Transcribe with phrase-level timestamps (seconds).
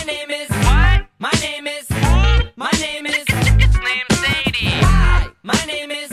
[0.00, 1.06] My name is what?
[1.18, 1.86] My name is
[2.56, 4.80] my name is it's named Sadie.
[4.80, 5.28] Hi.
[5.42, 6.10] My name is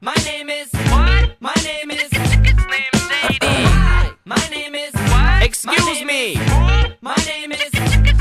[0.00, 1.30] my name is what?
[1.40, 3.38] My name is it's named Sadie.
[3.40, 4.10] Hi.
[4.24, 5.40] My name is what?
[5.44, 6.34] Excuse me.
[7.00, 7.76] My name is it's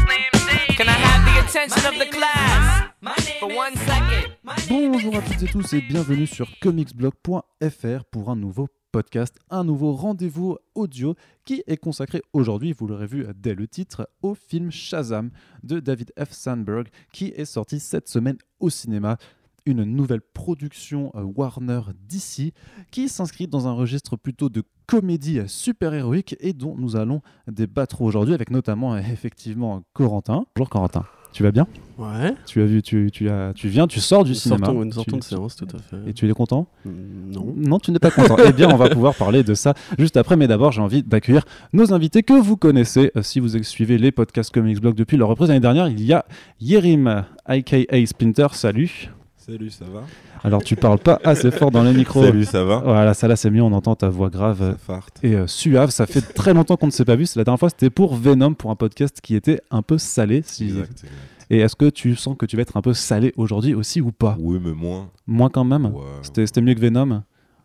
[0.05, 0.75] named Sadie.
[0.75, 2.91] Can I have the attention of the class
[3.39, 4.27] for one second?
[4.69, 9.93] Bonjour à toutes et tous et bienvenue sur comicsblog.fr pour un nouveau podcast, un nouveau
[9.93, 11.15] rendez-vous audio
[11.45, 15.31] qui est consacré aujourd'hui, vous l'aurez vu dès le titre, au film Shazam
[15.63, 16.31] de David F.
[16.31, 19.17] Sandberg qui est sorti cette semaine au cinéma.
[19.65, 22.53] Une nouvelle production euh, Warner DC
[22.89, 28.33] qui s'inscrit dans un registre plutôt de comédie super-héroïque et dont nous allons débattre aujourd'hui
[28.33, 30.45] avec notamment euh, effectivement Corentin.
[30.55, 31.67] Bonjour Corentin, tu vas bien
[31.97, 32.33] Ouais.
[32.47, 34.65] tu as vu, tu, tu, as, tu viens, tu sors du Nous cinéma.
[34.65, 36.09] sortons, nous Tu- sortons de séance, tout à fait.
[36.09, 36.89] Et tu es content Mm,
[37.31, 37.53] Non.
[37.55, 38.37] Non, tu n'es pas content.
[38.43, 40.35] eh bien, on va pouvoir parler de ça juste après.
[40.35, 43.11] Mais d'abord, j'ai envie d'accueillir nos invités que vous connaissez.
[43.15, 46.11] Euh, si vous suivez les podcasts Comics Blog depuis leur reprise l'année dernière, il y
[46.11, 46.25] a
[46.59, 48.47] Yerim, aka Splinter.
[48.53, 49.09] Salut.
[49.43, 50.03] Salut, ça va
[50.43, 52.23] Alors, tu parles pas assez fort dans les micros.
[52.23, 53.63] Salut, ça va Voilà, ça là, c'est mieux.
[53.63, 54.77] On entend ta voix grave
[55.23, 55.89] et euh, suave.
[55.89, 57.25] Ça fait très longtemps qu'on ne s'est pas vu.
[57.25, 60.43] C'est la dernière fois, c'était pour Venom, pour un podcast qui était un peu salé.
[60.45, 60.65] Si...
[60.65, 61.11] Exact, exact.
[61.49, 64.11] Et est-ce que tu sens que tu vas être un peu salé aujourd'hui aussi ou
[64.11, 64.37] pas?
[64.39, 65.09] Oui, mais moins.
[65.25, 65.87] Moins quand même?
[65.87, 66.03] Ouais.
[66.21, 67.23] C'était mieux que Venom?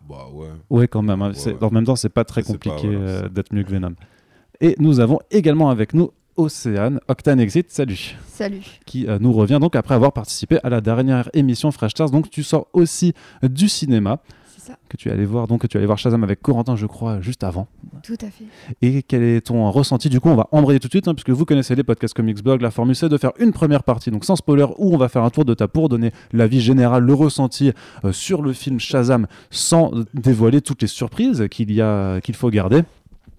[0.09, 0.49] Bah ouais.
[0.71, 1.21] Ouais, quand même.
[1.21, 1.33] hein.
[1.45, 1.57] Ouais.
[1.61, 3.93] En même temps, c'est pas très compliqué voilà, euh, d'être mieux que Venom.
[4.63, 8.63] Et nous avons également avec nous Océane, Octane Exit, salut, Salut.
[8.85, 12.11] qui euh, nous revient donc après avoir participé à la dernière émission Fresh Stars.
[12.11, 15.67] Donc tu sors aussi du cinéma, C'est ça, que tu es allé voir, donc que
[15.67, 17.67] tu es allé voir Shazam avec Corentin, je crois, juste avant.
[18.03, 18.45] tout à fait.
[18.83, 20.09] Et quel est ton ressenti?
[20.09, 22.43] Du coup, on va embrayer tout de suite, hein, puisque vous connaissez les podcasts Comics
[22.43, 22.61] Blog.
[22.61, 25.23] La formule, c'est de faire une première partie, donc sans spoiler, où on va faire
[25.23, 27.73] un tour de ta pour donner l'avis général, le ressenti
[28.05, 32.51] euh, sur le film Shazam, sans dévoiler toutes les surprises qu'il y a, qu'il faut
[32.51, 32.83] garder.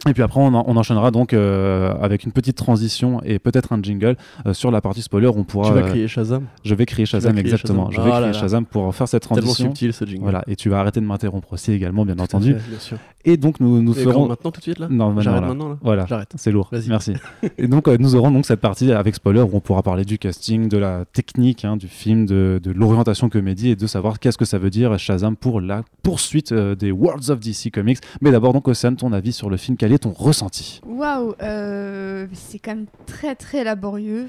[0.07, 3.73] Et puis après, on, en- on enchaînera donc euh, avec une petite transition et peut-être
[3.73, 5.27] un jingle euh, sur la partie spoiler.
[5.27, 5.69] On pourra.
[5.69, 7.89] Tu vas euh, crier Shazam je vais crier Shazam, crier exactement.
[7.89, 8.03] Shazam.
[8.03, 8.39] Je vais Ah crier là.
[8.39, 9.65] Shazam pour faire cette Tellement transition.
[9.65, 10.21] subtil ce jingle.
[10.21, 12.53] Voilà, et tu vas arrêter de m'interrompre aussi également, bien entendu.
[12.53, 12.97] Bien sûr.
[13.29, 14.21] Et donc nous, nous Et ferons.
[14.23, 15.47] quand, maintenant tout de suite là Non, maintenant, J'arrête là.
[15.49, 16.31] maintenant là Voilà, J'arrête.
[16.37, 16.69] c'est lourd.
[16.71, 16.87] Vas-y.
[16.87, 17.13] Merci.
[17.57, 20.17] et donc, euh, nous aurons donc cette partie avec spoiler où on pourra parler du
[20.17, 24.37] casting, de la technique hein, du film, de, de l'orientation comédie et de savoir qu'est-ce
[24.37, 27.99] que ça veut dire Shazam pour la poursuite euh, des Worlds of DC Comics.
[28.21, 30.79] Mais d'abord, donc, Océane, ton avis sur le film, quel est ton ressenti?
[30.87, 34.27] Waouh, euh, c'est quand même très très laborieux.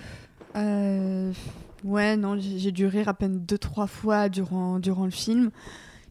[0.57, 1.31] Euh,
[1.85, 5.51] ouais, non, j'ai j'ai dû rire à peine deux trois fois durant, durant le film.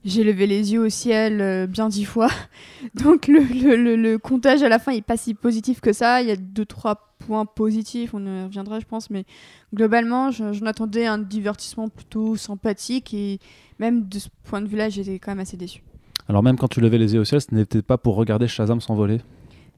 [0.08, 2.30] J'ai levé les yeux au ciel euh, bien dix fois.
[2.96, 5.92] Donc le, le, le- le comptage à la fin il est pas si positif que
[5.94, 6.22] ça.
[6.22, 9.26] Il y a deux trois points positifs, on y reviendra je pense, mais
[9.74, 13.40] globalement je- j'en attendais un divertissement plutôt sympathique et
[13.80, 15.84] même de ce point de vue-là j'étais quand même assez déçu.
[16.30, 18.82] Alors, même quand tu levais les yeux au ciel, ce n'était pas pour regarder Shazam
[18.82, 19.20] s'envoler?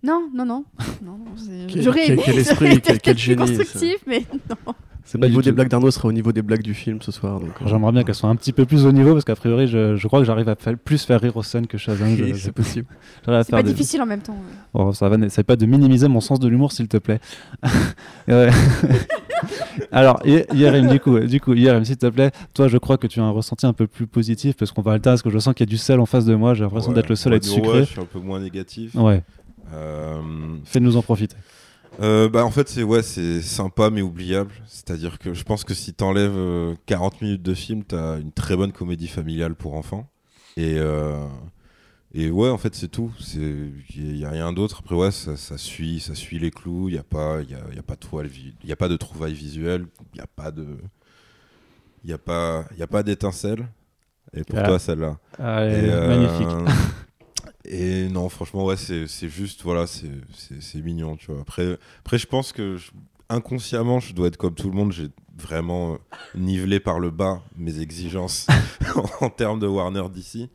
[0.01, 0.65] Non, non, non.
[1.03, 1.25] non, non,
[1.75, 3.53] J'aurais aimé, quel esprit, quel- quel génie, ça.
[3.57, 4.73] constructif, mais non.
[5.11, 7.11] C'est Au pas niveau des blagues d'Arnaud sera au niveau des blagues du film ce
[7.11, 7.39] soir.
[7.39, 9.65] donc, euh, J'aimerais bien qu'elles soient un petit peu plus au niveau parce qu'a priori,
[9.65, 12.09] je, je crois que j'arrive à fa- plus faire rire Océane que Shazam.
[12.13, 12.85] Oui, c'est possible.
[13.25, 14.33] C'est pas des- difficile en même temps.
[14.33, 14.55] ouais.
[14.75, 17.19] Oh, ça va, n'essaie pas de minimiser mon sens de l'humour, s'il te plaît.
[18.27, 18.49] Ouais.
[19.91, 23.19] Alors, Yerem, du coup, du coup, Yerem, s'il te plaît, toi, je crois que tu
[23.19, 25.53] as un ressenti un peu plus positif parce qu'on va alterner, parce que je sens
[25.55, 26.53] qu'il y a du sel en face de moi.
[26.53, 27.79] J'ai l'impression Ouais, d'être le seul à ouais, être ouais, sucré.
[27.79, 28.93] je suis un peu moins négatif.
[28.95, 29.23] Ouais,
[29.73, 30.19] Euh,
[30.65, 31.35] fais-nous en profiter.
[31.99, 34.51] Euh, bah, en fait, c'est ouais, c'est sympa mais oubliable.
[34.67, 38.55] C'est-à-dire que je pense que si t'enlèves euh, 40 minutes de film, t'as une très
[38.55, 40.09] bonne comédie familiale pour enfants.
[40.57, 41.25] Et, euh,
[42.13, 43.11] et ouais, en fait, c'est tout.
[43.35, 44.79] Il n'y a rien d'autre.
[44.81, 46.89] Après, ouais, ça, ça suit, ça suit les clous.
[46.89, 48.97] Il n'y a, pas- y a, y a, pas de vi- y a pas de
[48.97, 49.87] trouvailles visuelles.
[50.13, 50.65] Il n'y a pas de.
[52.03, 53.67] Il n'y a pas, y a pas d'étincelle.
[54.33, 54.69] Et pour Voilà.
[54.69, 55.17] toi, celle-là.
[55.39, 56.47] Allez, Et, euh, magnifique.
[57.65, 60.07] Et non, franchement, ouais, c'est juste, voilà, c'est-
[60.81, 61.41] mignon, tu vois.
[61.41, 62.91] Après, après je pense que je-
[63.29, 64.91] inconsciemment, je dois être comme tout le monde.
[64.91, 65.97] J'ai vraiment euh,
[66.35, 68.47] nivelé par le bas mes exigences
[69.21, 70.49] en termes de Warner d'ici.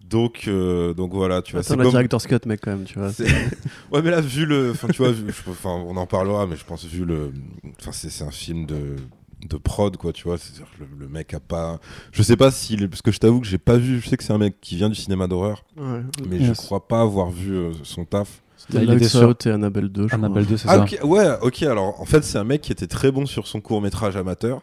[0.00, 1.62] Donc, euh, donc voilà, tu vois.
[1.62, 1.90] C'est comme...
[1.90, 3.08] director's cut, mec, quand même, tu vois.
[3.92, 4.70] ouais, mais là, vu le.
[4.70, 7.32] Enfin, tu vois, vu- enfin, on en parlera, mais je pense, vu le.
[7.80, 8.96] Enfin, c'est un film de
[9.46, 11.78] de prod quoi tu vois c'est-à-dire que le, le mec a pas
[12.12, 14.24] je sais pas s'il parce que je t'avoue que j'ai pas vu je sais que
[14.24, 16.00] c'est un mec qui vient du cinéma d'horreur Ouais.
[16.28, 16.48] mais Yes.
[16.48, 18.42] je crois pas avoir vu euh, son taf.
[18.70, 20.50] Bah, il Lights était sur- et Annabelle 2, je Annabelle crois.
[20.50, 21.06] 2, c'est Ah ça.
[21.06, 21.62] ouais, ok.
[21.62, 24.60] Alors en fait, c'est un mec qui était très bon sur son court métrage amateur.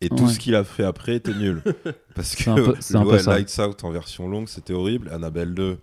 [0.00, 0.32] Et tout Ouais.
[0.32, 1.62] ce qu'il a fait après était nul.
[2.14, 3.30] Parce que C'est un peu- c'est un peu ouais, ça.
[3.38, 5.08] Lights Out en version longue, c'était horrible.
[5.12, 5.78] Annabelle 2.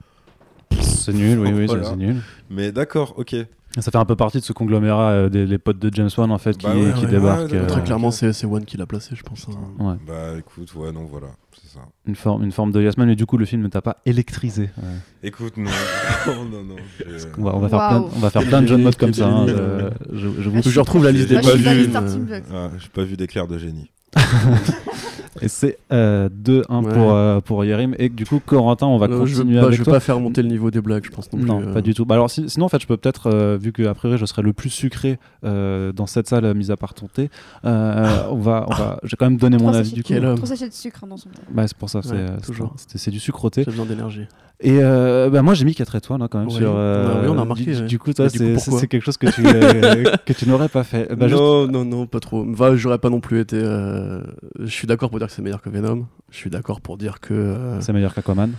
[0.82, 1.84] C'est nul, oui, oui, Voilà.
[1.86, 2.22] c'est- c'est nul.
[2.50, 3.36] Mais d'accord, ok.
[3.80, 6.32] Ça fait un peu partie de ce conglomérat euh, des les potes de James Wan
[6.32, 7.52] en fait qui, Bah ouais, qui ouais, débarquent.
[7.52, 7.86] ouais, euh, Très ok.
[7.86, 9.48] clairement, c'est c'est One qui l'a placé, je pense.
[9.50, 9.84] hein.
[9.84, 9.96] ouais.
[10.08, 11.28] Bah écoute, ouais, non, voilà,
[11.62, 11.82] c'est ça.
[12.08, 14.70] une, forme, une forme de Yasman, mais du coup le film ne t'a pas électrisé.
[14.78, 14.84] Ouais.
[15.24, 15.70] Écoute, non,
[16.28, 16.76] non, non, non.
[17.00, 19.14] je- On, va, on, va faire plein, on va faire plein de John Mode comme
[19.14, 19.28] ça.
[19.28, 21.88] hein, euh, je, je vous que je retrouve la liste des Moi, J'ai je suis
[21.92, 22.40] pas pas vu, euh.
[22.54, 23.92] Ah, j'ai pas vu d'éclair de génie.
[25.42, 26.94] Et c'est euh, 2-1 Ouais.
[26.94, 27.94] pour, euh, pour Yerim.
[28.00, 29.94] Et du coup, Corentin, on va Euh, je continuer veux, pas, avec je veux toi.
[29.96, 31.48] pas faire monter le niveau des blagues, je pense non plus.
[31.48, 31.74] Non, euh.
[31.74, 32.06] pas du tout.
[32.06, 34.42] Bah alors, si- sinon, en fait, je peux peut-être, euh, vu qu'a priori, je serai
[34.44, 37.30] le plus sucré euh, dans cette salle, euh, mis à part ton thé,
[37.66, 40.14] euh, on va, on va, j'ai quand même donné mon avis du coup.
[40.46, 41.28] Sachets de sucre hein, dans son.
[41.52, 43.64] Bah, c'est pour ça, c'est, euh, du sucreté.
[43.66, 44.28] J'ai besoin d'énergie.
[44.62, 46.54] Et euh, bah, moi, j'ai mis 4 étoiles hein, quand même Ouais.
[46.54, 46.72] sur.
[46.74, 47.82] euh, Ouais, oui, on a remarqué, Du, ouais.
[47.88, 51.14] du coup, toi, c'est, quelque chose que tu, euh, que tu n'aurais pas fait.
[51.14, 52.46] Bah, juste- non, non, non, pas trop.
[52.54, 53.58] Va, j'aurais pas non plus été.
[54.06, 54.22] Euh,
[54.60, 56.06] Je suis d'accord pour dire que c'est meilleur que Venom.
[56.32, 57.34] Je suis d'accord pour dire que.
[57.34, 58.52] euh, c'est meilleur qu'Aquaman.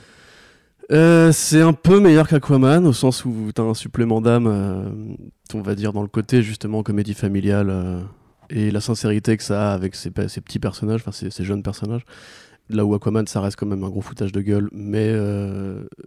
[0.92, 4.46] Euh, c'est un peu meilleur qu'Aquaman au sens où t'as un supplément d'âme,
[5.54, 8.04] on va dire dans le côté justement comédie familiale
[8.50, 11.64] et la sincérité que ça a avec ces, pe- ces petits personnages, enfin ces, jeunes
[11.64, 12.02] personnages.
[12.68, 15.12] Là où Aquaman ça reste quand même un gros foutage de gueule, mais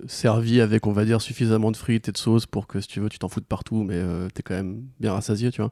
[0.07, 2.99] servi avec on va dire suffisamment de frites et de sauce pour que si tu
[3.01, 4.01] veux tu t'en fous de partout, mais
[4.33, 5.71] t'es quand même bien rassasié, tu vois.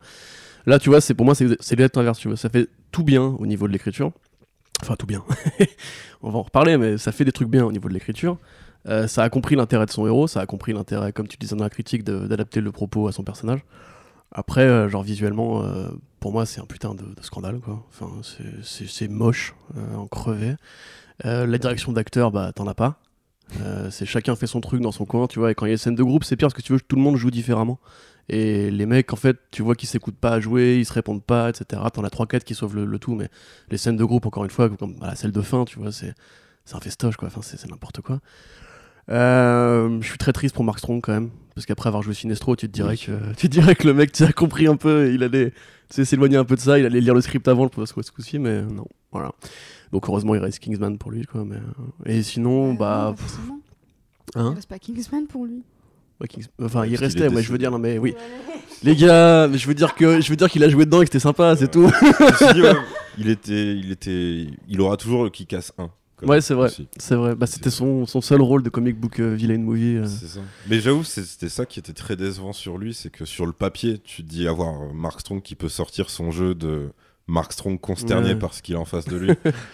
[0.67, 2.35] Là tu vois, c'est pour moi c'est l'être inverse.
[2.35, 4.11] Ça fait tout bien au niveau de l'écriture.
[4.81, 5.23] Enfin tout bien.
[6.21, 8.37] on va en reparler, mais ça fait des trucs bien au niveau de l'écriture.
[8.87, 11.55] Euh, ça a compris l'intérêt de son héros, ça a compris l'intérêt, comme tu disais
[11.55, 13.61] dans la critique, d'adapter le propos à son personnage.
[14.31, 15.87] Après, euh, genre visuellement, euh,
[16.19, 17.85] pour moi, c'est un putain de, scandale, quoi.
[18.63, 19.55] C'est- moche,
[19.95, 20.55] en crevé.
[21.23, 22.99] La direction d'acteur, bah, t'en as pas.
[23.89, 25.51] C'est chacun fait son truc dans son coin, tu vois.
[25.51, 26.79] Et quand il y a des scènes de groupe, c'est pire parce que tu veux,
[26.81, 27.79] tout le monde joue différemment.
[28.29, 31.23] Et les mecs, en fait, tu vois qu'ils s'écoutent pas à jouer, ils se répondent
[31.23, 31.81] pas, etc.
[31.93, 33.29] T'en as 3-4 qui sauvent le, le tout, mais
[33.71, 36.13] les scènes de groupe, encore une fois, comme voilà, celle de fin, tu vois, c'est
[36.65, 37.29] c'est un festoche, quoi.
[37.29, 38.19] Enfin, c'est c'est n'importe quoi.
[39.09, 42.57] Euh, je suis très triste pour Mark Strong quand même, parce qu'après avoir joué Sinestro,
[42.57, 43.05] tu te dirais Oui.
[43.05, 45.55] que tu te dirais que le mec, tu as compris un peu, il allait tu
[45.95, 48.11] sais, s'éloigner un peu de ça, il allait lire le script avant le ce ce
[48.11, 49.31] coup-ci, mais non, voilà.
[49.93, 51.45] Donc heureusement, il reste Kingsman pour lui, quoi.
[51.45, 53.37] Mais euh, et sinon, bah, Euh, pff,
[54.35, 55.63] hein, Il reste pas Kingsman pour lui.
[56.61, 58.15] Enfin, il restait, est ouais, je veux dire, non mais oui,
[58.83, 61.05] les gars, mais je veux dire que je veux dire qu'il a joué dedans et
[61.05, 61.89] que c'était sympa, c'est tout.
[62.53, 62.73] Dit, ouais,
[63.17, 65.89] il était, il était, il aura toujours le qui casse 1.
[66.23, 66.69] Ouais, c'est vrai.
[66.97, 69.97] C'est vrai, bah, c'était son, son seul rôle de comic book euh, villain movie.
[69.97, 70.07] euh.
[70.07, 70.39] Ça.
[70.67, 73.99] Mais j'avoue, c'était ça qui était très décevant sur lui, c'est que sur le papier,
[73.99, 76.89] tu te dis avoir Mark Strong qui peut sortir son jeu de
[77.27, 78.35] Mark Strong consterné Ouais.
[78.35, 79.29] par ce qu'il a en face de lui,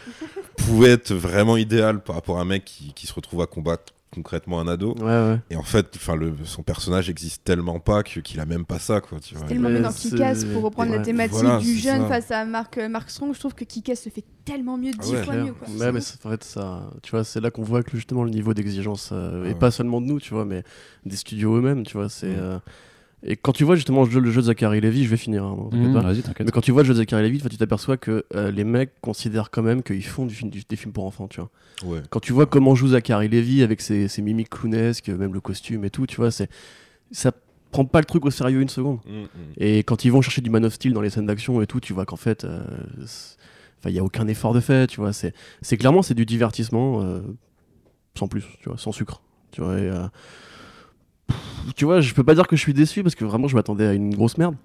[0.57, 3.93] pouvait être vraiment idéal par rapport à un mec qui, qui se retrouve à combattre
[4.13, 4.95] concrètement un ado.
[4.99, 5.39] Ouais, ouais.
[5.49, 8.79] Et en fait, enfin, le, son personnage existe tellement pas que- qu'il a même pas
[8.79, 9.19] ça, quoi.
[9.19, 9.47] Tu vois.
[9.47, 10.97] Tellement Mais dans Kick-Ass pour reprendre ouais.
[10.97, 12.07] la thématique Voilà, du jeune ça.
[12.07, 13.33] face à Mark, euh, Mark Strong.
[13.33, 15.53] Je trouve que Kick-Ass le fait tellement mieux, Ah dix ouais, fois mieux.
[15.53, 15.67] Quoi.
[15.77, 18.29] Ouais, mais c'est- en fait, ça, tu vois, c'est là qu'on voit que justement le
[18.31, 19.55] niveau d'exigence, euh, et Ouais.
[19.55, 20.63] pas seulement de nous, tu vois, mais
[21.05, 22.27] des studios eux-mêmes, tu vois, c'est.
[22.27, 22.39] Mm.
[22.39, 22.59] euh,
[23.25, 25.45] Et quand tu vois justement le jeu, le jeu de Zachary Levy, je vais finir,
[25.45, 26.01] hein, Mmh, pas.
[26.43, 28.91] Mais quand tu vois le jeu de Zachary Levy, tu t'aperçois que euh, les mecs
[29.01, 31.49] considèrent quand même qu'ils font du film, du- des films pour enfants, tu vois.
[31.85, 32.01] Ouais.
[32.09, 35.85] Quand tu vois comment joue Zachary Levy avec ses, ses mimiques clownesques, même le costume
[35.85, 36.49] et tout, tu vois, c'est
[37.11, 37.31] ça
[37.71, 38.99] prend pas le truc au sérieux une seconde.
[39.05, 39.27] Mm, mm.
[39.57, 41.79] Et quand ils vont chercher du Man of Steel dans les scènes d'action et tout,
[41.79, 42.61] tu vois qu'en fait, euh,
[43.85, 45.11] il y a aucun effort de fait, tu vois.
[45.13, 45.33] C'est,
[45.77, 47.21] clairement c'est du divertissement euh,
[48.17, 49.21] sans plus, tu vois, sans sucre,
[49.51, 49.77] tu vois.
[49.79, 50.42] et, euh, pff,
[51.75, 53.85] tu vois, je peux pas dire que je suis déçu parce que vraiment, je m'attendais
[53.87, 54.55] à une grosse merde.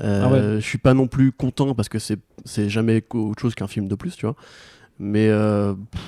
[0.00, 0.60] Euh, Ah ouais.
[0.60, 2.18] Je suis pas non plus content parce que c'est,
[2.68, 4.36] jamais autre chose qu'un film de plus, tu vois.
[4.98, 6.00] Mais euh, pff,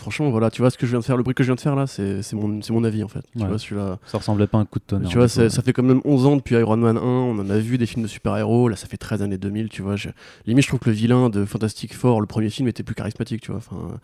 [0.00, 1.54] franchement, voilà, tu vois ce que je viens de faire, le bruit que je viens
[1.54, 3.22] de faire là, c'est, mon, mon avis en fait.
[3.36, 3.48] Tu Ouais.
[3.48, 3.98] vois, celui-là.
[4.06, 5.08] Ça ressemblait pas à un coup de tonnerre.
[5.08, 7.58] Tu vois, ça fait quand même 11 ans depuis Iron Man 1, on en a
[7.58, 9.96] vu des films de super-héros, là ça fait 13 années 2000, tu vois.
[9.96, 10.08] je-
[10.46, 13.42] Limite, je trouve que le vilain de Fantastic Four, le premier film, était plus charismatique,
[13.42, 13.58] tu vois.
[13.58, 13.98] Enfin,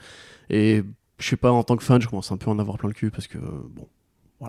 [0.50, 0.84] et
[1.18, 2.88] je sais pas, en tant que fan, je commence un peu à en avoir plein
[2.88, 3.88] le cul parce que, bon.
[4.40, 4.46] Mais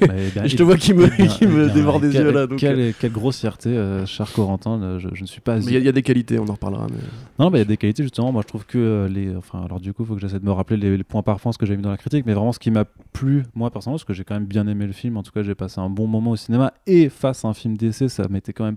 [0.00, 2.46] bien- je te vois qui me, bien, qui me bien, dévore des yeux là.
[2.46, 4.80] Donc, quelle, euh, quelle grossièreté, euh, cher Corentin.
[4.82, 5.58] euh, Je, je ne suis pas.
[5.58, 6.86] il y a- il y, a des qualités, on en reparlera.
[6.90, 6.96] Mais...
[7.38, 8.32] Non, bah, il y a des qualités justement.
[8.32, 9.34] Moi, je trouve que euh, les.
[9.36, 11.52] Enfin, alors du coup, il faut que j'essaie de me rappeler les, les points parfums,
[11.52, 12.24] ce que j'ai mis dans la critique.
[12.26, 14.86] Mais vraiment, ce qui m'a plu, moi personnellement, parce que j'ai quand même bien aimé
[14.86, 15.16] le film.
[15.16, 16.72] En tout cas, j'ai passé un bon moment au cinéma.
[16.86, 18.76] Et face à un film d'essai, ça m'était quand même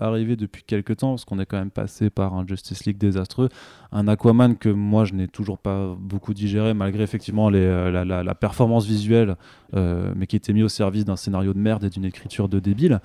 [0.00, 3.48] arrivé depuis quelques temps, parce qu'on est quand même passé par un Justice League désastreux,
[3.92, 8.34] un Aquaman que moi je n'ai toujours pas beaucoup digéré, malgré effectivement les, euh, la,
[8.34, 9.36] performance visuelle,
[9.74, 12.58] euh, mais qui était mis au service d'un scénario de merde et d'une écriture de
[12.58, 13.00] débile.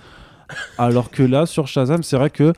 [0.77, 2.53] Alors que là, sur Shazam, c'est vrai que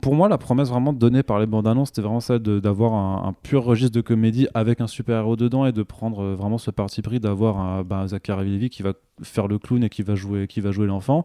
[0.00, 3.34] Pour moi, la promesse vraiment donnée par les bandes annonces, c'était vraiment de- d'avoir un,
[3.42, 7.02] pur registre de comédie avec un super-héros dedans et de prendre euh, vraiment ce parti
[7.02, 10.60] pris d'avoir un bah, Zachary qui va faire le clown et qui va jouer, qui
[10.60, 11.24] va jouer l'enfant.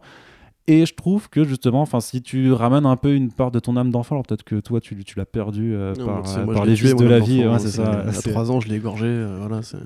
[0.68, 3.76] Et je trouve que justement, enfin, si tu ramènes un peu une part de ton
[3.76, 6.52] âme d'enfant, alors peut-être que toi tu, tu l'as perdu euh, Non, par, moi, euh,
[6.52, 7.38] par les mon de la vie.
[7.40, 8.00] ouais, hein, c'est ça.
[8.00, 9.06] À c'est- 3 ans, je l'ai égorgé.
[9.06, 9.78] euh, voilà, c'est...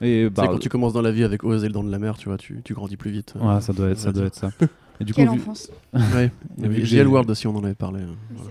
[0.00, 1.98] Et bah, quand tu commences dans la vie avec Oz et le dent de la
[1.98, 3.34] mer, tu vois, tu, tu grandis plus vite.
[3.38, 4.10] Ouais, ça doit ça.
[4.10, 4.50] être ça.
[5.00, 5.70] Et du Quelle coup, enfance.
[6.14, 6.30] Ouais.
[6.62, 8.00] Et vu que Et j'ai- JL World aussi, on en avait parlé.
[8.02, 8.14] hein.
[8.34, 8.50] Voilà.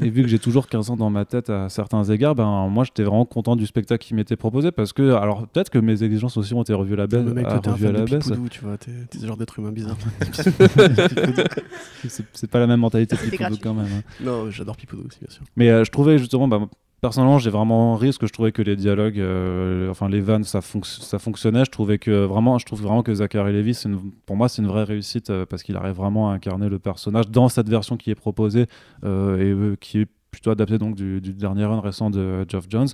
[0.00, 2.84] et vu que j'ai toujours 15 ans dans ma tête à certains égards, ben moi
[2.84, 6.36] j'étais vraiment content du spectacle qui m'était proposé parce que, alors peut-être que mes exigences
[6.38, 7.24] aussi ont été revues à la baisse.
[7.24, 8.32] Le mec, à, toi, t'es un revues à la de baisse.
[8.50, 8.78] Tu vois.
[8.78, 9.96] T'es ce genre d'être humain bizarre.
[12.32, 13.86] c'est pas la même mentalité C'était Pipoudou quand même.
[13.86, 14.02] hein.
[14.24, 15.42] non, j'adore Pipoudou aussi, bien sûr.
[15.56, 16.60] Mais euh, je trouvais justement, bah,
[17.00, 20.44] personnellement, j'ai vraiment ri parce que je trouvais que les dialogues, euh, enfin les vannes,
[20.44, 21.64] ça, fonc- ça fonctionnait.
[21.64, 24.68] Je trouvais que vraiment, je trouve vraiment que Zachary Levi, une- pour moi, c'est une
[24.68, 28.10] vraie réussite euh, parce qu'il arrive vraiment à incarner le personnage dans cette version qui
[28.10, 28.66] est proposée
[29.04, 32.88] euh, et qui est plutôt adapté donc du, du dernier run récent de Geoff Jones.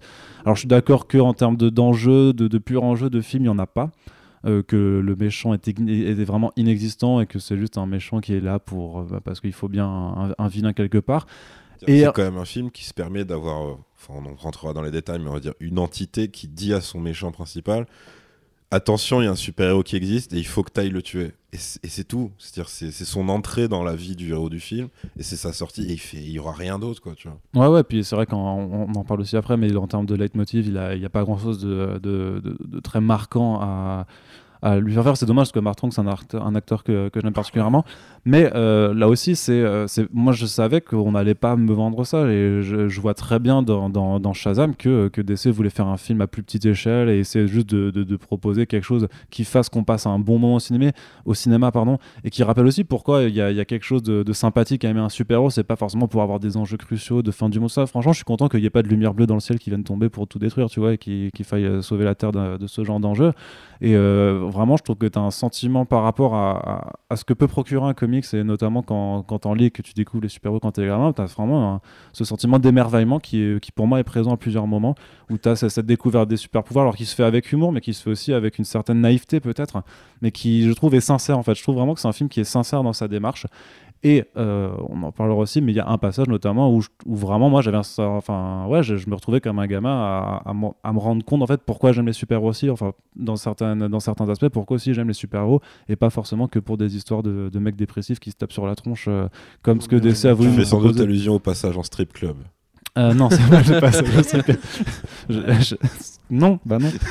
[0.44, 3.42] Alors je suis d'accord que en termes de d'enjeu, de, de pur enjeu de film,
[3.44, 3.90] il y en a pas.
[4.46, 8.20] euh, que le méchant est, ign- est vraiment inexistant et que c'est juste un méchant
[8.20, 11.26] qui est là pour bah, parce qu'il faut bien un, un vilain quelque part.
[11.87, 13.78] C'est quand même un film qui se permet d'avoir,
[14.11, 17.00] on rentrera dans les détails, mais on va dire une entité qui dit à son
[17.00, 17.87] méchant principal
[18.75, 21.02] attention, il y a un super-héros qui existe et il faut que tu ailles le
[21.02, 21.32] tuer.
[21.52, 21.58] Et
[21.88, 22.32] c'est tout.
[22.38, 25.82] C'est-à-dire c'est son entrée dans la vie du héros du film et c'est sa sortie
[25.82, 27.38] et il fait y aura rien d'autre quoi, tu vois.
[27.54, 30.16] Ouais, ouais, puis c'est vrai qu'on on en parle aussi après, mais en termes de
[30.16, 34.06] leitmotiv, il n'y a, a pas grand chose de, très marquant à,
[34.80, 35.16] lui faire faire.
[35.16, 37.84] C'est dommage parce que Mark Strong, c'est un, un acteur que j'aime particulièrement.
[38.26, 42.26] Mais euh, là aussi, euh, c'est, moi je savais qu'on n'allait pas me vendre ça
[42.31, 45.87] et je, je vois très bien dans, dans, dans Shazam que, que DC voulait faire
[45.88, 49.45] un film à plus petite échelle et essayer juste de, de- proposer quelque chose qui
[49.45, 50.93] fasse qu'on passe un bon moment au cinéma,
[51.26, 54.02] au cinéma pardon, et qui rappelle aussi pourquoi il y a, y a quelque chose
[54.02, 55.50] de, sympathique à aimer un super-héros.
[55.50, 57.69] C'est pas forcément pour avoir des enjeux cruciaux de fin du monde.
[57.71, 59.59] Ça, franchement, je suis content qu'il n'y ait pas de lumière bleue dans le ciel
[59.59, 62.33] qui vienne tomber pour tout détruire, tu vois, et qu'il faille euh, sauver la Terre
[62.33, 63.33] de, ce genre d'enjeu.
[63.81, 67.35] Et vraiment, je trouve que tu as un sentiment par rapport à, à- ce que
[67.35, 70.28] peut procurer un comics, et notamment quand, quand t'en lis et que tu découvres les
[70.28, 71.80] super-héros quand t'es gamin, tu as vraiment
[72.12, 74.94] ce sentiment d'émerveillement qui, qui, pour moi, est présent à plusieurs moments,
[75.30, 77.94] où tu as cette découverte des super-pouvoirs, alors qui se fait avec humour, mais qui
[77.94, 79.83] se fait aussi avec une certaine naïveté, peut-être,
[80.23, 81.54] mais qui, je trouve, est sincère, en fait.
[81.54, 83.47] Je trouve vraiment que c'est un film qui est sincère dans sa démarche.
[84.03, 86.89] Et euh, on en parlera aussi, mais il y a un passage notamment où, je-
[87.07, 90.43] où vraiment moi j'avais ça- enfin ouais, je, je me retrouvais comme un gamin à,
[90.45, 93.37] à m'en- à me rendre compte en fait pourquoi j'aime les super-héros aussi, enfin dans
[93.37, 96.97] certains dans certains aspects, pourquoi aussi j'aime les super-héros et pas forcément que pour des
[96.97, 99.29] histoires de, de mecs dépressifs qui se tapent sur la tronche euh,
[99.63, 102.13] comme ce que DC a voulu Tu fais sans doute allusion au passage en strip
[102.13, 102.37] club.
[102.99, 104.53] Euh, non, c'est je sais que-
[105.31, 105.75] je- je-
[106.31, 106.91] Non, bah non.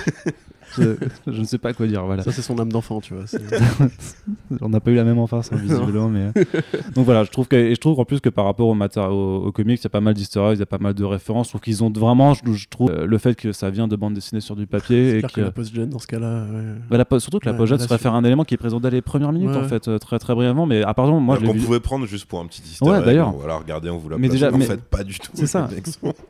[0.77, 0.95] Je,
[1.31, 2.23] je ne sais pas quoi dire, voilà.
[2.23, 3.23] Ça, c'est son âme d'enfant, tu vois.
[4.61, 6.09] On n'a pas eu la même enfance, hein, visiblement.
[6.09, 6.31] mais...
[6.37, 6.43] euh.
[6.95, 9.45] Donc voilà, je trouve, que, et je trouve en plus que par rapport au, au,
[9.47, 11.47] au comics, il y a pas mal d'easter il y a pas mal de références.
[11.47, 13.95] Je trouve qu'ils ont vraiment, je, je trouve, euh, le fait que ça vient de
[13.95, 15.11] bande dessinée sur du papier.
[15.11, 16.43] C'est et clair que, que la post-gen, dans ce cas-là.
[16.51, 16.63] ouais.
[16.89, 18.53] bah, la po- surtout que la Ouais, pochette là, se réfère à un élément qui
[18.53, 20.65] est présent dès les premières minutes, Ouais, en fait, euh, très très brièvement.
[20.65, 21.59] Mais à part moi, Moi, je qu'on vu.
[21.59, 23.31] pouvait prendre juste pour un petit easter Ouais, d'ailleurs.
[23.31, 25.31] Voilà, regardez, on vous l'a Mais déjà, en fait, pas du tout.
[25.33, 25.67] C'est ça.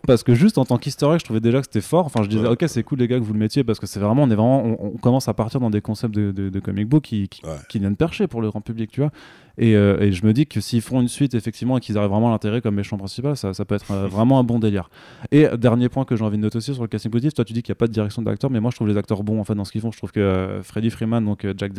[0.07, 2.05] Parce que juste en tant egg, je trouvais déjà que c'était fort.
[2.05, 3.99] Enfin, je disais, ok, c'est cool les gars que vous le mettiez parce que c'est
[3.99, 6.87] vraiment, est vraiment, on, on commence à partir dans des concepts de, de, de comic
[6.87, 7.51] book qui, qui, Ouais.
[7.69, 9.11] qui viennent percher pour le grand public, tu vois.
[9.59, 12.09] Et, euh, et je me dis que s'ils font une suite, effectivement, et qu'ils arrivent
[12.09, 14.89] vraiment à l'intégrer comme méchant principal, ça, ça peut être euh, vraiment un bon délire.
[15.31, 17.45] Et euh, dernier point que j'ai envie de noter aussi sur le casting positif, toi
[17.45, 19.21] tu dis qu'il n'y a pas de direction d'acteur, mais moi je trouve les acteurs
[19.23, 19.91] bons en fait dans ce qu'ils font.
[19.91, 21.73] Je trouve que euh, Freddie Freeman, donc Jack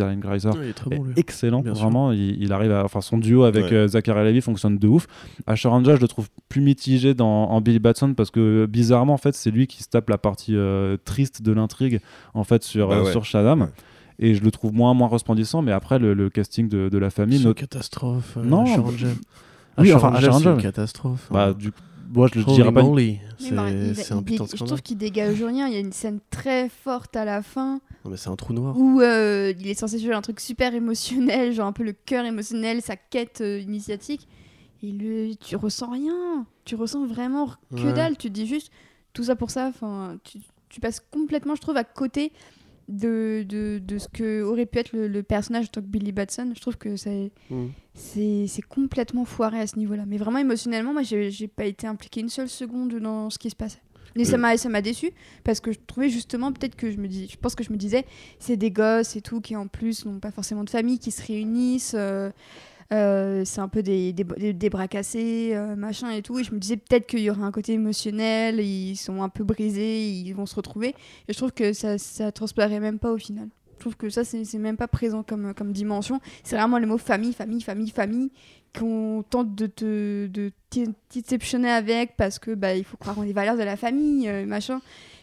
[0.58, 2.12] Ouais, il est excellent, Bien vraiment.
[2.12, 3.88] Il, il arrive à, enfin, son duo avec Ouais.
[3.88, 5.06] Zachary Levi fonctionne de ouf.
[5.46, 9.18] Asher Angel, je le trouve plus mitigé dans, en Billy Batson parce que bizarrement, en
[9.18, 10.56] fait, c'est lui qui se tape la partie
[11.04, 12.00] triste de l'intrigue
[12.34, 13.10] en fait sur, Bah ouais.
[13.10, 13.62] sur Shazam.
[13.62, 13.68] Ouais.
[14.18, 17.10] Et je le trouve moins, moins resplendissant, mais après, le, le casting de, de la
[17.10, 17.38] famille.
[17.38, 18.36] C'est une not- catastrophe.
[18.36, 18.82] euh, Non, bah-.
[19.78, 21.28] Oui, Asher enfin, c'est une catastrophe.
[21.32, 21.52] bah, hein.
[21.52, 21.72] du
[22.12, 22.82] moi, je le dirais pas.
[22.84, 23.48] mais c'est
[23.94, 24.66] c'est un putain de dé- Je scandale.
[24.68, 25.66] trouve qu'il dégage rien.
[25.66, 28.52] Il y a une scène très forte à la fin Non, mais c'est un trou
[28.52, 28.76] noir.
[28.78, 32.24] où euh, il est censé jouer un truc super émotionnel, genre un peu le cœur
[32.24, 34.28] émotionnel, sa quête euh, initiatique.
[34.84, 36.46] Et le, tu ressens rien.
[36.64, 37.92] Tu ressens vraiment que Ouais.
[37.94, 38.16] dalle.
[38.16, 38.70] Tu te dis juste
[39.12, 39.66] tout ça pour ça.
[39.68, 42.30] Enfin, tu, tu passes complètement, je trouve, à côté
[42.88, 46.52] de, de, de ce que aurait pu être le, le personnage de Billy Batson.
[46.54, 47.66] Je trouve que c'est Mm.
[48.68, 50.04] complètement foiré à ce niveau-là.
[50.06, 53.50] Mais vraiment émotionnellement, moi, j'ai j'ai pas été impliquée une seule seconde dans ce qui
[53.50, 53.80] se passait.
[54.16, 55.10] Et m'a ça m'a déçu
[55.42, 57.76] parce que je trouvais justement peut-être que je me dis je pense que je me
[57.76, 58.04] disais
[58.38, 61.20] c'est des gosses et tout qui en plus n'ont pas forcément de famille qui se
[61.26, 62.30] réunissent euh,
[62.92, 66.38] euh, c'est un peu des, des, bras cassés euh, machin et tout.
[66.38, 69.44] Et je me disais peut-être qu'il y aurait un côté émotionnel ils sont un peu
[69.44, 70.94] brisés ils vont se retrouver.
[71.28, 73.48] Et je trouve que ça ça transparaît même pas au final.
[73.74, 76.20] Je trouve que ça c'est même pas présent comme comme dimension.
[76.42, 78.30] C'est vraiment le mot famille famille famille famille
[78.76, 80.52] qu'on tente de te de
[81.08, 84.46] t'exceptionner avec parce que bah il faut croire en les valeurs de la famille euh,
[84.46, 84.80] machin.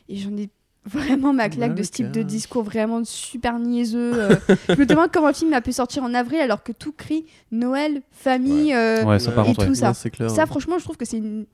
[0.10, 0.50] Et j'en ai
[0.86, 4.36] vraiment ma claque Ouais, de ce type de discours vraiment super niaiseux euh.
[4.70, 7.26] je me demande comment le film a pu sortir en avril alors que tout crie
[7.52, 10.30] Noël famille euh, Ouais, ça et contre, tout ça Ouais, c'est clair.
[10.32, 11.46] ça franchement je trouve que c'est une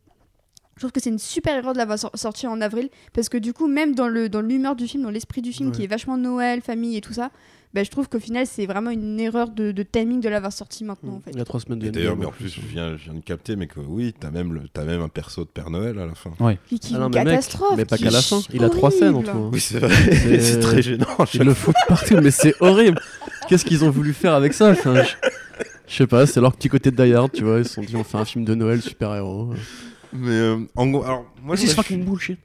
[0.75, 3.37] Je trouve que c'est une super erreur de l'avoir sor- sorti en avril parce que
[3.37, 5.75] du coup, même dans le dans l'humeur du film, dans l'esprit du film Ouais.
[5.75, 7.31] qui est vachement Noël, famille et tout ça,
[7.77, 10.83] bah, je trouve qu'au final, c'est vraiment une erreur de, de timing de l'avoir sorti
[10.83, 11.29] maintenant en fait.
[11.31, 13.19] Il y a trois semaines de d'ailleurs, mais en plus, je viens, je viens de
[13.19, 16.07] capter, mais que oui, t'as même, le- t'as même un perso de Père Noël à
[16.07, 16.31] la fin.
[16.67, 17.77] Qui, qui Ah est non, une mais mec, catastrophe.
[17.77, 18.39] mais pas qui qu'à la fin.
[18.51, 19.49] Il a trois scènes en tout.
[19.53, 19.93] Oui, c'est vrai.
[20.11, 21.05] C'est- c'est très gênant.
[21.35, 22.99] Ils le foutent partout, mais c'est horrible.
[23.47, 25.09] Qu'est-ce qu'ils ont voulu faire avec ça Enfin, je...
[25.87, 27.59] je sais pas, c'est leur petit côté de Die Hard, tu vois.
[27.59, 29.53] Ils se sont dit, on fait un film de Noël super-héros.
[30.13, 32.39] Mais euh, en gros, alors moi, je, moi, fucking bullshit.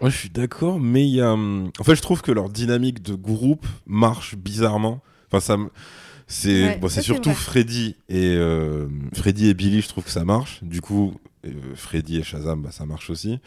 [0.00, 2.32] Je- moi, je suis d'accord, mais il y a, hum, en fait, je trouve que
[2.32, 5.00] leur dynamique de groupe marche bizarrement.
[5.28, 5.70] Enfin, ça, me-
[6.26, 7.32] c'est, Ouais, bon, ça, c'est surtout.
[7.32, 10.60] Freddy et euh, Freddy et Billy, je trouve que ça marche.
[10.62, 11.14] Du coup,
[11.44, 13.38] euh, Freddy et Shazam, bah, ça marche aussi.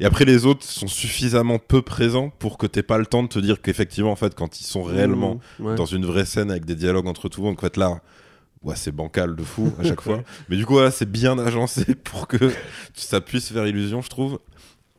[0.00, 3.28] Et après, les autres sont suffisamment peu présents pour que t'aies pas le temps de
[3.28, 5.74] te dire qu'effectivement, en fait, quand ils sont réellement Mmh, ouais.
[5.74, 7.56] dans une vraie scène avec des dialogues entre tout le monde.
[7.58, 8.00] En fait, là,
[8.62, 10.22] ouais, c'est bancal de fou à chaque fois.
[10.48, 12.52] Mais du coup, voilà, c'est bien agencé pour que
[12.94, 14.38] ça puisse faire illusion, je trouve.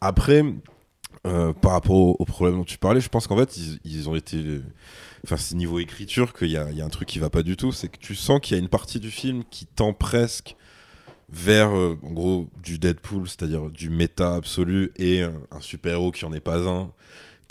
[0.01, 0.43] Après,
[1.27, 4.61] euh, par rapport au, problème dont tu parlais, je pense qu'en fait, ils, ont été.
[5.25, 7.71] Enfin, c'est niveau écriture qu'il y a, un truc qui va pas du tout.
[7.71, 10.55] C'est que tu sens qu'il y a une partie du film qui tend presque
[11.31, 16.39] vers, euh, gros, du Deadpool, c'est-à-dire du méta absolu et un super-héros qui en est
[16.39, 16.91] pas un.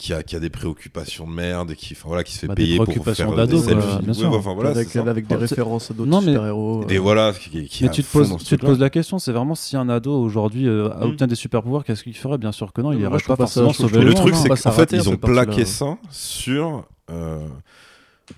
[0.00, 2.46] Qui a, qui a des préoccupations de merde et qui, enfin, voilà, qui se fait
[2.46, 4.32] Bah, des payer pour préoccupations faire d'ado, des quoi, bien Ouais, sûr.
[4.32, 6.84] enfin, voilà, avec, des Enfin, références à d'autres super-héros.
[6.88, 7.00] Et euh.
[7.00, 9.76] voilà, qui, qui Mais tu te, poses, tu te poses la question, c'est vraiment si
[9.76, 11.02] un ado aujourd'hui euh, Mm.
[11.02, 12.38] obtient des super pouvoirs, qu'est-ce qu'il ferait?
[12.38, 14.14] Bien sûr que non, il Non, irait moi, je pas forcément sauver Mais le le
[14.14, 14.38] truc, hein.
[14.40, 15.44] c'est pas qu'en fait, ils ont cette partie-là.
[15.46, 16.84] plaqué ça sur.
[17.10, 17.40] euh,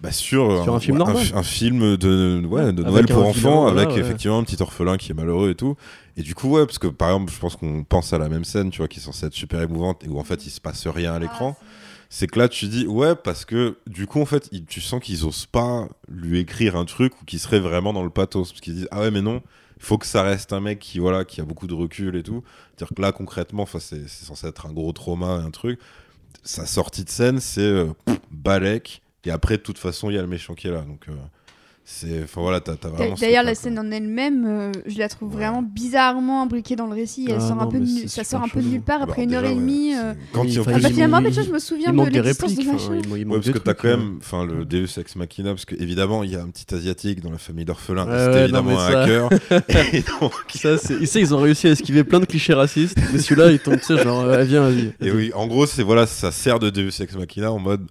[0.02, 1.16] bah, sur, Sur un film normal.
[1.34, 4.00] un, film de, ouais, de Noël pour enfants, voilà, avec ouais.
[4.00, 5.76] effectivement un petit orphelin qui est malheureux et tout.
[6.20, 8.44] Et du coup, ouais, parce que par exemple, je pense qu'on pense à la même
[8.44, 10.60] scène, tu vois, qui est censée être super émouvante et où en fait il se
[10.60, 11.56] passe rien à l'écran.
[12.10, 15.00] c'est que là tu dis ouais parce que du coup en fait il- tu sens
[15.00, 18.60] qu'ils osent pas lui écrire un truc ou qui serait vraiment dans le pathos parce
[18.60, 19.40] qu'ils disent ah ouais mais non
[19.78, 22.22] il faut que ça reste un mec qui voilà qui a beaucoup de recul et
[22.24, 22.42] tout.
[22.76, 25.78] C'est à dire que là concrètement c'est censé être un gros trauma un truc.
[26.42, 27.92] Sa sortie de scène c'est euh,
[28.32, 31.08] Balek et après de toute façon il y a le méchant qui est là donc
[31.08, 31.12] euh,
[31.92, 33.82] c'est enfin voilà t'as t'as vraiment D'ailleurs, la scène quoi.
[33.84, 35.36] en elle-même, euh, je la trouve Ouais.
[35.42, 37.26] vraiment bizarrement imbriquée dans le récit.
[37.28, 39.10] Elle Ah sort un peu de nu- ça sort un peu de nulle part Alors,
[39.10, 39.92] après une heure et demie.
[39.94, 40.14] euh.
[40.32, 42.10] quand Il il, en fallait- Ah plus, bah il- finalement, il- je me souviens Il
[42.10, 43.00] de l'existence enfin, machin.
[43.04, 43.96] il, il Ouais, parce que t'as quand euh.
[43.96, 47.20] même, enfin, le Deus Ex Machina, parce que évidemment, il y a un petit asiatique
[47.20, 48.06] dans la famille d'orphelins.
[48.30, 49.28] Et c'est évidemment un hacker.
[50.54, 51.20] Ça, c'est...
[51.20, 54.02] Ils ont réussi à esquiver plein de clichés racistes, mais celui-là, il tombe, tu sais,
[54.02, 54.92] genre, euh, viens, vas-y.
[55.00, 57.86] et oui, en gros, c'est voilà, ça sert de Deus Ex Machina en mode.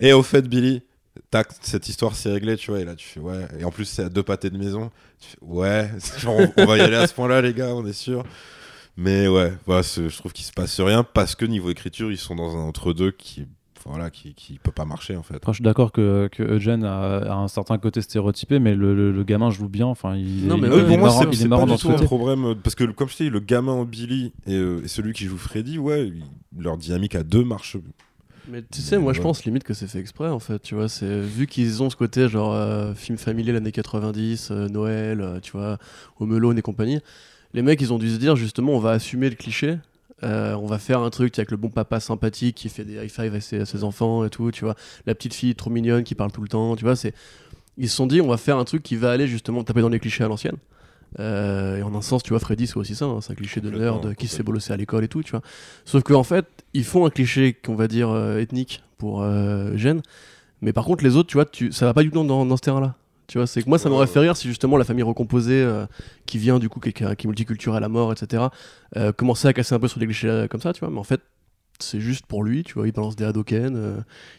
[0.00, 0.82] Et au fait, Billy,
[1.30, 2.80] tac, cette histoire c'est réglé, tu vois.
[2.80, 3.46] Et là, tu fais ouais.
[3.58, 4.90] Et en plus, c'est à deux pâtés de maison.
[5.20, 5.90] Tu fais ouais.
[6.18, 8.24] genre, on, on va y aller à ce point-là, les gars, on est sûr.
[8.96, 12.34] Mais ouais, voilà, je trouve qu'il se passe rien parce que niveau écriture, ils sont
[12.34, 13.46] dans un entre-deux qui,
[13.78, 15.36] enfin, voilà, qui, qui peut pas marcher en fait.
[15.36, 18.96] Après, je suis d'accord que, que Eugene a, a un certain côté stéréotypé, mais le,
[18.96, 19.86] le- le gamin joue bien.
[19.86, 21.86] Enfin, il, Non, il- mais il est pour moi, c'est il pas dans du ce
[21.86, 24.54] tout un problème euh, parce que comme je t'ai dit, le gamin en Billy et,
[24.54, 26.12] euh, et celui qui joue Freddy, ouais,
[26.58, 27.76] leur dynamique à deux marche.
[28.48, 30.88] Mais tu sais, moi je pense limite que c'est fait exprès en fait, tu vois.
[30.88, 35.40] C'est vu qu'ils ont ce côté genre euh, film familial années 90, euh, Noël, euh,
[35.40, 35.78] tu vois,
[36.18, 37.00] Home et compagnie.
[37.52, 39.78] Les mecs, ils ont dû se dire justement, on va assumer le cliché.
[40.22, 43.34] on va faire un truc avec le bon papa sympathique qui fait des high five
[43.34, 44.74] à ses, à ses enfants et tout, tu vois.
[45.06, 46.96] La petite fille trop mignonne qui parle tout le temps, tu vois.
[46.96, 47.14] C'est,
[47.76, 49.88] ils se sont dit, on va faire un truc qui va aller justement taper dans
[49.88, 50.56] les clichés à l'ancienne.
[51.18, 53.60] Euh, et en un sens, tu vois, Freddy, c'est aussi ça, hein, c'est un cliché
[53.60, 55.42] de nerd qui se fait bolosser à l'école et tout, tu vois.
[55.84, 60.02] Sauf qu'en fait, ils font un cliché qu'on va dire euh, ethnique pour euh, Gênes,
[60.60, 62.56] mais par contre, les autres, tu vois, tu, ça va pas du tout dans, dans
[62.56, 62.94] ce terrain-là.
[63.26, 65.84] Tu vois, c'est que moi, ça m'aurait fait rire si justement la famille recomposée, euh,
[66.24, 68.44] qui vient du coup, qui, qui est multiculturelle à mort, etc.,
[69.16, 71.20] commençait à casser un peu sur des clichés comme ça, tu vois, mais en fait,
[71.80, 73.96] c'est juste pour lui, tu vois, il balance des Hadoken, euh,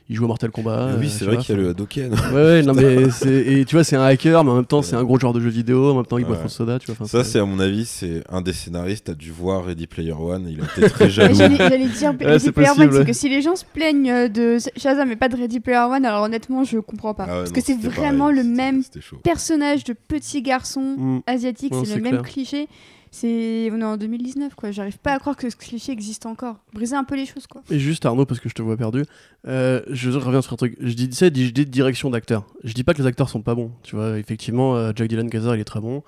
[0.10, 0.95] il joue à Mortal Kombat.
[0.99, 2.13] oui, euh, c'est vrai qu'il y a le Hadoken.
[2.13, 3.30] Ouais, ouais, non, mais c'est.
[3.30, 5.39] Et tu vois, c'est un hacker, mais en même temps, c'est un gros joueur de
[5.39, 6.39] jeux vidéo, en même temps, il boit Ouais.
[6.39, 7.08] trop de soda, tu vois.
[7.08, 10.47] Ça, c'est à mon avis, c'est un des scénaristes a dû voir Ready Player One.
[10.49, 11.36] Il a été très jaloux.
[11.36, 14.28] J'allais dire Ouais, Ready c'est Player One, c'est que si les gens se plaignent euh,
[14.28, 17.23] de Shazam et pas de Ready Player One, alors honnêtement, je comprends pas.
[17.28, 18.84] Ah ouais, Parce non, que c'est vraiment pareil, le même
[19.23, 21.19] personnage de petit garçon Mm.
[21.28, 22.67] asiatique, c'est le même cliché.
[23.12, 24.72] C'est on est en 2019 quoi.
[24.72, 26.58] J'arrive pas à croire que ce cliché existe encore.
[26.74, 27.62] Briser un peu les choses quoi.
[27.72, 29.04] Et juste Arnaud, parce que je te vois perdu,
[29.48, 30.76] euh, je reviens sur un truc.
[30.80, 32.45] Je dis, sais, je dis direction d'acteur.
[32.63, 33.72] Je dis pas que les acteurs sont pas bons.
[33.84, 36.04] Tu vois, effectivement, euh, Jack Dylan Grazer, il est très bon.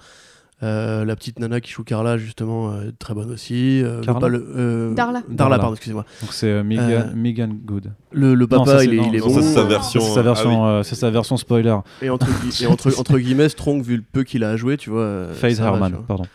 [0.64, 3.82] Euh, la petite nana qui joue Carla, justement, euh, très bonne aussi.
[3.82, 5.22] Euh, Carla pas le- euh, Darla.
[5.22, 5.58] Darla, Darla.
[5.58, 6.06] pardon, excusez-moi.
[6.22, 7.94] Donc c'est euh, Megan, Euh, Megan Good.
[8.12, 9.34] Le, le Non, papa, ça, il est, non, il est non, bon.
[9.34, 10.02] ça, c'est sa Ça, version.
[10.02, 11.76] C'est sa ah version, euh, c'est sa version spoiler.
[12.04, 14.78] Et entre, gui- et entre, entre guillemets, Strong, vu le peu qu'il a à jouer,
[14.78, 15.30] tu vois.
[15.34, 16.26] Faith ça Herman, pardon.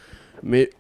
[0.47, 0.71] Mais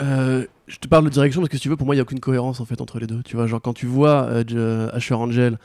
[0.00, 2.00] euh, je te parle de direction parce que si tu veux, pour moi, il n'y
[2.00, 3.22] a aucune cohérence en fait entre les deux.
[3.24, 5.58] Tu vois, genre quand tu vois euh, J- Asher Angel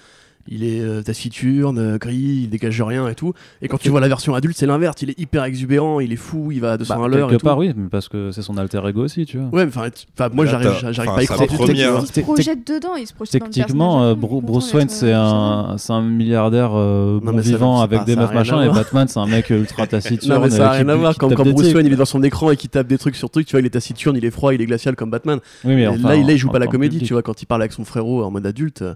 [0.48, 3.34] il est euh, taciturne, euh, gris, il dégage rien et tout.
[3.62, 4.96] Et quand tu vois la version adulte, c'est l'inverse.
[5.02, 7.28] Il est hyper exubérant, il est fou, il va à 200 Bah, à l'heure.
[7.28, 7.46] et quelque tout.
[7.46, 9.48] part, oui, mais parce que c'est son alter ego aussi, tu vois.
[9.48, 11.34] Ouais, mais enfin, tu- enfin, moi Là, j'arrive t'as- j'arrive enfin, pas à y sa
[11.36, 12.00] croire première-.
[12.02, 14.66] Il se projette dedans, il se projette dans le Techniquement, euh, il est content Bruce
[14.66, 18.04] d'être, Wayne, euh, c'est un, c'est un milliardaire euh, Non, bon mais ça- vivant avec
[18.06, 18.76] des ça a meufs rien machin, à et voir.
[18.78, 20.34] Batman, c'est un mec ultra taciturne.
[20.40, 21.18] Non, mais ça euh, a rien qui- à voir.
[21.18, 21.74] Quand, tape quand des Bruce.
[21.74, 23.60] Wayne il est dans son écran et qu'il tape des trucs sur trucs, tu vois,
[23.62, 25.40] il est taciturne, il est froid, il est glacial comme Batman.
[25.66, 27.08] Oui, mais Et enfin, là, il, là, il joue en- pas la comédie, public.
[27.08, 27.22] tu vois.
[27.24, 28.94] Quand il parle avec son frérot en mode adulte, euh,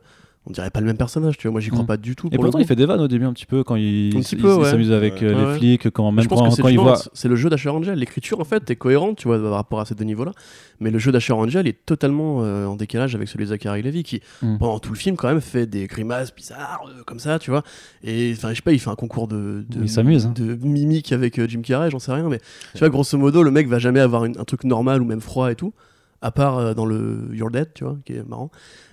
[0.47, 1.53] on dirait pas le même personnage, tu vois.
[1.53, 1.87] Moi, j'y crois Mm.
[1.87, 2.27] pas du tout.
[2.27, 4.13] Et pour le pourtant, il fait des vannes au début un petit peu quand il,
[4.13, 4.65] il ouais.
[4.69, 5.53] s'amuse avec euh, Ouais.
[5.53, 6.99] les flics, quand, Je même pense quand, que c'est quand il voit.
[7.13, 7.97] c'est le jeu d'Asher Angel.
[7.97, 10.33] L'écriture, en fait, est cohérente, tu vois, par rapport à ces deux niveaux-là.
[10.79, 14.03] Mais le jeu d'Asher Angel est totalement euh, en décalage avec celui de Zachary Levy,
[14.03, 14.57] qui, Mm.
[14.59, 17.63] pendant tout le film, quand même, fait des grimaces bizarres, euh, comme ça, tu vois.
[18.03, 20.33] Et, enfin, je sais pas, il fait un concours de, de, Il s'amuse, hein.
[20.35, 22.29] de mimique avec Jim Carrey, j'en sais rien.
[22.29, 22.39] Mais
[22.73, 25.21] tu vois, grosso modo, le mec va jamais avoir une- un truc normal ou même
[25.21, 25.73] froid et tout.
[26.21, 28.49] À part euh, dans le You're Dead, tu vois, qui est marrant.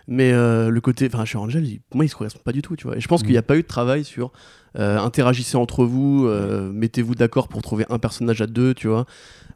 [0.08, 1.06] Mais euh, le côté.
[1.06, 2.96] Enfin, Asher Angel, il- pour moi, il se correspond pas du tout, tu vois.
[2.96, 3.24] Et je pense Mm.
[3.24, 4.32] qu'il n'y a pas eu de travail sur
[4.78, 9.04] euh, interagissez entre vous, euh, mettez-vous d'accord pour trouver un personnage à deux, tu vois.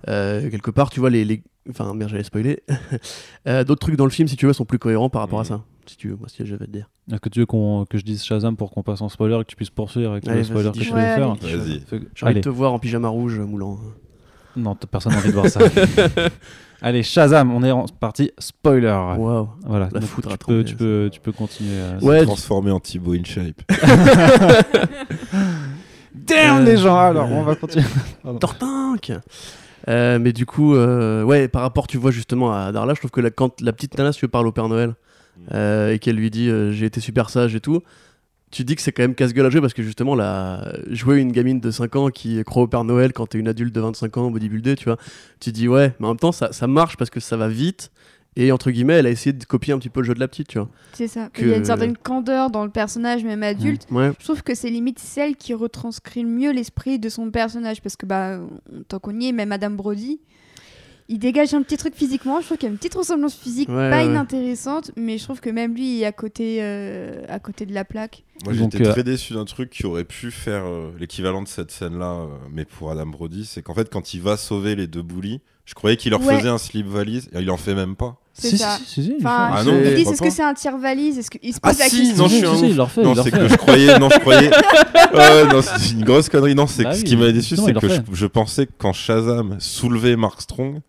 [0.09, 1.24] Euh, quelque part, tu vois, les.
[1.24, 1.42] les...
[1.68, 2.62] Enfin, merde, j'allais spoiler.
[3.48, 5.42] Euh, D'autres trucs dans le film, si tu veux, sont plus cohérents par rapport à
[5.42, 5.48] Mhm.
[5.48, 5.64] ça.
[5.87, 6.88] Si tu veux, moi, si j'avais à te dire.
[7.12, 9.38] Est-ce que tu veux qu'on- que je dise Shazam pour qu'on passe en spoiler et
[9.44, 11.35] que tu puisses poursuivre avec Allez, le spoiler que je vais faire.
[11.35, 11.83] Vas-y.
[12.14, 13.79] J'ai envie de te voir en pyjama rouge, Moulant.
[14.57, 15.61] non, personne n'a envie de voir ça.
[16.83, 18.89] Allez, Shazam, on est en partie spoiler.
[19.19, 19.49] Waouh.
[19.65, 21.71] Voilà, La donc foudre tu peux, tu peux, tu peux continuer.
[21.73, 21.99] euh.
[22.01, 23.62] Ouais, transformé en Thibaut InShape.
[26.15, 27.85] Damn Euh, les gens, alors euh, on va continuer.
[28.41, 29.12] Tortank
[29.89, 33.11] Euh, mais du coup, euh, ouais, par rapport, tu vois justement à Darla, je trouve
[33.11, 34.95] que la, quand la petite nana, si tu veux, parle au Père Noël
[35.53, 37.83] euh, et qu'elle lui dit euh, j'ai été super sage et tout,
[38.50, 40.72] tu dis que c'est quand même casse-gueule à jouer parce que justement, la...
[40.90, 43.74] jouer une gamine de 5 ans qui croit au Père Noël quand t'es une adulte
[43.74, 44.96] de 25 ans bodybuildé, tu vois,
[45.40, 47.90] tu dis ouais, mais en même temps, ça, ça marche parce que ça va vite
[48.38, 50.28] et entre guillemets, elle a essayé de copier un petit peu le jeu de la
[50.28, 50.68] petite, tu vois.
[50.92, 51.30] C'est ça.
[51.32, 53.87] Que- Il y a une certaine candeur dans le personnage, même adulte.
[53.90, 57.80] Ouais, Je trouve que c'est limite celle qui retranscrit le mieux l'esprit de son personnage.
[57.80, 58.38] Parce que, bah,
[58.88, 60.20] tant qu'on y est, même Adam Brody,
[61.09, 62.40] il dégage un petit truc physiquement.
[62.40, 64.07] Je trouve qu'il y a une petite ressemblance physique Ouais, pas ouais.
[64.07, 67.73] inintéressante, mais je trouve que même lui il est à côté, euh, à côté de
[67.75, 68.25] la plaque.
[68.45, 71.71] Moi j'étais euh, très déçu d'un truc qui aurait pu faire euh, l'équivalent de cette
[71.71, 75.03] scène-là, euh, mais pour Adam Brody, c'est qu'en fait quand il va sauver les deux
[75.03, 76.37] bullies, je croyais qu'il leur Ouais.
[76.38, 78.16] faisait un slip valise, et il en fait même pas.
[78.38, 78.79] C'est ça.
[78.85, 81.31] si, si, Enfin, Ah non, il je dit crois est-ce que c'est un tire-valise Est-ce
[81.31, 82.16] qu'il se Ah pose la si, question?
[82.25, 82.71] non, je suis Si, un si, ouf.
[82.71, 84.51] il leur fait, non, c'est que je croyais, non, je croyais.
[85.53, 86.55] Non, c'est une grosse connerie.
[86.55, 89.57] Non, c'est Bah ce qui m'a déçu, c'est que je, je pensais que quand Shazam
[89.59, 90.81] soulevait Mark Strong,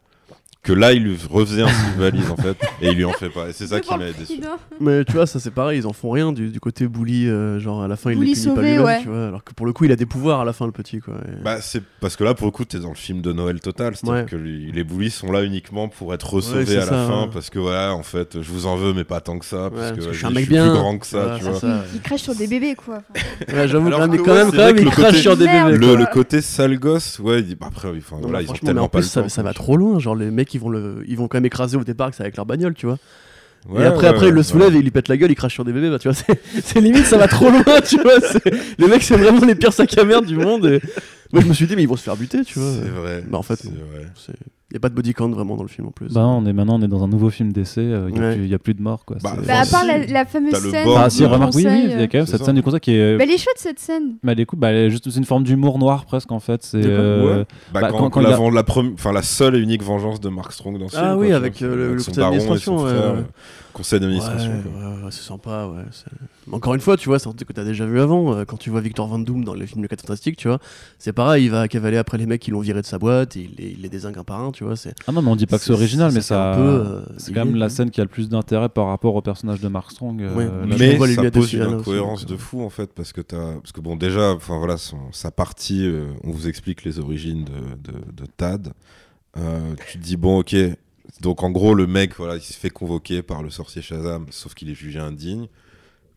[0.67, 3.30] que là il lui refaisait un slip valise en fait, et il lui en fait
[3.30, 3.49] pas.
[3.49, 4.39] Et c'est ça qui m'a déçu.
[4.80, 7.60] mais tu vois, ça c'est pareil, ils en font rien du, du côté bully, euh,
[7.60, 8.99] genre à la fin il Bully les punit pas lui-même, ouais.
[9.01, 10.71] tu vois, alors que pour le coup il a des pouvoirs à la fin le
[10.71, 11.15] petit quoi.
[11.27, 13.60] et- Bah, c'est parce que là, pour le coup, t'es dans le film de Noël
[13.60, 13.95] total.
[13.95, 14.30] C'est-à-dire Ouais.
[14.30, 17.21] que les les bullies sont là uniquement pour être resauvés Ouais, à la fin.
[17.23, 17.30] ouais.
[17.34, 19.69] Parce que, voilà, en fait, je vous en veux, mais pas tant que ça.
[19.69, 20.73] Parce Ouais, que, parce que je suis un mec plus bien.
[20.73, 21.60] grand que ça, tu vois.
[21.60, 21.84] ça.
[21.95, 22.99] Il crache sur des bébés, quoi.
[23.65, 24.17] J'avoue, Alors quand même,
[24.77, 25.77] il le crache côté- sur des bébés.
[25.77, 29.08] Le, côté sale gosse, ouais, il dit, bah, après, ils ont tellement en pas plus,
[29.27, 29.99] ça, va trop loin.
[29.99, 32.45] Genre, les mecs, ils vont, le, ils vont quand même écraser au départ avec leur
[32.45, 32.97] bagnole, tu vois.
[33.69, 35.31] Ouais, et après, ouais, après ouais, il le soulève et il lui pète la gueule,
[35.31, 35.89] il crache sur des bébés.
[35.89, 36.17] Bah, tu vois,
[36.63, 38.19] c'est limite, ça va trop loin, tu vois.
[38.77, 40.65] Les mecs, c'est vraiment les pires sacs à merde du monde.
[40.65, 40.81] Et...
[41.33, 42.71] Moi, je me suis dit, mais ils vont se faire buter, tu vois.
[42.71, 43.23] C'est vrai.
[43.29, 43.59] Bah, en fait.
[44.69, 46.11] Il n'y a pas de body count vraiment dans le film en plus.
[46.13, 48.35] Bah, on est maintenant on est dans un nouveau film d'essai, euh, il Ouais.
[48.37, 49.05] n'y a, plus de morts.
[49.05, 49.15] Quoi.
[49.23, 50.83] Bah, bah, à part la, la fameuse le scène.
[50.83, 52.45] bord Bah, de si, remarque, oui, oui, il y a euh, quand même cette ça.
[52.47, 53.17] scène du conseil qui est.
[53.17, 54.17] Bah, elle est chouette cette scène.
[54.21, 56.41] Bah, elle est cool, bah, elle est juste c'est une forme d'humour noir presque en
[56.41, 56.63] fait.
[56.63, 57.45] C'est euh, Ouais.
[57.73, 59.59] Bah, Bah, quand, quand- quand la, il a- vend- la, premi- enfin, la seule et
[59.59, 61.19] unique vengeance de Mark Strong dans ce Ah film.
[61.19, 62.23] oui, quoi, avec, vois, euh, le- avec le son conseil
[62.97, 63.23] baron
[63.77, 64.51] Conseil d'administration.
[64.51, 65.83] Ouais, ouais, ouais, c'est sympa, ouais.
[66.51, 68.33] Encore une fois, tu vois, c'est un truc que t'as déjà vu avant.
[68.33, 70.57] euh, Quand tu vois Victor Van Doom dans les films de 4 Fantastiques, tu vois,
[70.97, 73.41] c'est pareil, il va cavaler après les mecs qui l'ont viré de sa boîte, et
[73.41, 74.73] il les, il les désingue un par un, tu vois.
[75.05, 76.53] Ah non, mais on dit pas que c'est original, mais ça.
[76.79, 79.59] euh, c'est quand même la scène qui a le plus d'intérêt par rapport au personnage
[79.61, 80.21] de Mark Strong.
[80.23, 83.53] euh, Ouais, mais- mais ça pose une incohérence de fou en fait parce que t'as
[83.55, 87.43] parce que bon déjà enfin voilà son- sa partie euh, on vous explique les origines
[87.45, 88.73] de, de, de Tad
[89.37, 90.55] Euh, tu te dis bon ok
[91.21, 94.53] donc en gros le mec voilà il se fait convoquer par le sorcier Shazam sauf
[94.53, 95.47] qu'il est jugé indigne.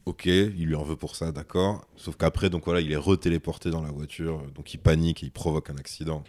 [0.07, 1.87] Ok il lui en veut pour ça d'accord.
[1.97, 4.43] Sauf qu'après donc voilà il est retéléporté dans la voiture.
[4.55, 6.25] Donc il panique et il provoque un accident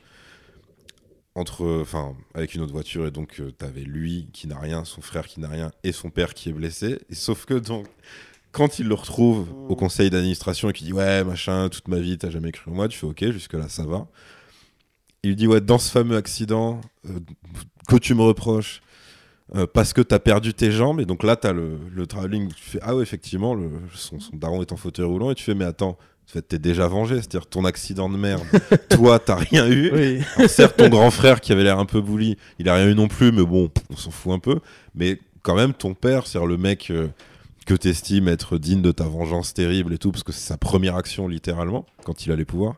[1.34, 3.06] entre enfin avec une autre voiture.
[3.08, 6.10] Et donc euh, t'avais lui qui n'a rien son frère qui n'a rien et son
[6.10, 7.00] père qui est blessé.
[7.12, 7.88] Sauf que donc
[8.52, 12.18] quand il le retrouve au conseil d'administration et qu'il dit ouais machin toute ma vie
[12.18, 14.08] t'as jamais cru en moi tu fais ok jusque là ça va
[15.24, 17.20] il dit ouais dans ce fameux accident euh,
[17.88, 18.82] que tu me reproches
[19.56, 22.64] euh, parce que t'as perdu tes jambes et donc là t'as le, le travelling tu
[22.64, 25.56] fais ah ouais effectivement le, son, son daron est en fauteuil roulant et tu fais
[25.56, 25.98] mais attends
[26.30, 28.44] en fait, t'es déjà vengé, c'est-à-dire ton accident de merde,
[28.90, 30.24] toi t'as rien eu, Oui.
[30.38, 32.96] alors, certes, ton grand frère qui avait l'air un peu bully, il a rien eu
[32.96, 34.60] non plus, mais bon, on s'en fout un peu.
[34.96, 37.10] Mais quand même, ton père, c'est-à-dire le mec euh,
[37.66, 40.96] que t'estimes être digne de ta vengeance terrible et tout, parce que c'est sa première
[40.96, 42.76] action littéralement quand il a les pouvoirs.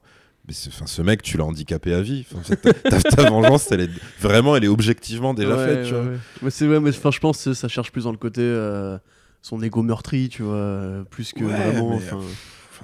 [0.47, 2.25] Mais enfin, ce mec, tu l'as handicapé à vie.
[2.33, 5.85] Enfin, ta, ta- ta vengeance, elle est vraiment, elle est objectivement déjà Ouais, faite.
[5.87, 6.11] tu ouais, vois.
[6.11, 6.17] ouais.
[6.41, 8.97] Mais c'est ouais, mais enfin, je pense que ça cherche plus dans le côté euh,
[9.41, 11.91] son ego meurtri, tu vois, euh, plus que vraiment.
[11.97, 12.05] mais,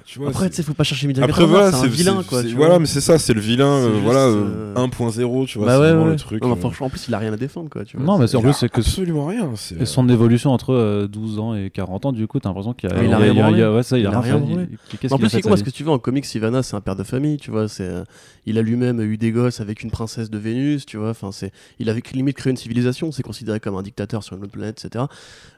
[0.04, 1.84] tu vois, Après, c'est- tu sais, faut pas chercher midi à Après 14, voilà, c'est
[1.84, 2.42] un vilain quoi.
[2.42, 2.78] voilà, vois.
[2.78, 5.80] mais c'est ça, c'est le vilain, euh, voilà, euh, euh, 1.0, tu vois, Bah c'est
[5.80, 6.10] ouais, vraiment ouais.
[6.10, 6.42] le truc.
[6.42, 7.84] Non, euh, franchement, en plus, il a rien à défendre quoi.
[7.84, 8.06] Tu vois.
[8.06, 9.50] Non, mais c'est- en plus, c'est que absolument rien.
[9.78, 12.90] et son évolution entre euh, 12 ans et 40 ans, du coup, t'as l'impression qu'il
[12.90, 13.02] y a.
[13.02, 15.70] Il a y rien ouais, ça, il, a rien En plus, c'est parce vie que
[15.70, 17.68] tu vois, en comics, Sivana, c'est un père de famille, tu vois.
[17.68, 18.04] C'est, euh,
[18.46, 21.10] il a lui-même eu des gosses avec une princesse de Vénus, tu vois.
[21.10, 23.12] Enfin, c'est, il avait limite créé une civilisation.
[23.12, 25.04] C'est considéré comme un dictateur sur une autre planète, etc.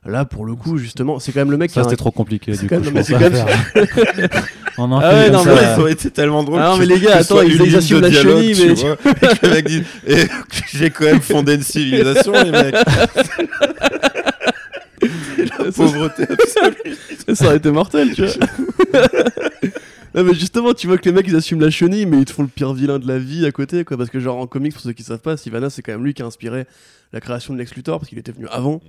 [0.05, 2.53] Là, pour le coup, justement, c'est quand même le mec qui Ça, c'était trop compliqué.
[2.53, 2.75] Du coup,
[4.79, 6.61] En un Ah ouais, non, ça, mais ça aurait été tellement drôle.
[6.63, 8.97] Ah non, mais les gars, attends, ils- de la chenille, tu mais- vois,
[9.59, 10.29] et que
[10.75, 12.75] J'ai quand même fondé une civilisation, les mecs.
[15.59, 16.97] La pauvreté absolue.
[17.35, 18.47] ça aurait été mortel, tu vois.
[20.15, 22.33] non, mais justement, tu vois que les mecs ils assument la chenille, mais ils te
[22.33, 23.97] font le pire vilain de la vie à côté, quoi.
[23.97, 26.15] Parce que, genre, en comics, pour ceux qui savent pas, Sivana, c'est quand même lui
[26.15, 26.67] qui a inspiré
[27.13, 28.81] la création de Lex Luthor, parce qu'il était venu avant.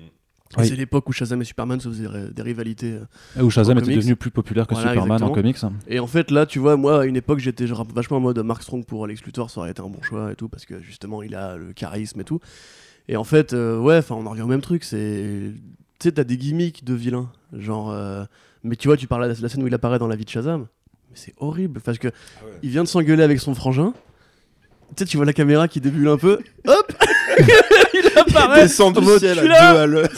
[0.57, 0.67] Et Oui.
[0.67, 2.93] C'est l'époque où Shazam et Superman se faisaient des rivalités.
[3.37, 3.41] euh.
[3.43, 3.97] Où Shazam en était comics.
[3.99, 5.57] devenu plus populaire que Voilà, Superman en comics.
[5.87, 8.61] Et en fait, là, tu vois, moi, à une époque, j'étais vachement en mode Mark
[8.63, 11.23] Strong pour Lex Luthor, ça aurait été un bon choix et tout, parce que justement,
[11.23, 12.39] il a le charisme et tout.
[13.07, 15.51] Et en fait, euh, ouais, enfin, on en revient au même truc, c'est.
[15.99, 17.29] Tu sais, t'as des gimmicks de vilains.
[17.51, 17.91] Genre.
[17.91, 18.23] euh,
[18.63, 20.29] Mais tu vois, tu parles de la scène où il apparaît dans la vie de
[20.29, 20.61] Shazam.
[21.09, 22.09] Mais c'est horrible, parce que
[22.61, 23.93] il vient de s'engueuler avec son frangin.
[24.95, 26.39] Tu sais, tu vois la caméra qui débule un peu.
[26.67, 26.93] Hop
[28.15, 30.09] apparaît descend en du mode, ciel à deux là à l'heure.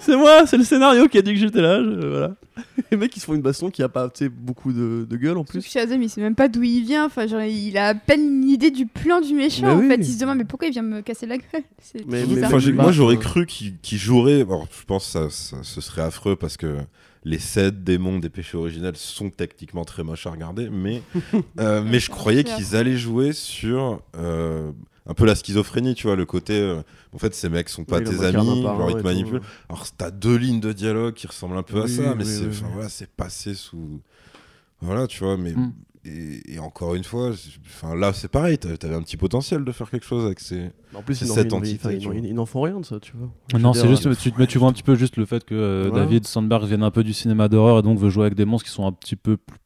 [0.00, 1.82] C'est- moi, c'est le scénario qui a dit que j'étais là.
[1.82, 2.34] je- voilà.
[2.90, 5.16] Les mecs, ils se font une baston qui a pas tu sais, beaucoup de, de
[5.16, 5.62] gueule en Plus.
[5.64, 7.04] Shazam, il sait même pas d'où il vient.
[7.06, 9.66] Enfin, genre, il a à peine une idée du plan du méchant.
[9.66, 9.88] Mais en oui.
[9.88, 11.46] fait, il se demande mais pourquoi il vient me casser la gueule?
[12.06, 14.40] Mais- mais- Enfin, moi j'aurais cru qu'il qu'il jouerait.
[14.40, 16.78] Alors, je pense que ça, ça- ce serait affreux parce que
[17.24, 21.02] les 7 démons des péchés originels sont techniquement très moches à regarder, mais,
[21.60, 24.72] euh, mais je croyais qu'ils allaient jouer sur euh,
[25.10, 26.58] un peu la schizophrénie, tu vois, le côté.
[26.58, 29.34] euh, en fait, ces mecs sont pas Oui, tes amis, genre ils te tout, manipulent.
[29.38, 29.40] ouais.
[29.68, 32.30] Alors, t'as deux lignes de dialogue qui ressemblent un peu à Oui, ça, mais oui,
[32.30, 34.00] c'est voilà, c'est passé sous.
[34.80, 35.52] Voilà, tu vois, mais.
[35.52, 35.72] Mm.
[36.06, 37.30] Et, et encore une fois,
[37.66, 40.70] enfin, là c'est pareil, t'a- t'avais un petit potentiel de faire quelque chose avec ces.
[40.94, 43.12] En plus, C'est ils n'en- cette ils n'en- entité, ils font rien de ça, tu
[43.18, 43.28] vois.
[43.60, 45.90] Non, c'est juste, tu, mais tu vois un petit peu juste le fait que euh.
[45.90, 48.66] David Sandberg vienne un peu du cinéma d'horreur et donc veut jouer avec des monstres
[48.66, 49.58] qui sont un petit peu plus.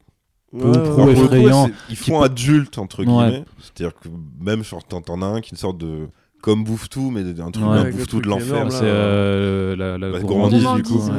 [0.59, 3.07] Peu ouais, pro effrayant, ils font peut- adulte entre Ouais.
[3.07, 3.45] guillemets.
[3.61, 4.09] C'est-à-dire que
[4.41, 4.63] même
[5.01, 6.09] t'en as un qui est une sorte de
[6.43, 7.71] comme bouffe tout, mais un truc Ouais.
[7.71, 8.67] un Avec le bouffe tout de l'enfer.
[8.71, 10.99] c'est euh, la, la La gourmandise, du coup.
[10.99, 11.11] ouais.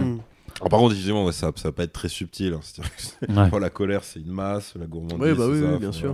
[0.60, 2.54] Alors, par contre, évidemment, ouais, ça, ça va pas être très subtil.
[2.54, 2.60] hein.
[2.62, 3.50] C'est-à-dire que c'est- Ouais.
[3.52, 5.18] oh, la colère, c'est une masse, la gourmandise.
[5.20, 6.12] Oui, bah c'est oui, ça, oui, enfin, bien sûr.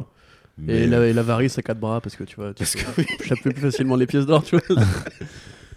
[0.60, 3.52] Et Mais- la- et l'avarice à quatre bras, parce que tu vois, tu peux choper
[3.54, 4.84] plus facilement les pièces d'or, tu vois.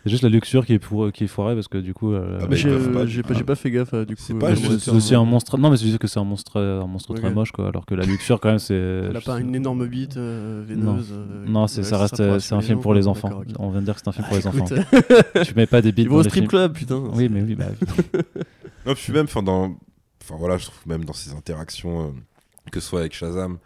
[0.04, 2.12] C'est juste la luxure qui est, pour, qui est foirée parce que du coup.
[2.12, 4.22] euh, Ah bah, ils J'ai pas, pas, fait gaffe, euh, du coup.
[4.22, 5.56] C'est pas euh, c'est aussi un monstre.
[5.56, 7.68] Non, mais c'est juste que c'est un monstre, un monstre très moche, quoi.
[7.68, 8.74] Alors que la luxure, quand même, c'est.
[9.10, 11.08] Elle a pas une énorme bite euh, veineuse.
[11.12, 13.42] euh, Non, ça reste, euh, c'est un film pour les enfants.
[13.58, 14.66] On vient de dire que c'est un film pour les enfants.
[15.44, 17.02] Tu mets pas des bites Ils dans vont au strip club, putain.
[17.14, 17.66] Oui, mais oui, bah.
[18.86, 19.74] Non, puis même, enfin, dans...
[20.22, 22.10] enfin, voilà, je trouve même dans ces interactions, euh,
[22.70, 23.56] que ce soit avec Shazam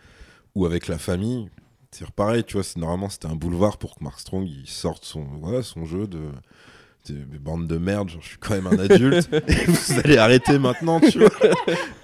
[0.54, 1.48] ou avec la famille,
[1.90, 5.24] c'est pareil, tu vois, normalement c'était un boulevard pour que Mark Strong il sorte son,
[5.40, 6.18] voilà, son jeu de,
[7.08, 10.18] de, de bande de merde, genre je suis quand même un adulte, et vous allez
[10.18, 11.30] arrêter maintenant, tu vois.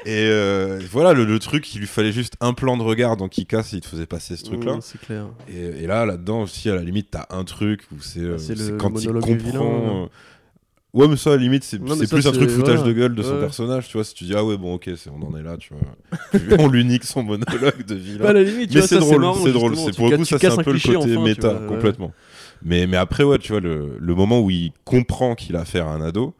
[0.06, 3.28] Et euh, voilà, le, le truc, il lui fallait juste un plan de regard dans
[3.28, 4.78] Kick-Ass et il te faisait passer ce truc-là.
[4.80, 5.26] C'est clair.
[5.48, 8.76] Et, et là, là-dedans aussi, à la limite, t'as un truc où c'est euh, le
[8.76, 9.34] quand il comprend.
[9.34, 10.06] vilain, euh,
[10.94, 12.82] Ouais, mais ça, à la limite, c'est ça, plus un truc foutage voilà.
[12.84, 13.40] de gueule de son Ouais.
[13.40, 14.04] personnage, tu vois.
[14.04, 15.82] Si tu dis, ah ouais, bon, ok, c'est- on en est là, tu vois.
[16.60, 18.32] On lui nique son monologue de vilain.
[18.32, 19.76] Limite, tu mais c'est drôle, c'est drôle.
[19.76, 21.66] C'est pour le coup, ça, c'est un peu le côté enfin, méta, vois, ouais.
[21.66, 22.12] complètement.
[22.62, 25.88] Mais, mais après, ouais, tu vois, le, le moment où il comprend qu'il a affaire
[25.88, 26.32] à un ado,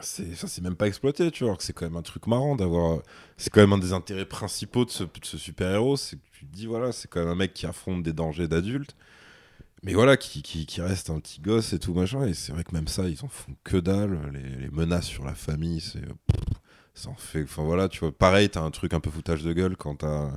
[0.00, 2.54] c'est ça c'est même pas exploité tu vois que c'est quand même un truc marrant
[2.54, 3.00] d'avoir
[3.36, 6.22] c'est quand même un des intérêts principaux de ce, de ce super héros c'est que
[6.32, 8.94] tu te dis voilà c'est quand même un mec qui affronte des dangers d'adultes
[9.82, 12.26] mais voilà qui, reste un petit gosse et tout machin.
[12.26, 14.18] Et c'est vrai que même ça ils en font que dalle.
[14.32, 16.02] Les, menaces sur la famille c'est
[16.94, 18.12] ça en fait enfin voilà tu vois.
[18.12, 20.30] Pareil t'as un truc un peu foutage de gueule quand t'as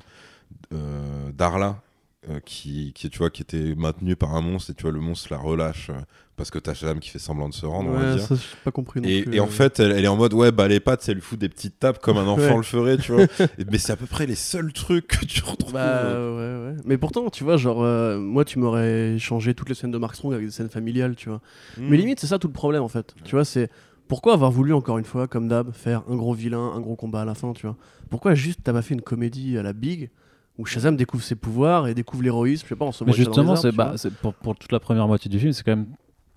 [0.73, 1.81] euh, Darla
[2.29, 4.71] euh, qui, qui tu qui était maintenue par un monstre.
[4.71, 6.01] Et tu vois le monstre la relâche euh,
[6.41, 8.33] parce que t'as Shazam qui fait semblant de se rendre on va Ouais, dire ça,
[8.35, 9.49] j'ai pas compris non et, plus, et en euh.
[9.49, 11.77] fait, elle, elle est en mode ouais, bah les pattes, elle lui fout des petites
[11.79, 12.57] tapes comme un enfant Ouais.
[12.57, 13.23] le ferait, tu vois.
[13.59, 15.73] Et- mais c'est à peu près les seuls trucs que tu retrouves.
[15.73, 16.75] Bah ouais, ouais.
[16.85, 20.15] Mais pourtant, tu vois, genre, euh, moi, tu m'aurais changé toutes les scènes de Mark
[20.15, 21.41] Strong avec des scènes familiales, tu vois.
[21.77, 21.87] Mm.
[21.89, 23.13] Mais limite, c'est ça tout le problème, en fait.
[23.23, 23.69] Tu vois, c'est
[24.07, 27.21] pourquoi avoir voulu, encore une fois, comme d'hab, faire un gros vilain, un gros combat
[27.21, 27.77] à la fin, tu vois?
[28.09, 30.09] Pourquoi juste t'as pas fait une comédie à la Big
[30.57, 33.55] où Shazam découvre ses pouvoirs et découvre l'héroïsme, je sais pas, en sauvant Mais justement,
[33.55, 33.95] c'est bah,
[34.43, 35.87] pour toute la première moitié du film, c'est quand même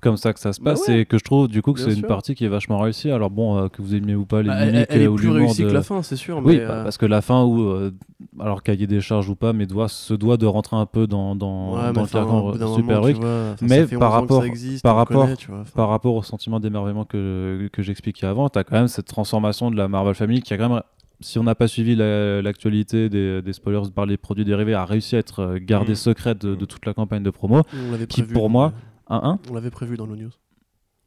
[0.05, 1.01] comme ça que ça se Bah passe ouais.
[1.01, 3.11] et que je trouve du coup que c'est une partie qui est vachement réussie.
[3.11, 5.11] Alors bon, euh, que vous aimiez ou pas les Bah, elle, mimiques elle est euh,
[5.11, 5.69] ou plus réussie de...
[5.69, 6.41] que la fin, c'est sûr.
[6.45, 7.91] Oui, mais, bah, euh, parce que la fin où, euh,
[8.39, 11.35] alors cahier des charges ou pas, mais doit, se doit de rentrer un peu dans,
[11.35, 13.11] dans, ouais, dans mais le carcan moment, super vois,
[13.55, 15.65] enfin, Mais par 11 ans que rapport- existe, par rapport- connaît, vois.
[15.75, 19.71] Par rapport au sentiment d'émerveillement que, que j'expliquais avant, tu as quand même cette transformation
[19.71, 20.83] de la Marvel Family qui a quand même,
[21.21, 24.85] si on n'a pas suivi la- l'actualité des, des spoilers par les produits dérivés, a
[24.85, 25.97] réussi à être euh, gardée Mm.
[25.97, 27.63] secrète de, de toute la campagne de promo.
[28.09, 28.73] Qui, prévu, pour moi, ouais.
[29.11, 30.31] 1-1, On l'avait prévu dans nos news.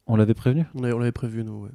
[0.06, 0.64] on l'avait prévenu?
[0.74, 1.70] On l'avait on l'avait prévu, nous, ouais.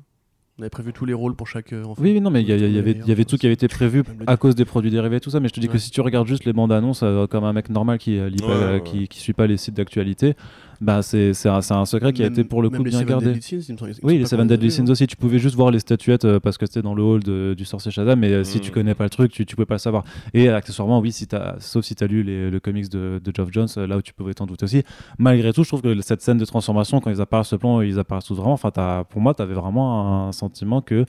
[0.60, 2.00] On avait prévu tous les rôles pour chaque euh, enfant.
[2.04, 4.54] Oui, oui, non, mais il y, avait, y tout qui avait été prévu à cause
[4.54, 6.46] des produits dérivés et tout ça, mais je te dis que si tu regardes juste
[6.46, 9.00] les bandes annonces euh, comme un mec normal qui euh, lit pas- Ouais, ouais, qui,
[9.00, 9.08] ouais.
[9.08, 10.36] qui suit pas les sites d'actualité,
[10.84, 13.39] bah c'est un, un secret qui a été pour le coup bien gardé.
[13.41, 16.58] Sins, Oui, les Seven Deadly Sins aussi, tu pouvais juste voir les statuettes euh, parce
[16.58, 18.62] que c'était dans le hall de- du sorcier Shazam, mais euh, si Mm.
[18.62, 20.04] tu connais pas le truc, tu, tu pouvais pas le savoir.
[20.34, 23.32] Et accessoirement, oui, si as, sauf si tu as lu les- le comics de, de
[23.34, 24.84] Geoff Jones, euh, là où tu pouvais t'en douter aussi.
[25.17, 27.98] Malgré tout, je trouve que cette scène de transformation, quand ils apparaissent ce plan, ils
[28.00, 28.72] apparaissent tous vraiment, enfin,
[29.10, 31.06] pour moi, tu avais vraiment un sentiment que.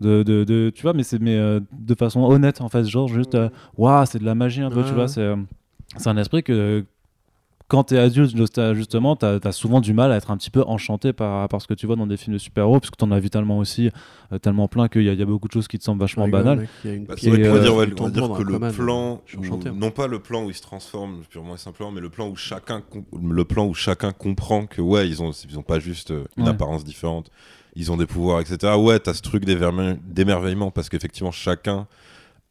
[0.00, 3.08] De, de, de- tu vois, mais c'est mais euh, de façon honnête en fait, genre
[3.08, 5.26] juste, euh, waouh, c'est de la magie un peu, Ouais, tu vois, c'est
[6.06, 6.84] un esprit que
[7.68, 10.62] quand t'es adulte, t'as- justement, t'as as souvent du mal à être un petit peu
[10.66, 13.10] enchanté par, par ce que tu vois dans des films de super-héros, parce que t'en
[13.10, 13.90] as vu tellement aussi,
[14.32, 16.00] euh, tellement plein qu'il y, a- il y a beaucoup de choses qui te semblent
[16.00, 16.58] vachement rigole, banales.
[16.60, 18.04] mec, il y a une Bah, c'est vrai qu'on va euh, dire, ouais, du on
[18.04, 20.18] va dire tambour que dans le Aquaman, plan, je suis où- enchanté, non pas le
[20.18, 23.44] plan où il se transforme purement et simplement, mais le plan où chacun, com- le
[23.44, 26.50] plan où chacun comprend que ouais, ils ont, ils ont pas juste euh, une Ouais.
[26.50, 27.30] apparence différente,
[27.76, 28.72] ils ont des pouvoirs, etc.
[28.78, 31.86] Ouais, t'as ce truc d'émerveillement parce qu'effectivement chacun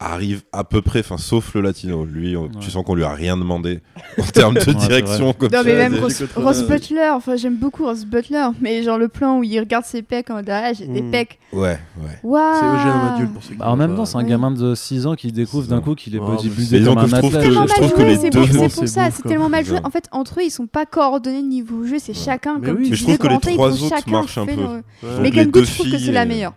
[0.00, 2.48] arrive à peu près, enfin sauf le latino, lui, on- Ouais.
[2.60, 3.80] tu sens qu'on lui a rien demandé
[4.18, 5.32] en termes de c'est direction.
[5.32, 5.96] comme Non, mais même.
[6.36, 10.02] Ross, Butler, enfin j'aime beaucoup Ross Butler, mais genre le plan où il regarde ses
[10.02, 11.10] pecs en derrière, j'ai des Mm.
[11.10, 11.38] pecs.
[11.52, 12.18] Ouais, ouais.
[12.22, 14.52] Waouh C'est Eugène un adulte pour ceux qui Bah, en même temps, c'est un gamin
[14.52, 16.98] de 6 ans qui découvre C'est d'un coup qu'il est Ah, mais bodybuildé c'est- comme
[16.98, 17.42] un que je trouve athlète.
[17.42, 19.78] que- tellement mal joué, les c'est deux- pour, c'est c'est ça, c'est tellement mal joué.
[19.82, 22.90] En fait, entre eux, ils sont pas coordonnés niveau jeu, c'est chacun, Mais comme tu
[22.90, 24.52] Mais je disais, trouve que les trois autres marchent un peu.
[24.52, 26.52] Good, deux je trouve que filles, c'est la euh, meilleure.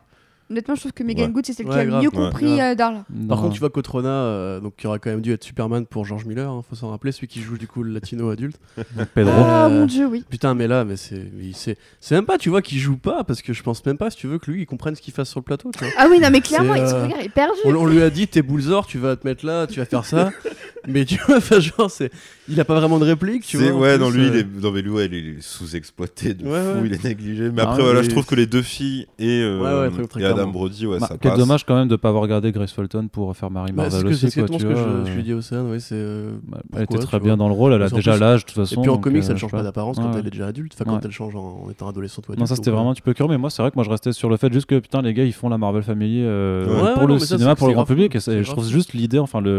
[0.51, 1.31] Honnêtement, je trouve que Megan Ouais.
[1.33, 2.03] Good, c'est celle Ouais, qui a le grave.
[2.03, 2.15] mieux Ouais.
[2.25, 2.59] compris Grave.
[2.71, 3.05] euh, Darla.
[3.29, 6.05] Par contre, tu vois qu'Otrona, euh, donc qui aurait quand même dû être Superman pour
[6.05, 8.59] George Miller, hein, faut s'en rappeler, celui qui joue du coup le latino adulte.
[9.15, 9.33] Pedro.
[9.35, 10.25] Ah Euh, mon dieu, oui.
[10.29, 13.23] Putain, mais là, mais c'est, il- c'est, c'est même pas, tu vois, qu'il joue pas,
[13.23, 15.13] parce que je pense même pas, si tu veux, que lui, il comprenne ce qu'il
[15.13, 15.93] fasse sur le plateau, tu vois.
[15.97, 17.53] Ah oui, non, mais clairement, il se euh, regarde, il est perdu.
[17.65, 20.05] On, on lui a dit, t'es Boulzor, tu vas te mettre là, tu vas faire
[20.05, 20.31] ça.
[20.87, 22.11] mais tu vois, enfin, genre, c'est,
[22.49, 23.81] il a pas vraiment de réplique, tu C'est- vois.
[23.81, 26.43] ouais, plus, non, lui, il euh, est, non, mais lui, ouais, il est sous-exploité de
[26.45, 26.87] Ouais, fou, ouais.
[26.87, 27.49] il est négligé.
[27.51, 30.07] Mais après, voilà, mais- je trouve que les deux filles et, euh, Ouais, ouais, très-
[30.07, 30.51] très et Adam clairement.
[30.53, 31.39] Brody, ouais, Bah, ça quel passe.
[31.39, 34.15] dommage quand même de pas avoir regardé Grace Fulton pour faire Mary Bah, c'est Marvel
[34.15, 34.47] ce que- c'est aussi.
[34.47, 35.95] quoi, exactement ce que je, je euh, dis à Océane, ouais, c'est.
[35.95, 38.57] euh, bah, elle était très bien dans le rôle, elle a déjà l'âge de toute
[38.57, 38.81] Et façon.
[38.81, 40.89] puis en comics, euh, elle change sais pas d'apparence quand elle est déjà adulte, enfin
[40.89, 42.39] quand elle change en, étant adolescente ou adulte.
[42.41, 43.83] Non, ça c'était euh, vraiment un petit peu curieux, mais moi c'est vrai que moi
[43.83, 46.21] je restais sur le fait juste que putain les gars ils font la Marvel Family
[46.23, 48.67] euh, pour le cinéma, c'est- pour le c'est grand public, et c'est- C'est je trouve
[48.67, 49.51] juste l'idée, enfin de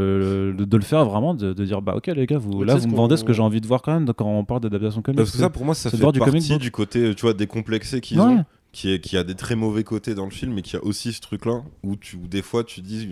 [0.76, 2.86] le faire vraiment, de, de dire bah ok les gars, vous, Mais là tu vous
[2.88, 5.02] me ce vendez ce que j'ai envie de voir quand même quand on parle d'adaptation
[5.02, 5.18] comics.
[5.18, 8.00] Parce que ça, pour moi, ça fait du comic partie du côté, tu vois, décomplexé
[8.00, 8.26] qu'ils Ouais.
[8.26, 10.82] ont, qui, est, qui a des très mauvais côtés dans le film, mais qui a
[10.82, 13.06] aussi ce truc-là, où, tu, où des fois, tu dis,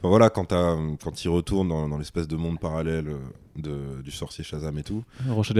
[0.00, 3.18] enfin, voilà, quand, t'as- quand il retourne dans, dans l'espèce de monde parallèle euh,
[3.62, 5.52] de, du sorcier Shazam et tout, Rocher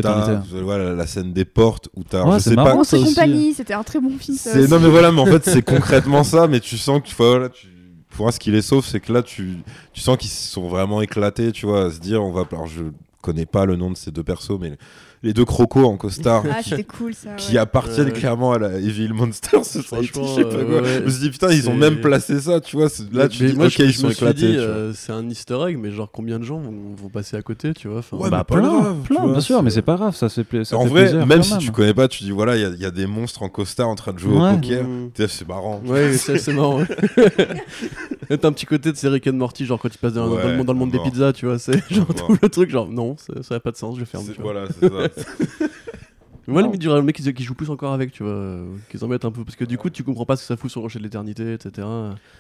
[0.63, 3.75] voilà, la scène des portes, où t'as, Ouais, je c'est sais marrant, pas, compagnie, c'était
[3.75, 4.39] un très bon film.
[4.71, 7.49] non mais voilà, mais en fait, c'est concrètement ça, mais tu sens que, enfin, voilà,
[7.51, 7.67] tu,
[8.13, 9.59] pour moi, ce qui les sauve, c'est que là, tu,
[9.95, 12.85] sens qu'ils sont vraiment éclatés, tu vois, à se dire, on va, alors je
[13.23, 14.77] connais pas le nom de ces deux persos, mais
[15.23, 17.31] les deux crocos en costard, Ah, qui, cool ça.
[17.37, 17.59] qui ouais.
[17.59, 20.83] appartiennent Ouais, clairement à la Evil Monster Society, Franchement, je sais pas quoi.
[20.83, 20.95] ouais.
[20.99, 22.89] Je me suis dit, putain, ils ont C'est- même placé ça, tu vois.
[22.89, 24.57] c'est- Là, tu mais dis, moi, ok, je, ils sont me suis éclatés.
[24.57, 27.73] euh, c'est un easter egg, mais genre combien de gens vont, vont passer à côté,
[27.75, 29.97] tu vois enfin, Ouais, bah plein, grave, plein, vois, bien sûr, mais c'est- c'est pas
[29.97, 30.45] grave, ça ça en
[30.85, 32.81] fait vrai, plaisir même si tu connais pas, tu dis, voilà, il y a- il
[32.81, 34.85] y, a des monstres en costard en train de jouer au poker.
[34.85, 35.11] Mm.
[35.29, 35.81] C'est marrant.
[35.87, 36.81] Ouais, c'est marrant.
[38.29, 40.57] T'as un petit côté de ces Rick and Morty, genre quand tu passes dans, le
[40.57, 43.17] monde, dans le monde des pizzas, tu vois, c'est genre tout le truc, genre non,
[43.19, 44.25] ça, ça a pas de sens, je ferme.
[44.27, 44.41] C'est-.
[44.41, 45.12] Voilà, c'est ça.
[46.49, 49.09] Moi, limite, le mec qui, qui joue plus encore avec, tu vois, euh, qu'ils en
[49.09, 50.81] mettent un peu, parce que du coup, tu comprends pas ce que ça fout sur
[50.81, 51.87] le rocher de l'éternité, etc.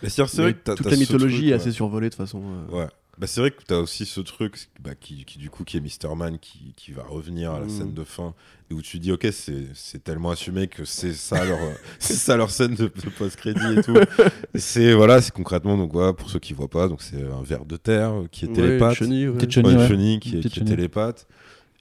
[0.03, 1.61] Mais c'est vrai que t'as- toute la mythologie truc, est ouais.
[1.61, 2.43] assez survolée de toute façon.
[2.73, 2.77] euh.
[2.81, 2.89] Ouais.
[3.19, 5.81] Bah, c'est vrai que t'as aussi ce truc bah, qui, qui, du coup qui est
[5.81, 6.17] Mr.
[6.17, 7.71] Man qui, qui va revenir à la Mm.
[7.71, 8.33] scène de fin
[8.71, 11.59] et où tu dis ok c'est, c'est tellement assumé que c'est ça leur
[11.99, 13.95] c'est ça leur scène de, de post-crédit et tout
[14.55, 17.67] c'est voilà c'est concrètement donc voilà pour ceux qui voient pas donc c'est un ver
[17.67, 19.35] de terre qui est Ouais, télépathe chenille, ouais.
[19.37, 19.89] Petite Ouais, chenille, une ouais.
[19.89, 21.27] chenille qui, est, qui est télépathe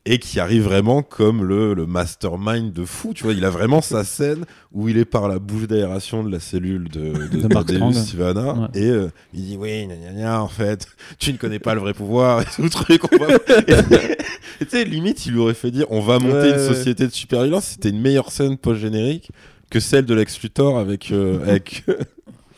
[0.05, 3.81] et qui arrive vraiment comme le, le mastermind de fou tu vois il a vraiment
[3.81, 7.93] sa scène où il est par la bouche d'aération de la cellule de, de.
[7.93, 8.67] Sivana Ouais.
[8.81, 10.87] et euh, il dit oui gna, gna, gna, en fait
[11.19, 13.33] tu ne connais pas le vrai pouvoir et tout le truc on va...
[13.67, 13.71] et
[14.61, 17.05] et tu sais limite il lui aurait fait dire on va monter Ouais, une société
[17.05, 19.29] de super-violence c'était une meilleure scène post-générique
[19.69, 21.85] que celle de Lex Luthor avec, euh, avec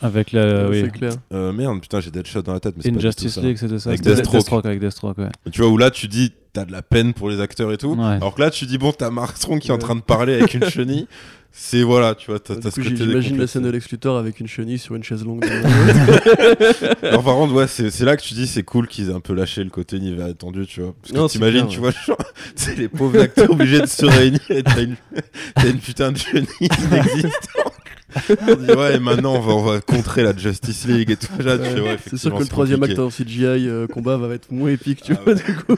[0.03, 0.67] Avec la.
[0.69, 0.81] oui.
[0.83, 1.13] C'est clair.
[1.33, 3.41] Euh, merde, putain, j'ai Deadshot dans la tête, mais c'est pas du tout Injustice ça.
[3.41, 3.89] League, c'était ça.
[3.89, 4.65] Avec Deathstroke.
[4.65, 5.29] avec Deathstroke, ouais.
[5.51, 7.95] Tu vois, où là, tu dis, t'as de la peine pour les acteurs et tout.
[7.95, 8.03] Ouais.
[8.03, 10.33] Alors que là, tu dis, bon, t'as Mark Strong qui est en train de parler
[10.35, 11.07] avec une chenille.
[11.55, 14.47] C'est voilà, tu vois, t'as ce côté J'imagine la scène de Lex Luthor avec une
[14.47, 15.45] chenille sur une chaise longue.
[17.03, 19.19] Alors par contre, ouais, c'est c'est là que tu dis c'est cool qu'ils aient un
[19.19, 20.95] peu lâché le côté univers étendu, tu vois.
[20.99, 22.17] Parce que t'imagines, clair, tu vois, genre,
[22.55, 24.95] c'est les pauvres acteurs obligés de se réunir et t'as une,
[25.53, 27.72] t'as une putain de chenille inexistante.
[28.47, 31.27] On dit, ouais, et maintenant on va, on va contrer la Justice League et tout.
[31.39, 33.01] Tu ouais, c'est sûr que le troisième compliqué.
[33.01, 35.39] acte en CGI euh, combat va être moins épique, tu Ah vois, ouais.
[35.45, 35.75] du coup.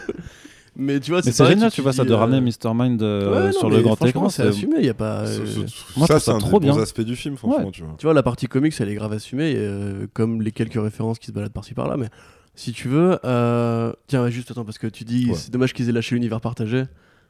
[0.78, 2.74] Mais tu vois, c'est génial, tu vois, dis, ça de euh, ramener Mr.
[2.76, 4.30] Mind euh, ouais, non, sur le grand franchement, écran.
[4.30, 5.20] c'est assumé, il y a pas.
[5.22, 5.68] Euh, ce- Moi,
[6.02, 6.78] je ça, c'est ça un trop des bien.
[6.82, 7.96] aspects du film, franchement, tu vois.
[7.98, 11.28] Tu vois, la partie comics, elle est grave assumée, euh, comme les quelques références qui
[11.28, 11.96] se baladent par-ci par-là.
[11.98, 12.08] Mais
[12.56, 15.36] si tu veux, euh, tiens, juste attends, parce que tu dis, Ouais.
[15.36, 16.84] c'est dommage qu'ils aient lâché l'univers partagé.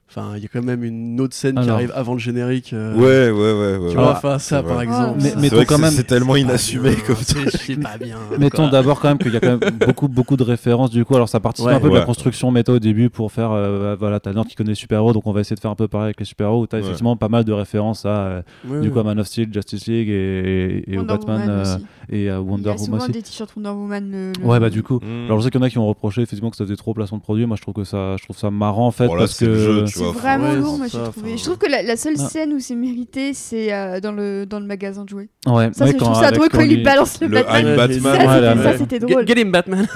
[0.07, 2.71] Enfin, il y a quand même une autre scène qui arrive avant le générique.
[2.73, 3.89] euh, Ouais, ouais, ouais, ouais.
[3.89, 4.83] Tu vois, Ah, enfin, ça par vrai.
[4.85, 5.19] exemple.
[5.41, 7.35] Mais- quand même- c'est tellement inassumé bien, comme ça.
[7.49, 8.15] c'est- pas bien.
[8.39, 8.71] Mettons quoi.
[8.71, 11.15] d'abord quand même qu'il y a quand même beaucoup, beaucoup de références du coup.
[11.15, 11.73] Alors ça participe Ouais.
[11.73, 13.51] un peu de la construction méta au début pour faire.
[13.51, 15.87] euh, voilà, t'as Nord qui connaît super-héros, donc on va essayer de faire un peu
[15.87, 16.61] pareil avec les super-héros.
[16.61, 16.83] Où t'as Ouais.
[16.83, 19.03] effectivement pas mal de références à euh, Ouais, du coup à.
[19.03, 21.85] Man of Steel, Justice League et, et, et au Wonder Batman Woman euh, aussi.
[22.09, 23.11] et à Il y Wonder a Woman souvent aussi.
[23.11, 24.11] des t-shirts Wonder Woman.
[24.11, 24.99] Le, le- Ouais, bah du coup.
[25.01, 25.25] Mm.
[25.25, 26.93] Alors je sais qu'il y en a qui ont reproché effectivement que ça faisait trop
[26.93, 27.45] placement de produit.
[27.47, 29.85] Moi je trouve que ça, je trouve ça marrant en fait parce que.
[29.97, 31.09] C'est vraiment ouais, lourd, moi j'ai trouvé.
[31.31, 31.37] enfin.
[31.37, 32.27] Je trouve que la, la seule Ah.
[32.29, 35.29] scène où c'est mérité, c'est euh, dans, le, dans le magasin de jouets.
[35.47, 37.75] Ouais, Ça, ouais, c'est- je trouve ça drôle quand il lui balance le, Le Batman.
[37.75, 38.01] Batman.
[38.01, 39.27] Ça, ouais, c'était- drôle.
[39.27, 39.87] get him, Batman.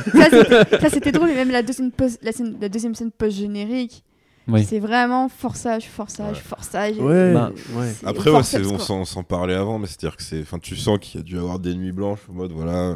[0.82, 1.92] ça, c'était- drôle, et même la deuxième,
[2.22, 4.04] la, scène- la deuxième scène post-générique,
[4.48, 4.66] Oui.
[4.68, 6.42] c'est vraiment forçage, forçage, Ouais.
[6.44, 6.98] forçage.
[6.98, 7.92] Ouais, Bah, ouais.
[8.06, 11.24] Après, forceps, on s'en parlait avant, mais c'est-à-dire que c'est, enfin, tu sens qu'il y
[11.24, 12.96] a dû avoir des nuits blanches en mode, voilà,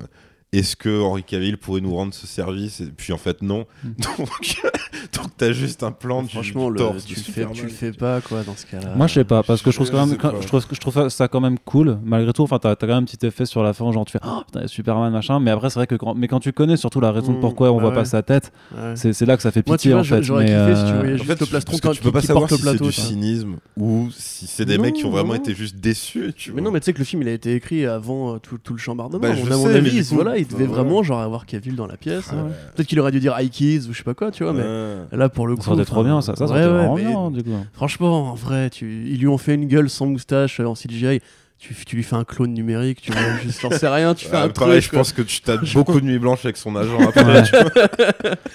[0.59, 3.65] est-ce que Henri Cavill pourrait nous rendre ce service Et puis en fait, non.
[3.83, 3.89] Mm.
[4.17, 4.61] Donc,
[5.13, 7.63] donc t'as juste un plan du, Franchement, du le, torse tu, de le fais, tu
[7.63, 8.93] le fais pas, quoi, dans ce cas-là.
[8.95, 10.41] Moi je sais pas parce que je trouve Je quand même sais quand- pas.
[10.41, 12.97] je trouve je trouve ça quand même cool malgré tout enfin t'as as quand même
[12.97, 15.69] un petit effet sur la fin genre tu fais oh putain Superman machin mais après
[15.69, 17.75] c'est vrai que quand, mais quand tu connais surtout la raison de Mm, pourquoi on
[17.75, 17.95] bah voit ouais.
[17.95, 18.93] pas sa tête Ouais.
[18.95, 20.83] c'est là que ça fait Moi, tu pitié vois, en fait j'aurais mais, kiffé si
[20.85, 22.77] tu euh, voyais juste le tu, plastron quand- tu peux pas savoir si le c'est
[22.83, 26.33] du tu cynisme ou si c'est des mecs qui ont vraiment été juste déçus.
[26.35, 28.37] Tu Mais non, mais tu sais que le film il a été écrit avant euh,
[28.39, 29.19] tout, le chambardement.
[29.19, 32.29] Bah, à je mon avis, voilà, il devait vraiment genre avoir Cavill dans la pièce.
[32.31, 32.47] Ah hein.
[32.75, 34.53] Peut-être qu'il aurait dû dire Kids ou je sais pas quoi, tu vois.
[34.53, 36.65] Mais là, pour le coup, ça aurait été trop enfin, bien ça ça, ça ouais,
[36.65, 39.05] aurait été ouais, vraiment mais bien du coup Franchement, en vrai, tu...
[39.07, 41.21] ils lui ont fait une gueule sans moustache euh, en CGI.
[41.65, 43.21] Tu, tu lui fais un clone numérique, tu vois,
[43.61, 44.83] j'en sais rien, tu fais un pareil, truc.
[44.83, 44.99] je quoi.
[44.99, 47.43] pense que tu tapes beaucoup de nuits blanches avec son agent après.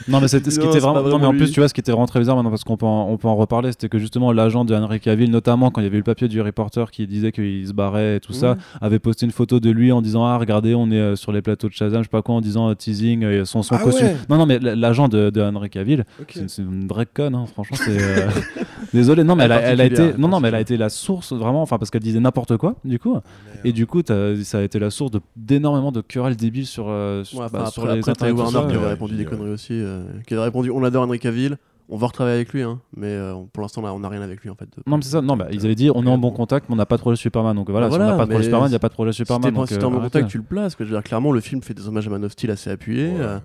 [0.08, 1.80] Non mais c'était ce qui était vraiment non mais en plus tu vois ce qui
[1.80, 3.98] était vraiment très bizarre maintenant parce qu'on peut en, on peut en reparler c'était que
[3.98, 6.90] justement l'agent de Henry Cavill notamment quand il y avait eu le papier du reporter
[6.90, 8.56] qui disait qu'il se barrait et tout ça Ouais.
[8.80, 11.42] avait posté une photo de lui en disant ah regardez on est euh, sur les
[11.42, 13.78] plateaux de Shazam je sais pas quoi en disant euh, teasing euh, son, son Ah
[13.78, 14.16] costume ouais.
[14.30, 18.00] non non mais l'agent de, de Henry Cavill c'est une vraie conne hein, franchement c'est
[18.00, 18.28] euh,
[18.94, 20.88] désolé non mais elle a, elle a été non non mais elle a été la
[20.88, 23.18] source vraiment enfin parce qu'elle disait n'importe quoi du coup
[23.64, 27.40] et du coup ça a été la source d'énormément de querelles débiles sur euh, sur,
[27.40, 29.24] Ouais, bah, sur après, les après, t'as internets, tout Warner qui euh, avait répondu des
[29.24, 31.56] conneries aussi, euh, qui avait répondu on adore Henry Cavill,
[31.88, 34.50] on va retravailler avec lui, hein, mais euh, pour l'instant on n'a rien avec lui
[34.50, 34.68] en fait.
[34.86, 35.22] Non, mais c'est ça.
[35.22, 37.00] Non, bah, ils avaient dit on est en bon contact, mais on n'a pas de
[37.00, 37.56] projet Superman.
[37.56, 38.94] Donc voilà, Bah si on n'a pas de projet Superman, il n'y a pas de
[38.94, 39.50] projet Superman.
[39.66, 40.74] si t'es si euh, en bon contact, tu le places.
[40.76, 40.84] Quoi.
[40.84, 43.08] Je veux dire, clairement, le film fait des hommages à Man of Steel assez appuyés.
[43.08, 43.16] Ouais.
[43.20, 43.38] euh,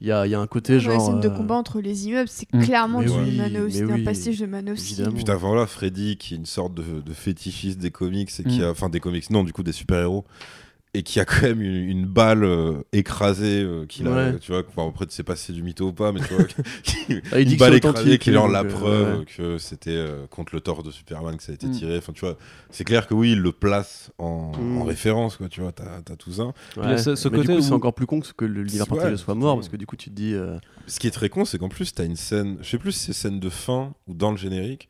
[0.00, 0.94] Il y, a, il y a un côté Ouais, genre.
[0.94, 2.62] la scène de euh, combat entre les immeubles, c'est Mm.
[2.64, 4.92] clairement du oui, mais Steel, un oui, pastiche de Man of Steel.
[5.00, 5.16] évidemment.
[5.18, 8.60] Putain, avant là, Freddy, qui est une sorte de, de fétichiste des comics, et qui
[8.60, 8.64] Mm.
[8.64, 10.24] a, enfin des comics, non, du coup des super-héros,
[10.92, 14.38] et qui a quand même une, une balle euh, écrasée, euh, qu'il a, Ouais.
[14.40, 16.34] tu vois, enfin, après tu sais pas si c'est du mytho ou pas, mais tu
[16.34, 16.44] vois,
[16.82, 19.24] qui- Ah, il dit une balle écrasée, qu'il est en donc, la euh, preuve ouais.
[19.24, 21.72] que c'était euh, contre le torse de Superman que ça a été Mm.
[21.72, 22.36] tiré, enfin tu vois,
[22.70, 24.78] c'est clair que oui, il le place en, Mm.
[24.78, 26.52] en référence, quoi, tu vois, t'as as tout ça.
[26.98, 29.16] ce- ce mais côté coup, c'est où- encore plus con que le- l'univers Ouais, partagé
[29.16, 30.34] soit mort parce que du coup, tu te dis.
[30.34, 32.90] euh, Ce qui est très con, c'est qu'en plus, t'as une scène, je sais plus
[32.90, 34.88] si c'est scène de fin ou dans le générique,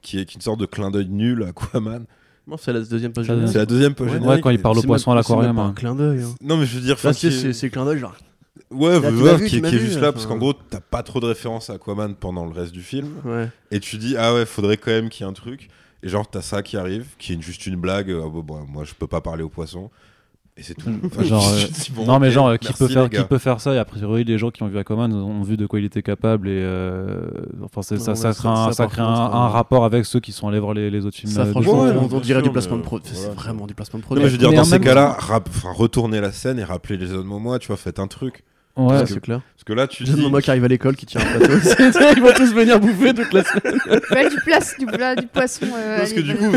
[0.00, 2.06] qui est, qui est une sorte de clin d'œil nul à Aquaman.
[2.46, 3.26] Non, c'est la deuxième page.
[3.26, 5.56] C'est la deuxième page Ouais, quand il parle au C'est poisson à c'est l'aquarium.
[5.56, 5.68] pas hein.
[5.68, 6.22] un clin d'œil.
[6.22, 6.34] hein.
[6.40, 8.14] Non, mais je veux dire, c'est est- c'est- c'est clin d'œil, genre.
[8.70, 10.34] Ouais, Là, ouais, vu, qui, qui est vu, juste là parce enfin.
[10.34, 13.08] qu'en gros, t'as pas trop de références à Aquaman pendant le reste du film.
[13.24, 13.48] Ouais.
[13.70, 15.68] Et tu dis, ah ouais, faudrait quand même qu'il y ait un truc.
[16.02, 18.10] Et genre, t'as ça qui arrive, qui est une- juste une blague.
[18.12, 19.90] Bon, bon, moi, je peux pas parler aux poissons.
[20.62, 20.90] Et c'est tout.
[21.04, 23.38] Enfin, Genre, je euh, bon, non mais genre euh, qui merci, peut faire qui peut
[23.38, 23.74] faire ça?
[23.74, 26.02] Et a priori les gens qui ont vu Aquaman ont vu de quoi il était
[26.02, 27.18] capable et euh,
[27.64, 29.84] enfin ça, Ouais, ça ça- crée, un, ça, ça par crée un, contre, un rapport
[29.84, 32.38] avec ceux qui sont allés voir les, les autres films Ça, franchement, ouais, on, dirait
[32.38, 33.10] sûr, du placement de mais, produit.
[33.12, 34.22] C'est vraiment du placement de Non, produit.
[34.22, 35.16] mais je veux dire, Mais dans ces cas-là,
[35.74, 38.44] retournez la scène et rappelez les autres moments, tu vois, faites un truc.
[38.74, 39.04] Ouais.
[39.04, 39.40] C'est que- clair.
[39.54, 40.12] Parce que là, tu dis.
[40.22, 41.52] maman qui arrive à l'école qui tient un plateau.
[42.16, 43.78] Ils vont tous venir bouffer toute la semaine.
[44.10, 45.66] Ouais, du, place, du, plat, du poisson.
[45.76, 46.52] euh, Parce que du coup,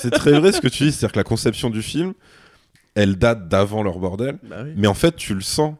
[0.00, 2.12] c'est très vrai ce que tu dis, c'est-à-dire que la conception du film,
[2.94, 4.38] elle date d'avant leur bordel.
[4.42, 4.72] Bah oui.
[4.76, 5.74] Mais en fait, tu le sens.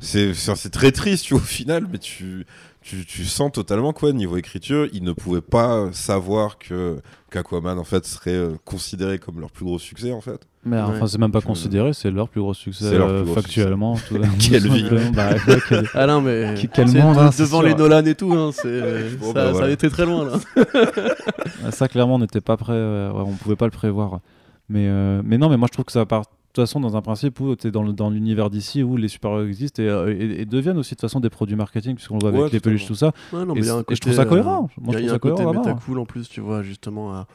[0.00, 2.46] C'est très triste, tu vois, au final, mais tu,
[2.80, 6.98] tu, tu sens totalement quoi niveau écriture, ils ne pouvaient pas savoir que
[7.30, 10.40] qu'Aquaman en fait serait euh, considéré comme leur plus gros succès en fait.
[10.64, 10.82] Mais Ouais.
[10.82, 13.34] enfin, c'est même pas considéré, c'est leur plus gros succès C'est leur plus euh, gros
[13.34, 13.96] factuellement.
[14.08, 14.88] tout- Quelle vie.
[15.12, 16.54] Bah, ouais, quelle- Ah non, mais.
[16.72, 17.62] Quel monde, de- hein, devant sûr.
[17.62, 19.64] les Nolan et tout, hein, c'est, Bon, ça, bah, ça voilà.
[19.66, 20.62] avait été très loin là.
[21.70, 22.72] Ça, clairement, on n'était pas prêt.
[22.74, 24.20] euh, ouais, on pouvait pas le prévoir.
[24.68, 26.96] Mais, euh, mais non, mais moi, je trouve que ça part de toute façon dans
[26.96, 30.14] un principe où tu es dans dans l'univers d'ici où les super-héros existent et, euh,
[30.14, 32.48] et- et deviennent aussi de toute façon des produits marketing, puisqu'on le voit avec Ouais,
[32.52, 33.12] les peluches, tout ça.
[33.32, 34.68] Ouais, non, Et mais un côté, je trouve ça euh, cohérent.
[34.76, 35.80] Il Moi, je il y a trouve un ça côté cohérent, méta vraiment.
[35.86, 37.14] cool en plus, tu vois, justement.
[37.14, 37.26] à-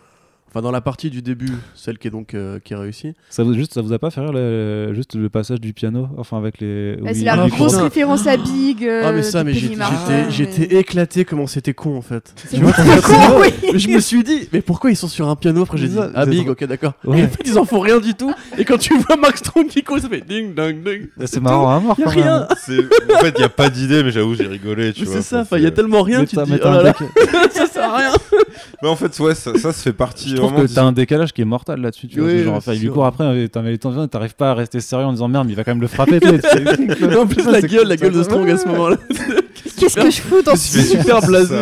[0.57, 3.13] Enfin, dans la partie du début, celle qui est donc euh, qui est réussie.
[3.29, 6.07] Ça vous, juste, ça vous a pas fait rire le, juste le passage du piano
[6.17, 6.95] Enfin, avec les.
[6.95, 8.83] Bah, c'est la grosse référence à Big.
[8.83, 12.33] euh, ah, mais ça, mais j'étais, mais- éclaté comment c'était con en fait.
[12.37, 12.71] C'est Tu vois,
[13.03, 13.53] con, oui.
[13.77, 16.25] Je me suis dit, mais pourquoi ils sont sur un piano Après, j'ai dit, ah,
[16.25, 16.93] big, ok, d'accord.
[17.05, 17.19] Ouais.
[17.19, 18.33] Et en fait, ils en font rien du tout.
[18.57, 21.07] Et quand tu vois Mark Strong qui court, ça fait ding, ding, ding.
[21.27, 21.99] C'est marrant à mort.
[21.99, 22.47] Y a rien.
[22.65, 22.79] C'est-
[23.13, 24.91] en fait, il y a pas d'idée, mais j'avoue, j'ai rigolé.
[24.91, 26.53] Tu Mais vois, c'est ça, Enfin, il y a tellement rien, tu te dis,
[27.77, 28.11] sert à rien.
[28.83, 30.67] Mais en fait, ouais, ça, ça se fait partie Je trouve vraiment.
[30.67, 32.07] que t'as un décalage qui est mortal là-dessus.
[32.07, 34.35] Tu vois, Oui, genre, enfin, il lui court après, et t'as mais t'en viens, t'arrives
[34.35, 36.17] pas à rester sérieux en disant merde, mais il va quand même le frapper.
[37.17, 38.97] en plus, la gueule, la gueule de Strong à ce moment-là.
[39.77, 41.55] Qu'est-ce que je fous dans ce super blasé.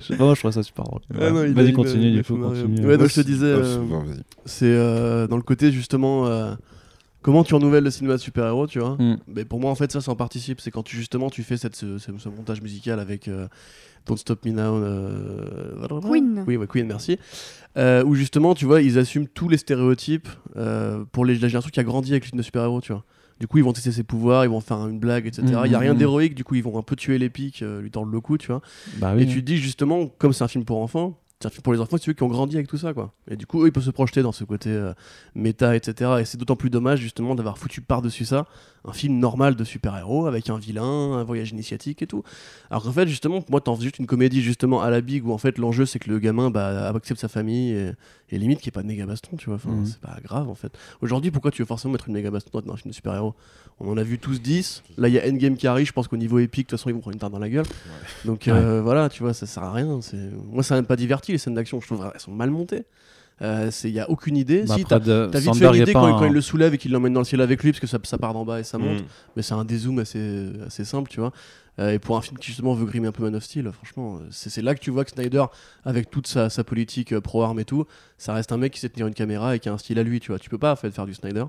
[0.00, 1.00] Je sais pas, moi, je trouve ça super drôle.
[1.18, 2.60] Ah non, Vas-y, continue, il a du coup, fait marrer.
[2.62, 2.86] continue.
[2.86, 3.78] Ouais, donc je te disais, Ah, euh.
[4.44, 6.52] C'est euh, dans le côté justement euh,
[7.24, 8.96] comment tu renouvelles le cinéma de super-héros, tu vois.
[9.00, 9.16] Mm.
[9.26, 10.60] Mais pour moi, en fait, ça, ça en participe.
[10.60, 13.48] C'est quand tu justement tu fais cette, ce, ce- ce montage musical avec euh,
[14.06, 14.76] Don't Stop Me Now.
[14.76, 16.44] euh, Queen.
[16.46, 17.18] Oui, ouais, Queen, merci.
[17.76, 21.70] Euh, où justement, tu vois, ils assument tous les stéréotypes euh, pour les, la génération
[21.72, 23.04] qui a grandi avec le film de super-héros, tu vois.
[23.40, 25.42] Du coup, ils vont tester ses pouvoirs, ils vont faire une blague, etc.
[25.46, 27.62] Il Mm, y a rien mm, d'héroïque, du coup, ils vont un peu tuer l'épique,
[27.62, 28.60] euh, lui tordre le cou, tu vois.
[28.98, 29.22] Bah oui.
[29.22, 31.98] Et tu te dis justement, comme c'est un film pour enfants, c'est pour les enfants,
[31.98, 33.12] tu veux qui ont grandi avec tout ça, quoi.
[33.30, 34.92] Et du coup, eux, ils peuvent se projeter dans ce côté euh,
[35.34, 36.12] méta, etc.
[36.20, 38.46] Et c'est d'autant plus dommage, justement, d'avoir foutu par-dessus ça
[38.86, 42.22] un film normal de super-héros avec un vilain, un voyage initiatique et tout.
[42.70, 45.32] Alors qu'en fait, justement, moi, t'en fais juste une comédie, justement, à la big, où
[45.32, 47.92] en fait, l'enjeu, c'est que le gamin bah, accepte sa famille
[48.30, 49.56] et limite qu'il n'y ait pas de méga baston, tu vois.
[49.56, 49.86] Enfin, Mhm.
[49.86, 50.72] c'est pas grave, en fait.
[51.02, 53.34] Aujourd'hui, pourquoi tu veux forcément mettre une méga baston dans un film de super-héros?
[53.80, 54.82] On en a vu tous 10.
[54.96, 55.86] Là, il y a Endgame qui arrive.
[55.86, 57.48] Je pense qu'au niveau épique, de toute façon, ils vont prendre une tarte dans la
[57.50, 57.66] gueule.
[58.24, 60.00] Donc euh, voilà, tu vois, ça sert à rien.
[60.50, 61.80] Moi, ça m'a même pas diverti, les scènes d'action.
[61.80, 62.84] Je trouve qu'elles sont mal montées.
[63.40, 64.64] Il n'y a aucune idée.
[64.66, 67.12] Bah, si, t'as, vite fait l'idée quand, un- quand il le soulève et qu'il l'emmène
[67.12, 69.00] dans le ciel avec lui, parce que ça, ça part d'en bas et ça monte.
[69.00, 69.06] Mm.
[69.36, 71.32] Mais c'est un dézoom assez, assez simple, tu vois.
[71.80, 74.16] Euh, et pour un film qui justement veut grimer un peu Man of Steel, franchement,
[74.16, 75.44] euh, c'est, c'est là que tu vois que Snyder,
[75.84, 77.84] avec toute sa, sa politique euh, pro-arme et tout,
[78.16, 80.04] ça reste un mec qui sait tenir une caméra et qui a un style à
[80.04, 80.38] lui, tu vois.
[80.38, 81.44] Tu peux pas en fait, faire du Snyder.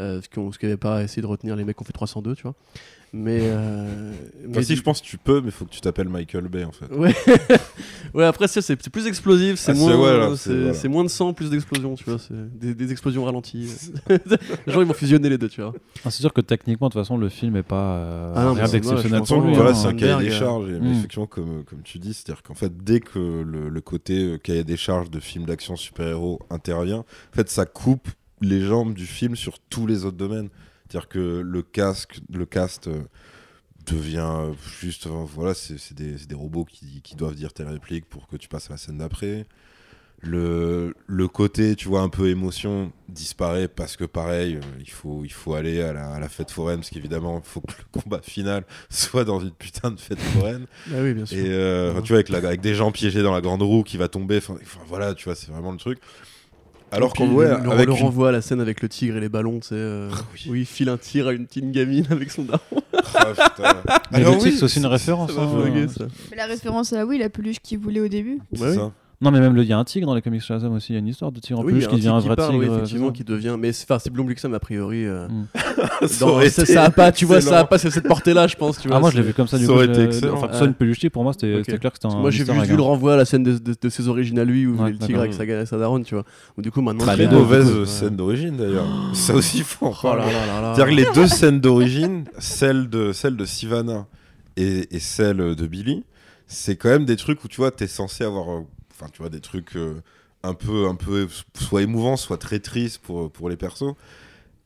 [0.00, 1.92] Euh, ce qu'on ce qu'il avait pas essayé de retenir les mecs qui ont fait
[1.92, 2.54] 302, tu vois.
[3.12, 3.40] Mais.
[3.42, 4.12] euh,
[4.50, 6.64] Enfin, si, du- je pense que tu peux, mais faut que tu t'appelles Michael Bay
[6.64, 6.86] en fait.
[6.90, 7.14] Ouais.
[8.14, 9.90] ouais, après, ça, c'est c'est plus explosif, c'est Ah, moins,
[10.36, 10.88] c'est voilà.
[10.88, 12.18] moins de sang, plus d'explosions, tu vois.
[12.18, 13.68] c'est Des, des explosions ralenties.
[14.08, 15.74] les gens, ils vont fusionner les deux, tu vois.
[16.06, 18.54] Ah, c'est sûr que techniquement, de toute façon, le film est pas euh, Ah non,
[18.54, 19.54] mais rien c'est d'exceptionnel pour lui.
[19.54, 19.74] voilà, hein.
[19.74, 20.68] c'est un cahier des euh, charges.
[20.70, 20.92] et- Mais Mm.
[20.98, 24.64] effectivement, comme, comme tu dis, c'est-à-dire qu'en fait, dès que le, le côté euh, cahier
[24.64, 27.04] des charges de film d'action super-héros intervient, en
[27.36, 28.08] fait, ça coupe
[28.42, 30.48] les jambes du film sur tous les autres domaines.
[30.88, 33.02] C'est-à-dire que le casque, le cast euh,
[33.86, 38.36] devient euh, juste, voilà, c'est des, robots qui, qui doivent dire tes répliques pour que
[38.36, 39.46] tu passes à la scène d'après.
[40.24, 45.22] Le, le côté, tu vois, un peu émotion disparaît parce que pareil, euh, il, faut,
[45.24, 48.00] il faut aller à la, à la fête foraine, parce qu'évidemment, il faut que le
[48.00, 50.66] combat final soit dans une putain de fête foraine.
[50.86, 51.38] Bah oui, bien sûr.
[51.38, 53.96] Et euh, tu vois, avec, la- avec des gens piégés dans la grande roue qui
[53.96, 54.54] va tomber, enfin,
[54.86, 55.98] voilà, tu vois, c'est vraiment le truc.
[56.92, 59.16] Alors qu'on ouais, le, le- avec le une- renvoi à la scène avec le tigre
[59.16, 60.50] et les ballons, tu sais, euh, Ah oui.
[60.50, 62.60] où il file un tir à une petite gamine avec son daron.
[63.14, 63.74] Ah, putain.
[64.12, 65.30] Mais Alors le tigre, oui, c'est aussi une référence.
[65.38, 65.88] Hein.
[65.96, 66.04] ça.
[66.30, 68.38] Mais la référence à oui, la peluche qu'il voulait au début.
[68.52, 68.76] c'est Bah oui.
[68.76, 68.92] ça.
[69.22, 70.92] Non, mais même le- il y a un tigre dans les comics Shazam aussi.
[70.92, 72.26] Il y a une histoire de tigre en Oui, il peluche qui devient un tigre
[72.34, 72.72] vrai parle, oui, tigre.
[72.74, 73.56] euh, effectivement, qui devient.
[73.58, 75.06] Mais c'est enfin, c'est Blue Blixen, a priori.
[75.06, 75.46] euh, Mm.
[76.08, 78.46] Ça dans- aurait ça, été ça a pas, tu vois, ça a pas cette portée-là,
[78.48, 78.76] je pense.
[78.76, 78.88] Tu ça.
[78.88, 79.80] vois, Ah, moi je l'ai c'est- vu comme ça du ça coup.
[79.82, 80.34] été excellent.
[80.34, 81.62] Enfin, soit une peluche tigre, pour moi c'était Ok.
[81.66, 82.18] c'était clair que c'était un.
[82.18, 84.44] Moi, j'ai easter vu, le renvoi à la scène de, de- de ses origines à
[84.44, 86.24] lui, où Ouais, le tigre avec sa, sa daronne, tu vois.
[86.58, 87.04] Ou du coup, maintenant.
[87.06, 88.86] Très mauvaise scène d'origine d'ailleurs.
[89.14, 89.94] ça aussi, en Oh.
[90.02, 94.06] C'est-à-dire que les deux scènes d'origine, celle de, celle de Sivana
[94.56, 96.04] et, et celle de Billy,
[96.46, 98.60] c'est quand même des trucs où tu vois, t'es censé avoir, euh,
[98.92, 100.02] enfin, tu vois, des trucs euh,
[100.42, 103.94] un peu, un peu, soit émouvants, soit très tristes pour, pour les persos.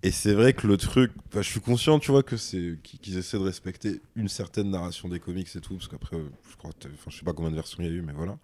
[0.03, 3.39] Et c'est vrai que le truc, je suis conscient, tu vois, que c'est qu'ils essaient
[3.39, 6.16] de respecter une certaine narration des comics et tout, parce qu'après,
[6.51, 8.39] je crois, enfin, je sais pas combien de versions il y a eu, mais voilà.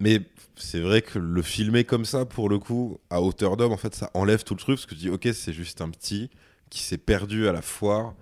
[0.00, 0.22] Mais
[0.56, 3.94] c'est vrai que le filmer comme ça, pour le coup, à hauteur d'homme, en fait,
[3.94, 6.30] ça enlève tout le truc, parce que tu dis, ok, c'est juste un petit
[6.70, 8.14] qui s'est perdu à la foire,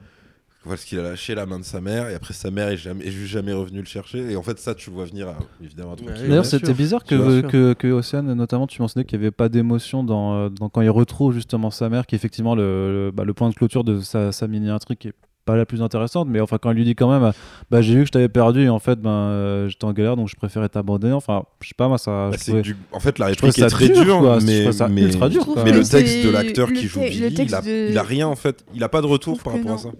[0.68, 3.06] parce qu'il a lâché la main de sa mère, et après sa mère est, jamais,
[3.06, 5.36] est juste jamais revenue le chercher, et en fait, ça, tu le vois venir, à,
[5.62, 8.80] évidemment, un truc Ouais, qui- bien D'ailleurs, c'était bizarre que, que, que Océane, notamment, tu
[8.82, 12.06] mentionnais qu'il n'y avait pas d'émotion dans, euh, dans- quand il retrouve justement sa mère,
[12.06, 15.08] qui est effectivement le, le, bah, le point de clôture de sa, sa mini-intrigue qui
[15.08, 15.14] est
[15.44, 17.30] pas la plus intéressante, mais enfin quand il lui dit quand même,
[17.70, 20.16] bah j'ai vu que je t'avais perdu et en fait ben euh, j'étais en galère
[20.16, 21.12] donc je préférais t'abandonner.
[21.12, 22.10] Enfin, je sais pas moi ça.
[22.10, 24.40] Bah, je c'est trouvais- du- En fait, la réplique est ça très dure, quoi.
[24.44, 27.62] Mais, ça mais, ultra dur, mais le texte de l'acteur qui joue Billy, il a,
[27.62, 28.64] de- il a rien en fait.
[28.74, 29.90] Il a pas de retour par rapport à ça.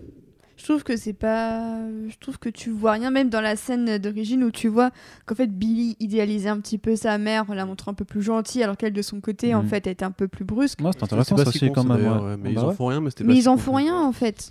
[0.66, 1.78] Je trouve que c'est pas.
[2.08, 4.90] Je trouve que tu vois rien, même dans la scène d'origine où tu vois
[5.24, 8.20] qu'en fait Billy idéalisait un petit peu sa mère en la montrant un peu plus
[8.20, 9.68] gentille, alors qu'elle de son côté en Mhm.
[9.68, 10.80] fait était un peu plus brusque.
[10.80, 11.98] Moi c'est intéressant ça si quand ça, même.
[11.98, 12.30] d'ailleurs, ouais.
[12.30, 13.74] ouais, Mais Bah ils en font rien, mais c'était Mais pas ils si en font
[13.74, 14.40] rien en fait.
[14.40, 14.50] Ça.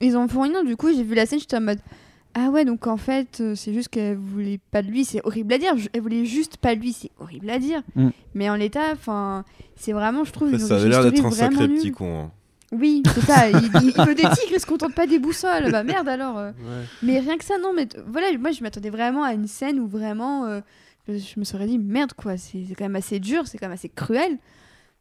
[0.00, 1.80] Ils en font rien, du coup j'ai vu la scène, j'étais en mode.
[2.32, 5.52] Ah ouais, donc en fait, euh, c'est juste qu'elle voulait pas de lui, c'est horrible
[5.52, 5.74] à dire.
[5.92, 7.82] Elle voulait juste pas de lui, c'est horrible à dire.
[7.96, 8.08] Mm.
[8.34, 9.44] Mais en l'état, enfin,
[9.76, 12.20] c'est vraiment, je trouve, Après, une ça avait l'air d'être un sacré petit con.
[12.26, 12.30] hein.
[12.72, 13.48] Oui, c'est ça.
[13.50, 15.72] il, il- veut des tigres, il se contente pas des boussoles.
[15.72, 16.38] Bah merde alors.
[16.38, 16.50] euh.
[16.50, 16.84] Ouais.
[17.02, 19.86] Mais rien que ça, non, mais voilà, moi je m'attendais vraiment à une scène où
[19.88, 20.60] vraiment euh,
[21.08, 23.88] je me serais dit merde quoi, c'est quand même assez dur, c'est quand même assez
[23.88, 24.38] cruel.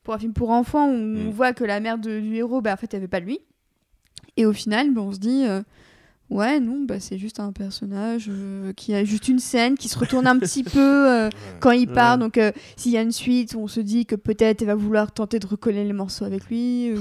[0.03, 1.29] Pour un film pour enfants où on Mm.
[1.29, 3.39] voit que la mère de- du héros, bah en fait elle veut pas lui.
[4.37, 5.61] Et au final, bah, on se dit euh,
[6.31, 9.99] ouais, non, bah c'est juste un personnage euh, qui a juste une scène qui se
[9.99, 10.79] retourne un petit peu
[11.11, 12.13] euh, quand il part.
[12.15, 12.19] Ouais.
[12.23, 15.11] Donc euh, s'il y a une suite, on se dit que peut-être elle va vouloir
[15.11, 16.93] tenter de recoller les morceaux avec lui.
[16.93, 16.99] Ou...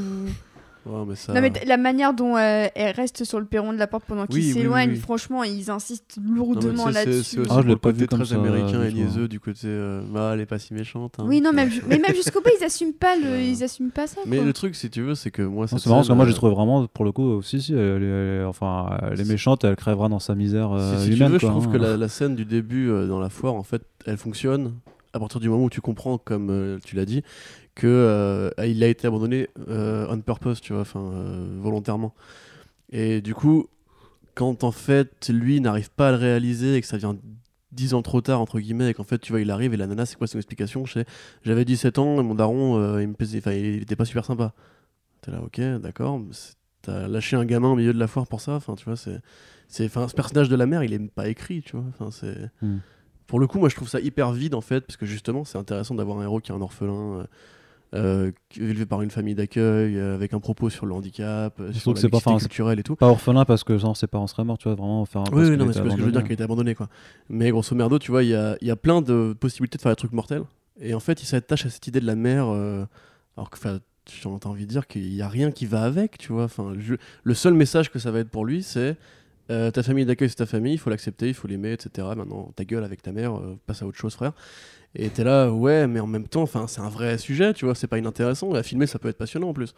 [1.07, 1.33] Mais ça...
[1.35, 4.27] Non mais la manière dont euh, elle reste sur le perron de la porte pendant
[4.27, 4.97] qu'il Oui, oui, oui, s'éloigne, oui.
[4.97, 7.23] franchement, ils insistent lourdement là-dessus.
[7.23, 9.29] C'est aussi Ah, je l'ai le pas côté vu comme très ça, américain et niaiseux
[9.29, 9.67] du côté.
[9.67, 11.15] euh, bah, elle est pas si méchante.
[11.19, 11.25] hein.
[11.27, 14.07] Oui, non, même, ju- mais même jusqu'au bout, ils assument pas le, ils assument pas
[14.07, 14.21] ça.
[14.27, 14.47] Mais quoi.
[14.47, 16.35] le truc, si tu veux, c'est que moi, C'est marrant parce que moi euh, j'ai
[16.35, 20.19] trouvé vraiment pour le coup aussi si elle, enfin elle est méchante elle crèvera dans
[20.19, 21.73] sa misère euh, Si, si tu veux, quoi, je trouve hein.
[21.73, 24.75] que la, la scène du début euh, dans la foire, en fait, elle fonctionne
[25.15, 27.23] à partir du moment où tu comprends, comme euh, tu l'as dit,
[27.79, 32.13] que euh, il a été abandonné euh, on purpose, tu vois, enfin euh, volontairement.
[32.91, 33.69] Et du coup,
[34.35, 37.17] quand en fait lui n'arrive pas à le réaliser et que ça vient
[37.73, 39.87] 10 ans trop tard entre guillemets et qu'en fait tu vois il arrive et la
[39.87, 40.87] nana c'est quoi son explication?
[40.87, 41.05] Sais,
[41.45, 44.25] j'avais 17 ans et mon daron euh, il me plaisait enfin il était pas super
[44.25, 44.55] sympa
[45.21, 46.21] t'es là ok d'accord
[46.83, 49.21] t'as lâché un gamin au milieu de la foire pour ça enfin tu vois c'est
[49.69, 52.51] c'est enfin ce personnage de la mère il est pas écrit tu vois enfin c'est
[52.63, 52.79] Hmm.
[53.27, 55.59] pour le coup moi je trouve ça hyper vide en fait parce que justement c'est
[55.59, 57.27] intéressant d'avoir un héros qui est un orphelin
[57.95, 61.91] euh, élevé par une famille d'accueil euh, avec un propos sur le handicap euh, sur
[61.93, 64.45] la que c'est pas- culturelle et tout pas orphelin parce que genre, ses parents seraient
[64.45, 66.13] morts tu vois vraiment faire un oui, oui, non, mais c'est parce que je veux
[66.13, 66.89] dire qu'il a été abandonné, quoi.
[67.31, 69.83] Mais grosso merdo, tu vois, il y a, il y a plein de possibilités de
[69.83, 70.43] faire des trucs mortels.
[70.81, 72.45] Et en fait, il s'attache à cette idée de la mère,
[73.37, 73.79] alors que, enfin,
[74.11, 76.45] j'ai envie de dire qu'il n'y a rien qui va avec, tu vois.
[76.45, 78.97] Enfin, je- le seul message que ça va être pour lui, c'est
[79.49, 82.07] ta famille d'accueil, c'est ta famille, il faut l'accepter, il faut l'aimer, etc.
[82.17, 84.33] Maintenant, ta gueule avec ta mère, passe à autre chose, frère.
[84.99, 87.87] Et t'es là, ouais, mais en même temps, c'est un vrai sujet, tu vois, c'est
[87.87, 88.53] pas inintéressant.
[88.55, 89.73] Et à filmer, ça peut être passionnant en plus.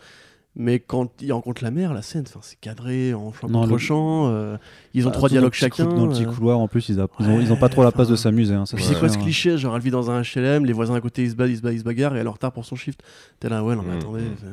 [0.57, 3.79] Mais quand il rencontre la mère, la scène, c'est cadré en chant Non, contre le-
[3.79, 4.29] chant.
[4.31, 4.57] euh,
[4.95, 5.85] ils ont Ah, trois dialogues chacun.
[5.85, 6.29] dans le petit euh.
[6.33, 8.55] couloir en plus ils, a- ils ont, ils ont pas trop la place de s'amuser
[8.55, 11.23] hein, c'est quoi ce cliché Genre, elle vit dans un HLM, les voisins à côté
[11.23, 12.65] ils se battent, ils se battent, ils se bagarrent et elle est en retard pour
[12.65, 13.01] son shift.
[13.39, 13.99] T'es là, ouais, non, mais Mm.
[13.99, 14.23] attendez.
[14.41, 14.47] c'est-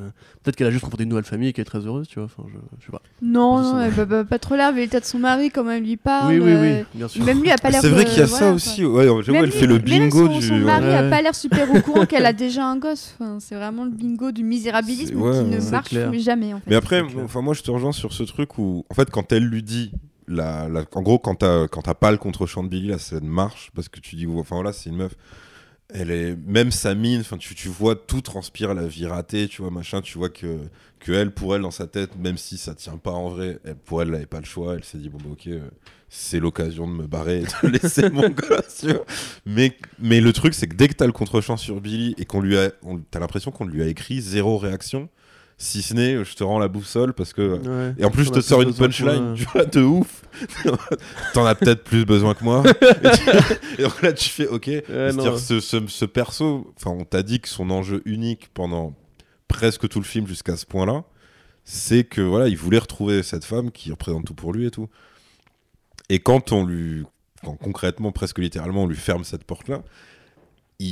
[0.43, 2.25] Peut-être qu'elle a juste rencontré une nouvelle famille et qu'elle est très heureuse, tu vois.
[2.25, 3.01] Enfin, je, je sais pas.
[3.23, 5.97] Non, non, elle va pas trop l'air, vu l'état de son mari, comment elle lui
[5.97, 6.31] parle.
[6.33, 7.25] oui, oui, euh, oui, bien sûr.
[7.25, 7.81] Même lui a pas l'air.
[7.81, 8.85] C'est vrai qu'il y a ça aussi.
[8.85, 10.45] Ouais, Même elle fait le même bingo son, du.
[10.47, 13.17] son mari a pas l'air super au courant qu'elle a déjà un gosse.
[13.39, 15.15] C'est vraiment le bingo du misérabilisme qui
[15.49, 16.13] ne marche clair.
[16.19, 16.53] jamais.
[16.53, 16.69] En fait.
[16.69, 19.43] Mais après, enfin moi je te rejoins sur ce truc où, en fait, quand elle
[19.45, 19.91] lui dit,
[20.27, 23.25] la, la- en gros, quand t'as quand t'as pas le contre-champ de Billy, la scène
[23.27, 25.15] marche parce que tu dis, enfin voilà, c'est une meuf.
[25.89, 29.61] Elle est même sa mine, enfin tu, tu vois tout transpire la vie ratée, tu
[29.61, 30.57] vois machin, tu vois que
[30.99, 33.75] que elle pour elle dans sa tête, même si ça tient pas en vrai, elle,
[33.75, 35.61] pour elle elle avait pas le choix, elle s'est dit bon bah ok, euh,
[36.09, 38.85] c'est l'occasion de me barrer, et de laisser mon gosse.
[39.45, 42.41] Mais mais le truc c'est que dès que t'as le contre-champ sur Billy et qu'on
[42.41, 45.07] lui a, on- t'as l'impression qu'on lui a écrit zéro réaction,
[45.57, 47.95] si ce n'est je te rends la boussole parce que Ouais.
[47.97, 50.21] et en plus, je te a sors une punchline, tu vois, de ouf.
[51.33, 52.63] T'en as peut-être plus besoin que moi.
[52.65, 54.65] et, tu- et donc là, tu fais, ok.
[54.65, 55.37] C'est-à-dire, non.
[55.37, 58.93] ce, ce, ce perso, enfin, on t'a dit que son enjeu unique pendant
[59.47, 61.03] presque tout le film jusqu'à ce point-là,
[61.63, 64.89] c'est que voilà, il voulait retrouver cette femme qui représente tout pour lui et tout.
[66.09, 67.03] Et quand on lui,
[67.43, 69.83] quand concrètement, presque littéralement, on lui ferme cette porte-là, il-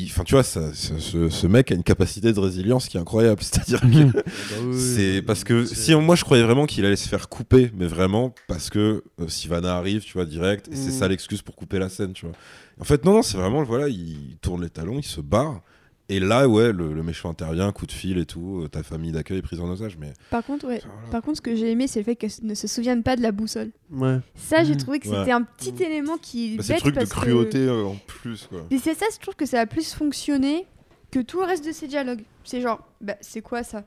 [0.07, 2.99] enfin, tu vois, ça, ce, ce- ce mec a une capacité de résilience qui est
[2.99, 3.41] incroyable.
[3.43, 4.21] C'est-à-dire que Bah
[4.63, 7.85] oui, c'est parce que si moi je croyais vraiment qu'il allait se faire couper, mais
[7.85, 10.99] vraiment parce que euh, Sivana arrive, tu vois, direct, et c'est Mm.
[10.99, 12.35] ça l'excuse pour couper la scène, tu vois.
[12.79, 15.61] En fait, non, non, c'est vraiment, voilà, il tourne les talons, il se barre,
[16.09, 19.11] et là, ouais, le, le méchant intervient, coup de fil et tout, euh, ta famille
[19.11, 20.81] d'accueil est prise en otage, mais Par contre, ouais.
[20.85, 21.09] Voilà.
[21.11, 23.21] Par contre, ce que j'ai aimé, c'est le fait qu'elle ne se souvienne pas de
[23.21, 23.71] la boussole.
[23.91, 24.19] Ouais.
[24.35, 24.77] Ça, j'ai Mhm.
[24.77, 25.17] trouvé que Ouais.
[25.19, 26.57] c'était un petit élément qui.
[26.57, 28.65] Bah, c'est le truc de que- cruauté euh, en plus, quoi.
[28.71, 30.65] Et c'est ça, je trouve que ça a plus fonctionné
[31.11, 32.21] que tout le reste de ses dialogues.
[32.43, 33.85] C'est genre, bah, c'est quoi ça?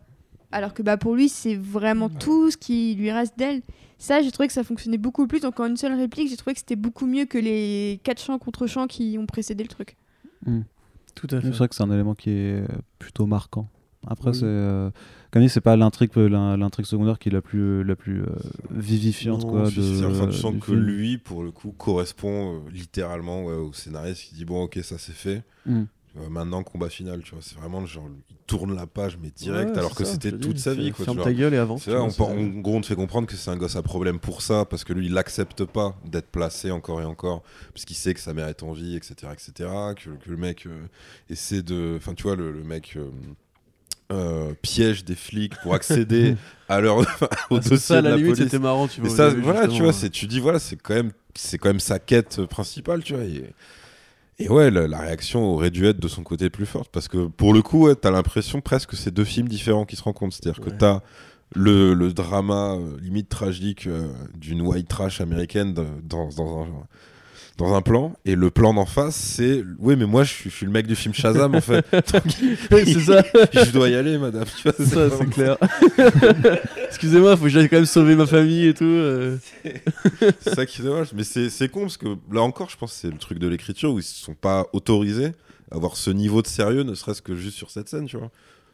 [0.50, 3.60] Alors que bah, pour lui, c'est vraiment tout ce qui lui reste d'elle.
[3.98, 5.40] Ça, j'ai trouvé que ça fonctionnait beaucoup plus.
[5.40, 8.38] Donc en une seule réplique, j'ai trouvé que c'était beaucoup mieux que les quatre chants
[8.38, 9.96] contre chants qui ont précédé le truc.
[11.14, 11.48] Tout à fait.
[11.48, 12.62] C'est vrai que c'est un élément qui est
[12.98, 13.68] plutôt marquant.
[14.06, 14.36] Après, Oui.
[14.36, 14.44] c'est.
[14.46, 14.90] euh,
[15.30, 18.26] Comme dit, c'est pas l'intrigue, l'in- l'intrigue secondaire qui est la plus, la plus euh,
[18.70, 19.62] vivifiante, Non, quoi.
[19.64, 20.78] De, si, enfin, tu sens que film.
[20.80, 24.96] lui, pour le coup, correspond euh, littéralement ouais, au scénariste qui dit bon, ok, ça
[24.98, 25.42] c'est fait.
[25.66, 25.82] Mm.
[26.20, 27.40] Euh, maintenant, combat final, tu vois.
[27.42, 30.54] C'est vraiment le genre, il tourne la page, mais direct, Ouais, alors que c'était toute
[30.54, 30.98] dis, sa vie, quoi.
[30.98, 31.24] tu Ferme vois.
[31.26, 31.86] ta gueule et avance.
[31.86, 34.18] Là, vois, on, en gros, on te fait comprendre que c'est un gosse à problème
[34.18, 37.42] pour ça, parce que lui, il l'accepte pas d'être placé encore et encore,
[37.72, 39.52] parce qu'il sait que sa mère est en vie, etc., etc.,
[39.96, 40.86] que, que le mec euh,
[41.30, 41.94] essaie de...
[41.98, 43.10] Enfin, tu vois, le, le mec euh,
[44.10, 46.34] euh, piège des flics pour accéder
[46.68, 47.04] à leur, au
[47.50, 48.44] Ah, dossier ça, à de la la limite, police.
[48.50, 49.10] c'était marrant, tu vois.
[49.10, 51.80] au ça, voilà, tu vois, c'est, tu dis, voilà, c'est quand même, c'est quand même
[51.80, 53.24] sa quête principale, tu vois.
[53.24, 53.52] Et,
[54.38, 57.26] et ouais, la, la réaction aurait dû être de son côté plus forte, parce que
[57.26, 60.36] pour le coup, ouais, t'as l'impression presque que c'est deux films différents qui se rencontrent.
[60.36, 61.00] C'est-à-dire que t'as
[61.54, 66.68] le, le drama euh, limite tragique euh, d'une white trash américaine de- dans, dans un
[67.58, 70.54] dans un plan et le plan d'en face c'est oui mais moi je suis, je
[70.56, 71.84] suis le mec du film Shazam en fait
[72.70, 75.56] c'est ça, je dois y aller madame tu vois, c'est ça, vraiment- c'est clair.
[76.86, 78.84] Excusez-moi, faut que j'aille quand même sauver ma famille et tout.
[78.84, 79.36] euh.
[80.40, 81.12] C'est ça qui est dommage.
[81.12, 83.46] Mais c'est c'est con parce que là encore, je pense que c'est le truc de
[83.48, 85.32] l'écriture où ils se sont pas autorisés
[85.70, 88.30] à avoir ce niveau de sérieux, ne serait-ce que juste sur cette scène, tu vois.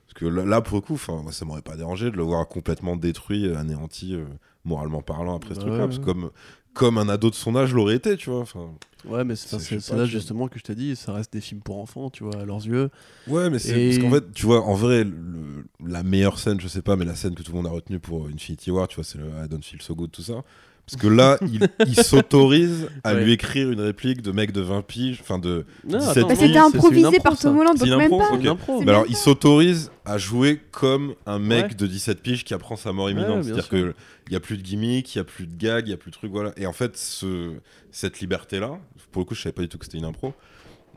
[0.07, 2.23] Parce que là, là, pour le coup, enfin, moi, ça m'aurait pas dérangé de le
[2.23, 4.25] voir complètement détruit, anéanti, euh,
[4.65, 5.79] moralement parlant après ce Bah truc-là.
[5.81, 6.31] ouais, Parce que comme,
[6.75, 8.41] comme un ado de son âge l'aurait été, tu vois.
[8.41, 8.71] Enfin,
[9.05, 12.09] Ouais, mais c'est là justement que je t'ai dit, ça reste des films pour enfants,
[12.09, 12.91] tu vois, à leurs yeux.
[13.27, 16.61] ouais, mais c'est Et- parce qu'en fait, tu vois, en vrai, le- la meilleure scène,
[16.61, 18.89] je sais pas, mais la scène que tout le monde a retenue pour Infinity War,
[18.89, 20.43] tu vois, c'est le I don't feel so good, tout ça.
[20.87, 23.25] Parce que là, il, il s'autorise à Ouais.
[23.25, 26.35] lui écrire une réplique de mec de 20 piges, enfin de Non, 17 attends, Mais
[26.35, 27.39] oui, c'était improvisé impro, par.
[27.39, 28.25] Tom Holland, donc même impro, pas.
[28.29, 28.41] C'est ok.
[28.43, 28.79] une impro.
[28.79, 31.75] C'est Mais alors, il s'autorise à jouer comme un mec Ouais.
[31.75, 33.41] de 17 piges qui apprend sa mort Ouais, imminente.
[33.41, 33.95] bien C'est-à-dire qu'il
[34.31, 36.11] n'y a plus de gimmick, il n'y a plus de gag, il n'y a plus
[36.11, 36.53] de trucs, voilà.
[36.59, 37.55] Et en fait, ce,
[37.91, 38.79] cette liberté-là,
[39.11, 40.35] pour le coup, je savais pas du tout que c'était une impro.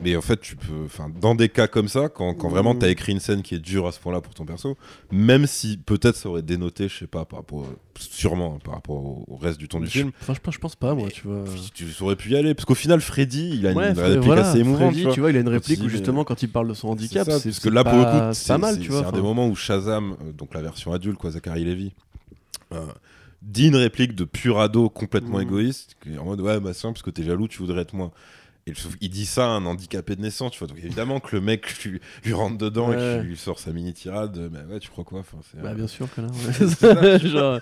[0.00, 2.78] Mais en fait, tu peux, enfin, dans des cas comme ça, quand, quand vraiment Mhm.
[2.80, 4.76] tu as écrit une scène qui est dure à ce point-là pour ton perso,
[5.10, 7.66] même si peut-être ça aurait dénoté, je sais pas, par rapport,
[7.98, 10.58] sûrement hein, par rapport au, au reste du ton du film, Enfin, je, pense- je
[10.60, 11.44] pense pas, moi, Mais- tu vois.
[11.74, 12.54] tu aurais pu y aller.
[12.54, 14.78] Parce qu'au final, Freddy, il a Ouais, une Fred- réplique voilà, assez émouvante.
[14.92, 15.14] Freddy, tu vois.
[15.14, 17.42] tu vois, il a une réplique où justement, quand il parle de son handicap, C'est
[17.50, 19.00] parce que là, pour pas- le coup, c'est mal, tu vois.
[19.00, 21.92] C'est un des moments où Shazam, euh, donc la version adulte, quoi, Zachary Levy,
[22.72, 22.86] euh,
[23.42, 25.42] dit une réplique de pur ado complètement Mhm.
[25.42, 28.12] égoïste, en mode ouais, bah c'est parce que t'es jaloux, tu voudrais être moi.
[28.70, 30.68] Et qu'il dit ça à un handicapé de naissance, tu vois.
[30.68, 33.18] Donc évidemment que le mec lui, lui rentre dedans et Ouais.
[33.20, 35.86] qu'il lui sort sa mini tirade, mais ouais, tu crois quoi enfin, c'est, Bah, bien
[35.86, 36.32] sûr, connard.
[37.24, 37.60] Genre,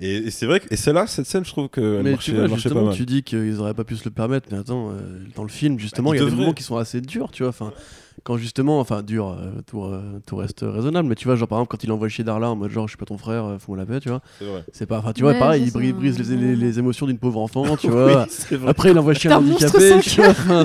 [0.00, 2.38] Et, et c'est vrai que et celle-là, cette scène, je trouve qu'elle mais marchait, tu
[2.38, 2.94] vois, pas justement, mal.
[2.94, 5.78] tu dis qu'ils auraient pas pu se le permettre, mais attends, euh, dans le film,
[5.78, 7.50] justement, Bah, il ils y a des moments qui sont assez durs, tu vois.
[7.50, 7.72] Enfin,
[8.24, 11.58] quand justement, enfin, dur, euh, tout, euh, tout reste raisonnable, mais tu vois, genre par
[11.58, 13.58] exemple, quand il envoie chier Darla en mode genre, je suis pas ton frère, euh,
[13.58, 14.20] fous-moi la paix, tu vois.
[14.38, 14.64] C'est vrai.
[14.72, 17.18] C'est pas, enfin, tu vois, Ouais, pareil, il brise, brise les, les- les émotions d'une
[17.18, 18.26] pauvre enfant, tu vois.
[18.66, 20.28] Après, il envoie chier un handicapé, tu vois.
[20.30, 20.64] Enfin,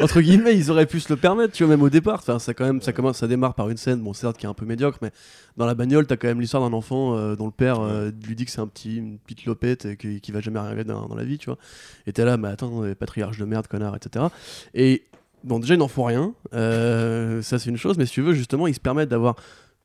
[0.00, 2.20] entre guillemets, ils auraient pu se le permettre, tu vois, même au départ.
[2.20, 4.48] Enfin, ça, quand même, ça, commence, ça démarre par une scène, bon, certes, qui est
[4.48, 5.10] un peu médiocre, mais
[5.56, 8.34] dans la bagnole, t'as quand même l'histoire d'un enfant euh, dont le père euh, lui
[8.34, 11.06] dit que c'est un petit, une petite lopette et qui, qui va jamais arriver dans,
[11.08, 11.58] dans la vie, tu vois.
[12.06, 14.26] Et t'es là, mais attends, patriarche de merde, connard, etc.
[14.74, 15.02] Et
[15.44, 16.34] bon, déjà, ils n'en font rien.
[16.54, 19.36] euh, ça, c'est une chose, mais si tu veux, justement, ils se permettent d'avoir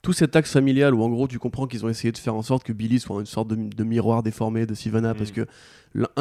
[0.04, 2.44] tout cet axe familial où en gros tu comprends qu'ils ont essayé de faire en
[2.44, 5.34] sorte que Billy soit une sorte de, de miroir déformé de Sivana parce Mm.
[5.34, 5.46] que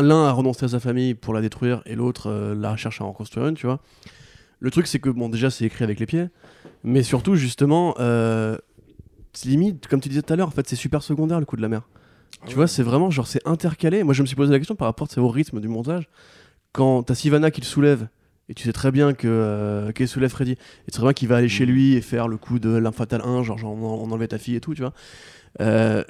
[0.01, 3.05] l'un a renoncé à sa famille pour la détruire et l'autre euh, la recherche à
[3.05, 3.81] en construire une, tu vois.
[4.61, 6.27] Le truc c'est que bon déjà c'est écrit avec les pieds,
[6.85, 8.57] mais surtout justement euh,
[9.35, 11.57] c'est limite comme tu disais tout à l'heure en fait c'est super secondaire le coup
[11.57, 11.83] de la mer.
[12.43, 14.03] Ah tu vois c'est vraiment genre c'est intercalé.
[14.05, 16.09] Moi je me suis posé la question par rapport au rythme du montage.
[16.73, 18.09] Quand t'as Sivana qui le soulève
[18.49, 20.53] et tu sais très bien que euh, qu'elle soulève Freddy?
[20.53, 21.73] Et tu sais très bien qu'il va aller chez Mhm.
[21.73, 24.57] lui et faire le coup de l'âme fatale 1 genre, genre on, enlevait ta fille
[24.57, 24.93] et tout tu vois.
[25.61, 26.05] Euh,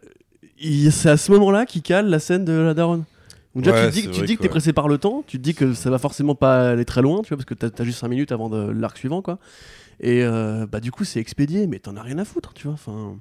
[0.59, 3.05] il- c'est à ce moment-là qu'il cale la scène de la daronne.
[3.55, 4.51] Donc déjà, Ouais, tu te dis, c'est que- tu vrai dis que que t'es ouais.
[4.51, 7.23] pressé par le temps, tu te dis que ça va forcément pas aller très loin,
[7.23, 9.39] tu vois, parce que t'as as juste 5 minutes avant de l'arc suivant, quoi.
[10.01, 12.75] Et euh, bah du coup, c'est expédié, mais t'en as rien à foutre, tu vois.
[12.75, 13.17] Enfin,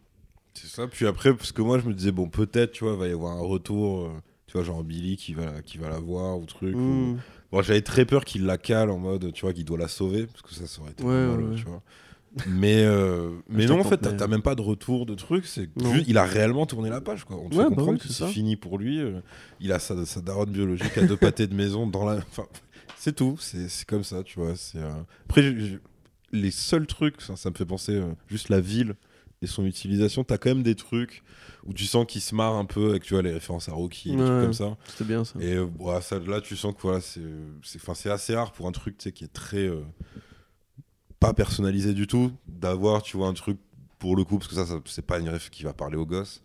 [0.53, 0.87] C'est ça.
[0.87, 3.33] Puis après, parce que moi, je me disais, bon, peut-être, tu vois, va y avoir
[3.37, 4.09] un retour, euh,
[4.47, 6.75] tu vois, genre Billy qui va, qui va la voir ou truc.
[6.75, 7.17] ou- hmm,
[7.55, 10.27] Bon, j'avais très peur qu'il la cale en mode, tu vois, qu'il doit la sauver,
[10.27, 11.55] parce que ça, ça aurait été Ouais, pas mal, ouais, ouais.
[11.55, 11.81] tu vois.
[12.47, 15.45] Mais, euh, mais non, en fait, t'as même pas de retour de truc.
[15.45, 15.69] C'est
[16.05, 17.37] il a réellement tourné la page, quoi.
[17.37, 18.99] On te Ouais, fait bah comprendre oui, que c'est fini pour lui.
[18.99, 19.21] euh,
[19.61, 22.17] il a sa, sa daronne biologique à deux pâtés de maison dans la.
[22.17, 22.43] Enfin,
[22.97, 23.37] c'est tout.
[23.39, 24.53] C'est comme ça, tu vois.
[24.57, 24.91] c'est, euh,
[25.29, 25.53] Après,
[26.33, 28.95] les seuls trucs, ça, ça me fait penser juste la ville
[29.45, 30.23] et son utilisation.
[30.23, 31.23] T'as quand même des trucs
[31.65, 34.11] où tu sens qu'il se marre un peu avec, tu vois, les références à Rocky,
[34.11, 34.41] des trucs Ouais.
[34.41, 34.77] comme ça.
[34.87, 35.39] c'était bien ça.
[35.39, 35.55] Et
[36.01, 39.65] ça, là, tu sens que voilà, c'est assez rare pour un truc qui est très.
[39.67, 39.81] euh,
[41.19, 43.57] pas personnalisé du tout, d'avoir, tu vois, un truc
[43.99, 46.05] pour le coup, parce que ça, ça c'est pas une ref qui va parler aux
[46.05, 46.43] gosses.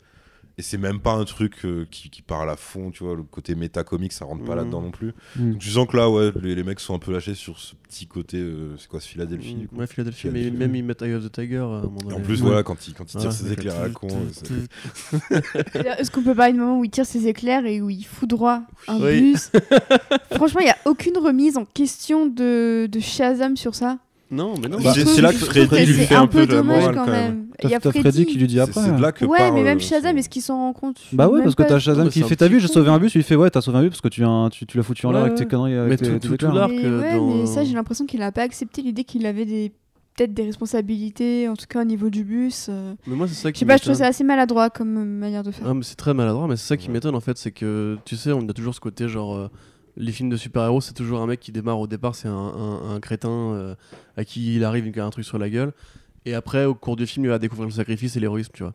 [0.59, 3.15] Et c'est même pas un truc euh, qui, qui parle à fond, tu vois.
[3.17, 4.59] Le côté métacomique, ça rentre pas Mhm.
[4.59, 5.13] là-dedans non plus.
[5.37, 5.53] Mm.
[5.53, 7.75] Donc, tu sens que là, ouais, les, les mecs sont un peu lâchés sur ce
[7.89, 8.37] petit côté.
[8.39, 10.59] euh, c'est quoi, ce Philadelphie du coup Ouais, Philadelphie, mais Philadelphie.
[10.59, 11.57] même ils mettent Eye of the Tiger.
[11.59, 12.15] à un moment Et donné.
[12.17, 12.49] en plus, Ouais.
[12.49, 14.09] voilà, quand il, quand il tire ses éclairs à la con.
[15.33, 18.05] euh, Est-ce qu'on peut parler du moment où il tire ses éclairs et où il
[18.05, 19.33] foudroie un Oui.
[19.33, 19.51] bus
[20.33, 23.99] Franchement, il n'y a aucune remise en question de, de Shazam sur ça.
[24.31, 24.79] Non, mais non.
[24.81, 26.63] Bah, Je c'est- c'est là je que Freddy lui c'est fait un peu de la
[26.63, 27.47] morale, quand quand même.
[27.63, 28.81] Il y T'as a t'as Freddy qui lui dit c'est- après.
[28.85, 31.01] C'est de là que Ouais, part, mais même euh, Shazam, est-ce qu'il s'en rend compte?
[31.13, 33.13] Bah ouais, parce que t'as Shazam qui c'est fait T'as vu, j'ai sauvé un bus,
[33.17, 35.05] il fait Ouais, t'as sauvé un bus parce que tu, viens- tu, tu l'as foutu
[35.07, 35.75] en l'air Ouais, avec tes conneries.
[35.75, 38.31] Avec Mais tes- tout- l'arc, Mais euh, ouais, dans- mais ça, j'ai l'impression qu'il n'a
[38.33, 39.73] pas accepté l'idée qu'il avait des
[40.17, 42.67] peut-être des responsabilités, en tout cas au niveau du bus.
[42.69, 42.95] euh.
[43.07, 45.05] Mais moi, c'est ça Je qui sais pas, je trouve ça assez maladroit comme euh,
[45.05, 45.67] manière de faire.
[45.69, 48.17] Ah, mais c'est très maladroit, mais c'est ça qui m'étonne en fait, c'est que tu
[48.17, 49.51] sais, on a toujours ce côté genre.
[50.01, 52.95] Les films de super-héros, c'est toujours un mec qui démarre au départ, c'est un, un-
[52.95, 53.75] un crétin euh,
[54.17, 55.73] à qui il arrive, il a un truc sur la gueule.
[56.27, 58.75] Et après, au cours du film, il va découvrir le sacrifice et l'héroïsme, tu vois.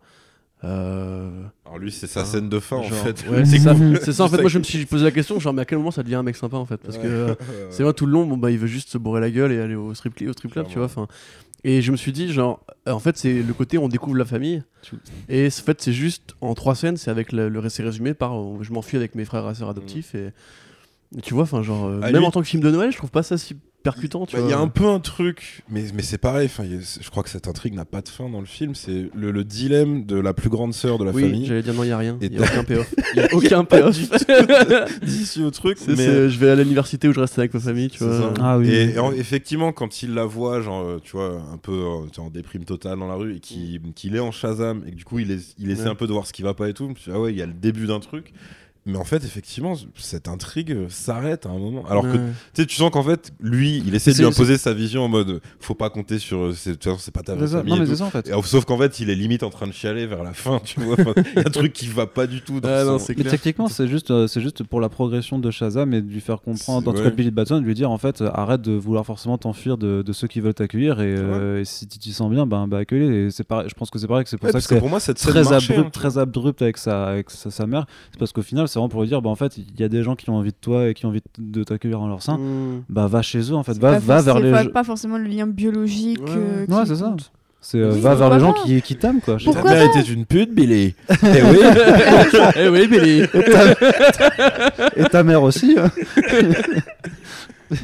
[0.63, 3.23] Euh, Alors lui, c'est sa Ah, scène de fin en fait.
[3.29, 3.75] Ouais, c'est ça.
[4.01, 5.77] C'est ça, en fait, moi je me suis posé la question, genre, mais à quel
[5.77, 6.77] moment ça devient un mec sympa en fait?
[6.77, 7.35] Parce que euh,
[7.69, 9.59] c'est vrai, tout le long, bon, bah, il veut juste se bourrer la gueule et
[9.59, 10.85] aller au strip, au strip club, tu vois.
[10.85, 11.07] Enfin,
[11.63, 14.63] et je me suis dit, genre, en fait, c'est le côté on découvre la famille.
[15.29, 18.39] Et en fait, c'est juste en trois scènes, c'est avec le, le récit résumé par
[18.39, 20.13] euh, je m'enfuis avec mes frères et sœurs adoptifs.
[20.15, 20.29] Et
[21.23, 22.97] tu vois, enfin, genre, euh, À même lui- en tant que film de Noël, je
[22.97, 25.83] trouve pas ça si percutant, tu Bah, Il y a un peu un truc, mais,
[25.93, 26.47] mais c'est pareil.
[26.47, 28.73] enfin, Je crois que cette intrigue n'a pas de fin dans le film.
[28.73, 31.45] C'est le, le dilemme de la plus grande sœur de la Oui, famille.
[31.45, 32.17] j'allais dire non, il y a rien.
[32.19, 32.95] Il y a aucun payoff.
[33.15, 33.95] Il y a aucun payoff.
[35.03, 37.59] D'ici au truc, C'est- mais c'est, je vais à l'université où je reste avec ma
[37.59, 38.33] famille, tu vois.
[38.41, 38.69] Ah oui.
[38.69, 42.07] Et, et en- effectivement, quand il la voit, genre, euh, tu vois, un peu euh,
[42.11, 44.91] tu vois, en déprime totale dans la rue, et qu'il qu'il est en Shazam, et
[44.91, 45.89] que du coup, il, est, il essaie Ouais.
[45.89, 47.21] un peu de voir ce qui va pas et tout, je me suis dit, ah
[47.21, 48.33] ouais, il y a le début d'un truc.
[48.87, 51.83] Mais en fait, effectivement, cette intrigue s'arrête à un moment.
[51.89, 52.19] Alors que Ouais.
[52.53, 55.07] tu sais, tu sens qu'en fait, lui, il essaie de lui imposer sa vision en
[55.07, 57.71] mode, faut pas compter sur, euh, c'est de toute façon, c'est pas ta vraie famille.
[57.71, 57.91] Non, et mais tout.
[57.93, 58.29] c'est ça en fait.
[58.29, 60.79] Et, sauf qu'en fait, il est limite en train de chialer vers la fin, tu
[60.81, 60.97] vois.
[60.99, 62.91] Il y a un truc qui va pas du tout dans Ah, son...
[62.91, 63.31] non, c'est Mais clair.
[63.31, 66.41] techniquement, c'est juste, euh, c'est juste pour la progression de Shazam et de lui faire
[66.41, 67.05] comprendre, C'est- en tout ouais.
[67.09, 70.03] cas Billy Batson, de lui dire en fait, euh, arrête de vouloir forcément t'enfuir de,
[70.03, 72.77] de ceux qui veulent t'accueillir et, euh, et si tu t'y sens bien, ben bah,
[72.77, 73.25] accueille-les.
[73.25, 74.69] Et c'est pareil, je pense que c'est pareil que c'est pour Ouais, ça parce que
[74.69, 77.31] que c'est pour moi, cette scène très marchait, abrupt, hein, très abrupt avec sa, avec
[77.31, 77.87] sa, sa mère.
[78.11, 79.87] C'est parce qu'au final, c'est vraiment pour lui dire, bah en fait, il y a
[79.87, 82.21] des gens qui ont envie de toi et qui ont envie de t'accueillir en leur
[82.21, 82.37] sein.
[82.37, 82.83] Mmh.
[82.89, 84.69] Bah va chez eux en fait, C'est va, pas va vers les.
[84.69, 86.19] pas- forcément le lien biologique.
[86.21, 86.33] Ouais.
[86.35, 87.15] euh, Ouais, c'est ça.
[87.61, 89.37] C'est euh, Oui, va vers les gens qui, qui t'aiment quoi.
[89.37, 90.93] Ta mère était une pute, Billy.
[91.09, 91.59] eh oui.
[92.57, 93.23] Eh oui, Billy
[94.97, 95.75] Et ta mère aussi.
[95.79, 95.89] hein.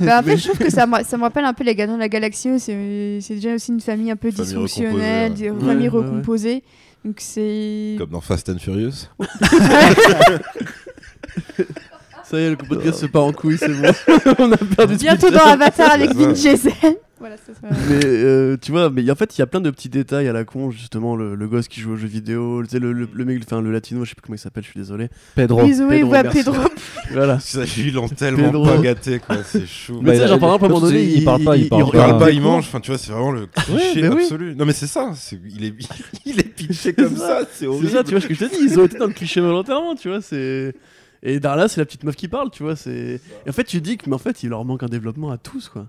[0.01, 1.95] Bah, en fait, je trouve que ça me, ça me rappelle un peu les Gardiens
[1.95, 2.59] de la Galaxie.
[2.59, 2.75] C'est
[3.29, 5.65] déjà aussi une famille un peu Famille dysfonctionnelle, recomposée, une ouais.
[5.65, 6.61] famille Ouais, ouais, ouais.
[7.04, 7.95] Donc c'est.
[7.97, 9.08] Comme dans Fast and Furious.
[12.24, 13.91] Ça y est, le podcast se part en couille, c'est bon.
[14.39, 16.32] On a perdu Bientôt dans Avatar avec Vin.
[16.32, 16.72] Diesel.
[17.22, 17.67] Voilà, c'est ça.
[17.89, 20.34] Mais euh, tu vois, mais en fait, il y a plein de petits détails à
[20.34, 23.41] la con, justement, le, le gosse qui joue aux jeux vidéo, le, le, le mec,
[23.45, 25.07] enfin, le latino, je sais plus comment il s'appelle, je suis désolé.
[25.36, 25.63] Pedro.
[25.63, 26.11] Bisous, Pedro.
[26.34, 26.55] Pedro.
[27.11, 27.39] Voilà.
[27.39, 28.65] Ça, ils l'ont tellement Pedro.
[28.65, 29.38] pas gâté, quoi.
[29.43, 29.99] C'est chou.
[30.01, 31.67] Mais tu sais, il- genre, par exemple, à un moment donné, il parle pas, il
[31.69, 31.97] parle Il pas.
[31.97, 32.63] parle pas, il mange.
[32.67, 34.24] Enfin, tu vois, c'est vraiment le cliché mais oui.
[34.24, 34.55] absolu.
[34.55, 35.11] Non, mais c'est ça.
[35.15, 35.74] c'est- Il est,
[36.26, 37.41] il est pitché comme ça.
[37.41, 37.47] ça.
[37.51, 37.89] C'est C'est horrible.
[37.89, 39.95] ça, tu vois ce que je te dis, ils ont été dans le cliché volontairement,
[39.95, 40.74] tu vois, c'est...
[41.24, 43.19] Et Darla, c'est la petite meuf qui parle, tu vois, c'est...
[43.45, 45.38] Et en fait, tu dis que, mais en fait, il leur manque un développement à
[45.38, 45.88] tous, quoi.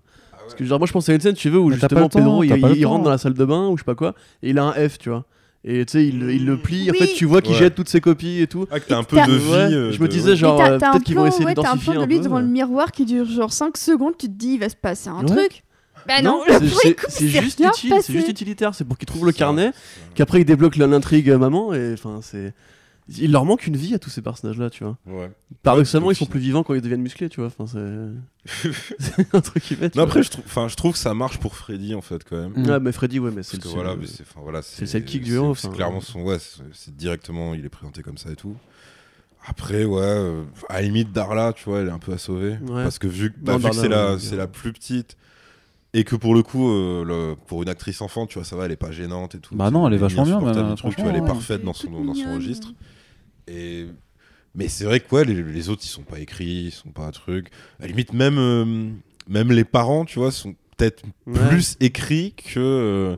[0.53, 2.01] Parce que, genre, moi, je pense à une scène, tu veux, où Mais t'as justement,
[2.01, 2.91] pas le temps, Pedro, il, t'as pas le il temps.
[2.91, 4.73] rentre dans la salle de bain, ou je sais pas quoi, et il a un
[4.89, 5.25] F, tu vois.
[5.65, 6.99] Et tu sais, il, il le plie, en Oui.
[6.99, 7.59] fait, tu vois qu'il Ouais.
[7.61, 8.67] jette toutes ses copies et tout.
[8.71, 9.51] Ah, que t'as un peu de vie.
[9.51, 11.31] Ouais, euh, je me de- disais, genre, t'as- euh, t'as un peut-être qu'ils vont plan,
[11.31, 12.51] essayer ouais, t'as un d'identifier plan de un lui peu, devant le ouais.
[12.51, 15.27] miroir qui dure genre 5 secondes, tu te dis il va se passer un Ouais.
[15.27, 15.63] truc.
[16.09, 18.03] Bah non, c'est- le c'est- coup, c'est c'est juste rien utile, passé.
[18.03, 19.79] c'est juste utilitaire, c'est pour qu'ils trouvent le carnet, ça.
[20.17, 22.53] qu'après ils débloquent la- l'intrigue euh, maman, et enfin, c'est.
[23.09, 24.97] Il leur manque une vie à tous ces personnages-là, tu vois.
[25.07, 25.31] Ouais.
[25.63, 27.51] Paradoxalement, Ouais, ils sont plus vivants quand ils deviennent musclés, tu vois.
[27.57, 28.69] Enfin, c'est.
[29.33, 29.91] un truc qui fait.
[29.91, 32.23] tu Non, après, je trouve, enfin, je trouve que ça marche pour Freddy en fait
[32.25, 32.53] quand même.
[32.57, 32.71] Mm.
[32.71, 33.71] Ouais, mais Freddy, ouais, mais c'est le.
[33.71, 36.39] voilà, c'est- enfin, voilà, c'est le sidekick du héros, C'est clairement son, ouais,
[36.73, 38.57] c'est, directement, il est présenté comme ça et tout.
[39.45, 42.53] Après, ouais, euh, à la limite, Darla, tu vois, elle est un peu à sauver.
[42.63, 42.85] Ouais.
[42.85, 44.37] Parce que vu, que- bah, Non, vu que Darla, c'est, la, ouais, c'est ouais.
[44.37, 45.17] la plus petite,
[45.95, 48.65] et que pour le coup, euh, le- pour une actrice enfant, tu vois, ça va,
[48.67, 49.55] elle est pas gênante et tout.
[49.55, 52.05] Bah non, elle est vachement bien, du truc, tu vois, elle est parfaite dans son,
[52.05, 52.73] dans son registre.
[53.49, 53.87] Et...
[54.55, 57.07] Mais c'est vrai que ouais, les, les autres, ils sont pas écrits, ils sont pas
[57.07, 57.49] un truc.
[57.79, 58.91] À la limite, même, euh,
[59.27, 61.49] même les parents, tu vois, sont peut-être Ouais.
[61.49, 63.17] plus écrits que, euh,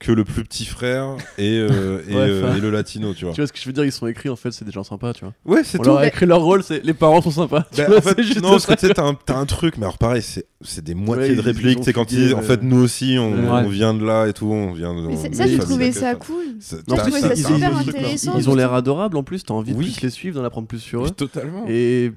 [0.00, 3.34] que le plus petit frère et, euh, et, Ouais, euh, et le latino, tu vois.
[3.34, 4.82] Tu vois ce que je veux dire Ils sont écrits, en fait, c'est des gens
[4.82, 5.34] sympas, tu vois.
[5.44, 5.90] Ouais, c'est On tout.
[5.90, 7.66] leur a écrit leur rôle, c'est les parents sont sympas.
[7.70, 9.76] tu Bah, vois, en fait, c'est juste non, parce que tu sais, t'as un, truc,
[9.76, 11.78] mais alors pareil, c'est, c'est des moitiés Ouais, de ils- répliques.
[11.82, 12.42] C'est quand ils disent, en ouais.
[12.42, 13.62] fait, nous aussi, on, Ouais.
[13.64, 15.00] on vient de là et tout, on vient de.
[15.06, 16.44] Mais on- ça, j'ai trouvé ça cool.
[16.58, 18.38] J'ai trouvé ça super intéressant.
[18.38, 20.78] Ils ont l'air adorables en plus, t'as envie de plus les suivre, d'en apprendre plus
[20.80, 21.08] sur eux.
[21.08, 21.66] Oui, totalement.
[21.68, 22.12] Et.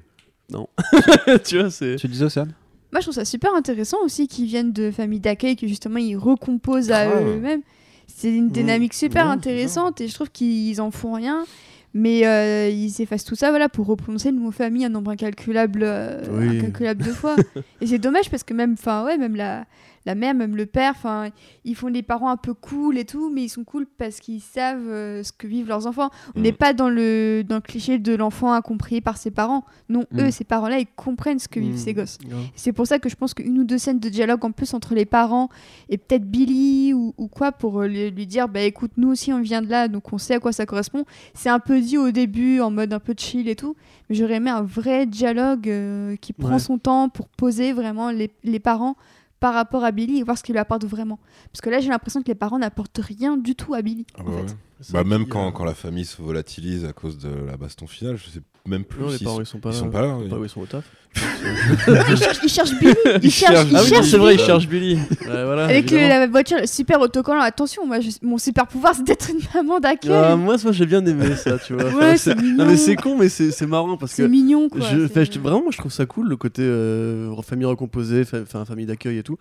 [0.50, 0.68] Non.
[1.44, 1.96] tu vois, c'est.
[1.96, 2.52] Tu disais Océane?
[2.94, 6.14] Moi, je trouve ça super intéressant aussi qu'ils viennent de familles d'accueil, que justement ils
[6.16, 7.62] recomposent à eux-mêmes.
[8.06, 11.44] C'est une dynamique super intéressante et je trouve qu'ils en font rien.
[11.92, 15.80] Mais euh, ils effacent tout ça voilà, pour reprononcer le mot famille un nombre incalculable,
[15.82, 16.58] euh, Oui.
[16.58, 17.34] incalculable de fois.
[17.80, 19.64] Et c'est dommage parce que même, ouais, même la,
[20.06, 21.30] la mère, même le père, enfin,
[21.64, 24.40] ils font des parents un peu cool et tout, mais ils sont cool parce qu'ils
[24.42, 26.10] savent euh, ce que vivent leurs enfants.
[26.34, 26.42] On Mm.
[26.42, 29.64] n'est pas dans le, dans le cliché de l'enfant incompris par ses parents.
[29.88, 30.20] Non, Mm.
[30.20, 31.78] eux, ces parents-là, ils comprennent ce que vivent Mm.
[31.78, 32.18] ces gosses.
[32.54, 34.94] C'est pour ça que je pense qu'une ou deux scènes de dialogue en plus entre
[34.94, 35.48] les parents
[35.88, 39.32] et peut-être Billy ou, ou quoi pour euh, lui, lui dire bah écoute nous aussi
[39.32, 41.04] on vient de là donc on sait à quoi ça correspond.
[41.34, 43.74] C'est un peu dit au début en mode un peu chill et tout,
[44.08, 46.58] mais j'aurais aimé un vrai dialogue euh, qui prend Ouais.
[46.58, 48.96] son temps pour poser vraiment les, les parents
[49.44, 51.18] par rapport à Billy et voir ce qu'il lui apporte vraiment.
[51.52, 54.06] Parce que là j'ai l'impression que les parents n'apportent rien du tout à Billy.
[54.16, 54.42] Ah en bah fait.
[54.44, 54.56] ouais.
[54.90, 58.28] Bah, même quand, quand la famille se volatilise à cause de la baston finale, je
[58.30, 59.78] sais même plus Non, les parents ils sont pas ils là.
[59.78, 60.16] sont pas là.
[60.42, 60.84] ils sont au taf.
[61.16, 64.34] ils, cherchent, ils cherchent Billy, ils, Ils cherchent, cherchent- ils Ah oui, cherchent c'est vrai,
[64.34, 64.94] ils cherchent Billy.
[65.20, 69.30] Ouais, voilà, Avec la voiture super autocollant, attention, moi je- mon super pouvoir c'est d'être
[69.30, 70.10] une maman d'accueil.
[70.12, 71.84] Ah, moi, ça, j'ai bien aimé ça, tu vois.
[71.94, 72.34] Ouais, c'est.
[72.34, 74.80] Non, mais c'est con, mais c'est c'est marrant parce C'est mignon quoi.
[74.80, 78.86] Je, je- vraiment, moi, je trouve ça cool le côté euh, famille recomposée, fa- famille
[78.86, 79.36] d'accueil et tout.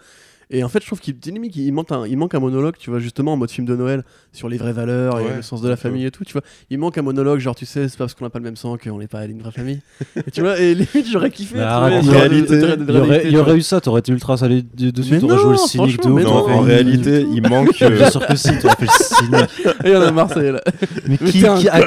[0.49, 2.89] Et en fait, je trouve qu'il limite, il manque, un, il manque un monologue, tu
[2.89, 5.61] vois, justement en mode film de Noël sur les vraies valeurs et Ouais, le sens
[5.61, 6.41] de la famille et tout, tu vois.
[6.69, 8.55] Il manque un monologue, genre, tu sais, c'est pas parce qu'on n'a pas le même
[8.55, 9.79] sang qu'on n'est pas une vraie famille.
[10.15, 11.59] et tu vois, et limite, j'aurais kiffé.
[11.59, 15.51] Un il y aurait- y eu ça, t'aurais été ultra salé de- dessus, t'aurais joué
[15.51, 16.25] le non, cynique de ouf.
[16.25, 17.69] en réalité, il manque.
[17.81, 19.49] euh, Bien sûr que si, t'aurais fait le cynique.
[19.85, 20.61] Et il y en a est, là.
[21.07, 21.81] Mais Mais qui, à qui, à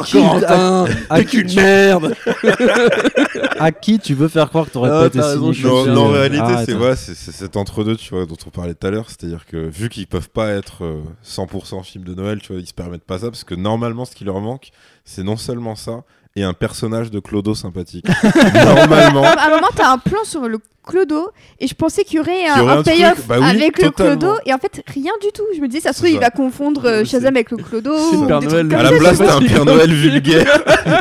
[0.00, 0.18] qui,
[1.10, 2.14] à, qui, merde.
[3.58, 6.18] à qui tu veux faire croire que t'aurais Ah, pas été cynique Non, en Euh,
[6.18, 6.94] réalité, c'est hein.
[6.96, 9.08] c'est cet entre-deux, dont on parlait tout à l'heure.
[9.08, 12.66] C'est-à-dire que vu qu'ils peuvent pas être euh, 100% film de Noël, tu vois, ils
[12.66, 14.70] se permettent pas ça parce que normalement, ce qui leur manque,
[15.04, 16.04] c'est non seulement ça
[16.36, 18.06] et un personnage de Clodo sympathique.
[18.54, 19.24] normalement.
[19.24, 22.46] À un moment, t'as un plan sur le clodo et je pensais qu'il y aurait
[22.46, 25.42] un, payoff bah oui, avec le clodo et en fait rien du tout.
[25.56, 27.92] Je me disais ça se trouve il va confondre euh, Shazam avec le clodo.
[28.10, 28.68] c'est le ou Père des Noël.
[28.68, 28.96] trucs À la ça.
[28.98, 30.62] place, t'as un Père Noël vulgaire.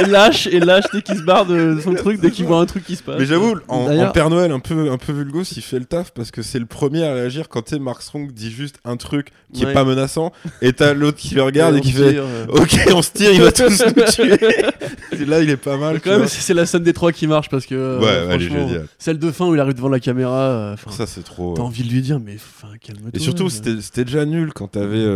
[0.00, 2.66] Et lâche, et lâche dès qu'il se barre de son truc, dès qu'il voit un
[2.66, 3.16] truc qui se passe.
[3.18, 6.30] Mais j'avoue, en, Père Noël un peu, un peu vulgos, il fait le taf parce
[6.30, 9.64] que c'est le premier à réagir quand t'es Mark Strong dit juste un truc qui
[9.64, 9.70] Ouais.
[9.70, 10.32] est pas menaçant
[10.62, 12.46] et t'as l'autre qui le regarde et, qui fait tire, euh.
[12.48, 14.31] Ok, on se tire, il va tous nous tuer.
[15.26, 16.00] Là, il est pas mal.
[16.00, 17.74] Quand même, c'est la scène des trois qui marche parce que.
[17.74, 18.68] euh, Ouais, franchement.
[18.98, 20.40] Celle de fin où il arrive devant la caméra.
[20.50, 21.54] euh, Ça, c'est trop.
[21.54, 22.36] T'as envie de lui dire, mais
[22.80, 23.10] calme-toi.
[23.14, 23.78] Et surtout, euh.
[23.80, 25.06] c'était déjà nul quand t'avais.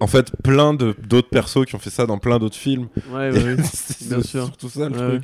[0.00, 2.86] en fait, plein de- d'autres persos qui ont fait ça dans plein d'autres films.
[3.12, 3.56] Ouais, bah oui.
[4.08, 4.44] bien sûr.
[4.46, 5.22] surtout ça le Ouais, truc.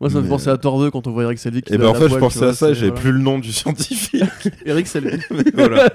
[0.00, 1.64] Moi, ça me fait Mais- penser à Thor 2 quand on voit Eric Selvig.
[1.64, 3.00] qui Et va ben à en fait, je poêle, pensais à ça et j'avais voilà.
[3.00, 4.22] plus le nom du scientifique.
[4.64, 5.20] Eric Selvig.
[5.30, 5.88] Mais voilà.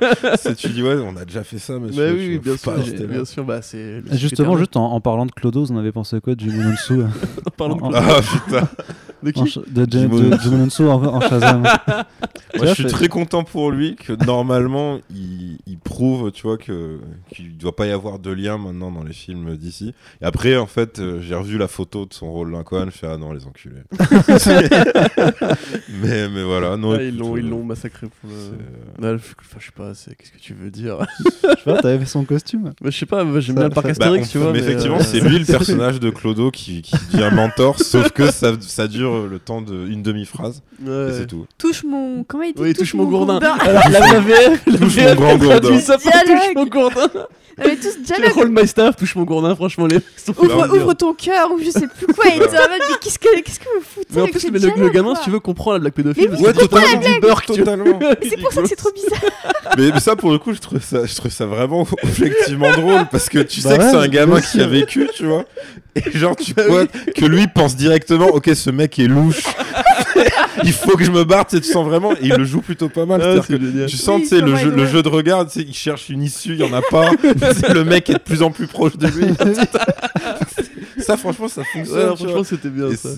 [0.58, 2.02] Tu dis, ouais, on a déjà fait ça, monsieur.
[2.04, 3.08] Bah je oui, bien pas sûr.
[3.08, 4.02] Bien bah c'est.
[4.02, 6.58] le Justement, juste en, en parlant de Clodo, vous en avez pensé quoi de Jimmy
[6.64, 7.06] Nonsu euh,
[7.48, 7.96] en parlant de Claude.
[7.96, 8.68] Ah putain.
[9.24, 11.64] De qui en ch- de, de, de- en, en Shazam
[12.58, 17.00] Moi, je suis très content pour lui que normalement, il, il prouve, tu vois, que
[17.34, 19.94] qu'il doit pas y avoir de lien maintenant dans les films d'ici.
[20.22, 23.08] Et après, en fait, euh, j'ai revu la photo de son rôle Lincoln, je fais
[23.08, 23.78] ah non les enculés.
[26.02, 26.94] mais mais voilà, non.
[26.94, 28.36] Ah, ils l'ont, ils euh, l'ont massacré pour le.
[28.36, 28.52] euh,
[29.00, 30.98] Bah, je enfin, je sais pas, c'est- qu'est-ce que tu veux dire?
[31.44, 32.74] Je sais pas, t'avais fait son costume?
[32.82, 34.52] Bah, Je sais pas, j'aime Ça- bien le parc bah, Astérix, on- tu vois.
[34.52, 38.32] mais effectivement, euh, c'est lui le personnage de Clodo qui, qui devient mentor, sauf que
[38.32, 41.10] ça, ça dure le temps d'une demi-phrase Ouais.
[41.10, 41.46] et c'est tout.
[41.58, 42.62] Touche mon comment il dit?
[42.62, 43.40] Oui, touche mon gourdin.
[43.40, 43.56] gourdin.
[43.62, 45.80] Alors, la, la VF, la Touche VF, mon grand gourdin.
[45.80, 47.08] ça touche mon gourdin.
[47.58, 48.50] Mais tous dialogue.
[48.50, 49.98] my staff, touche mon gourdin, franchement, les
[50.40, 52.26] Ouvre, ouvre ton cœur ou je sais plus quoi.
[52.36, 53.83] Il était en mode mais qu'est-ce que qu'est-ce que vous
[54.16, 56.30] Mais en plus, le, gamin, quoi si tu veux, comprend la blague pédophile.
[56.32, 58.00] Mais parce oui, comprend totalement.
[58.22, 59.20] C'est pour ça que c'est trop bizarre.
[59.78, 63.08] mais, mais ça, pour le coup, je trouve ça, je trouve ça vraiment objectivement drôle
[63.12, 65.46] parce que tu Bah sais que c'est un gamin qui a vécu, tu vois.
[65.96, 69.44] Et genre, tu Bah vois que lui pense directement, ok, ce mec est louche.
[70.64, 72.14] il faut que je me barre, tu sais, tu sens vraiment.
[72.14, 73.22] Et il le joue plutôt pas mal.
[73.24, 73.88] Ah, que génial.
[73.88, 76.10] tu sens, Oui, tu sais, le jeu, le jeu de regard, tu sais, il cherche
[76.10, 77.12] une issue, il y en a pas.
[77.74, 79.26] Le mec est de plus en plus proche de lui.
[81.00, 82.10] ça, franchement, ça fonctionne.
[82.10, 83.10] Ouais, franchement, c'était bien Et ça.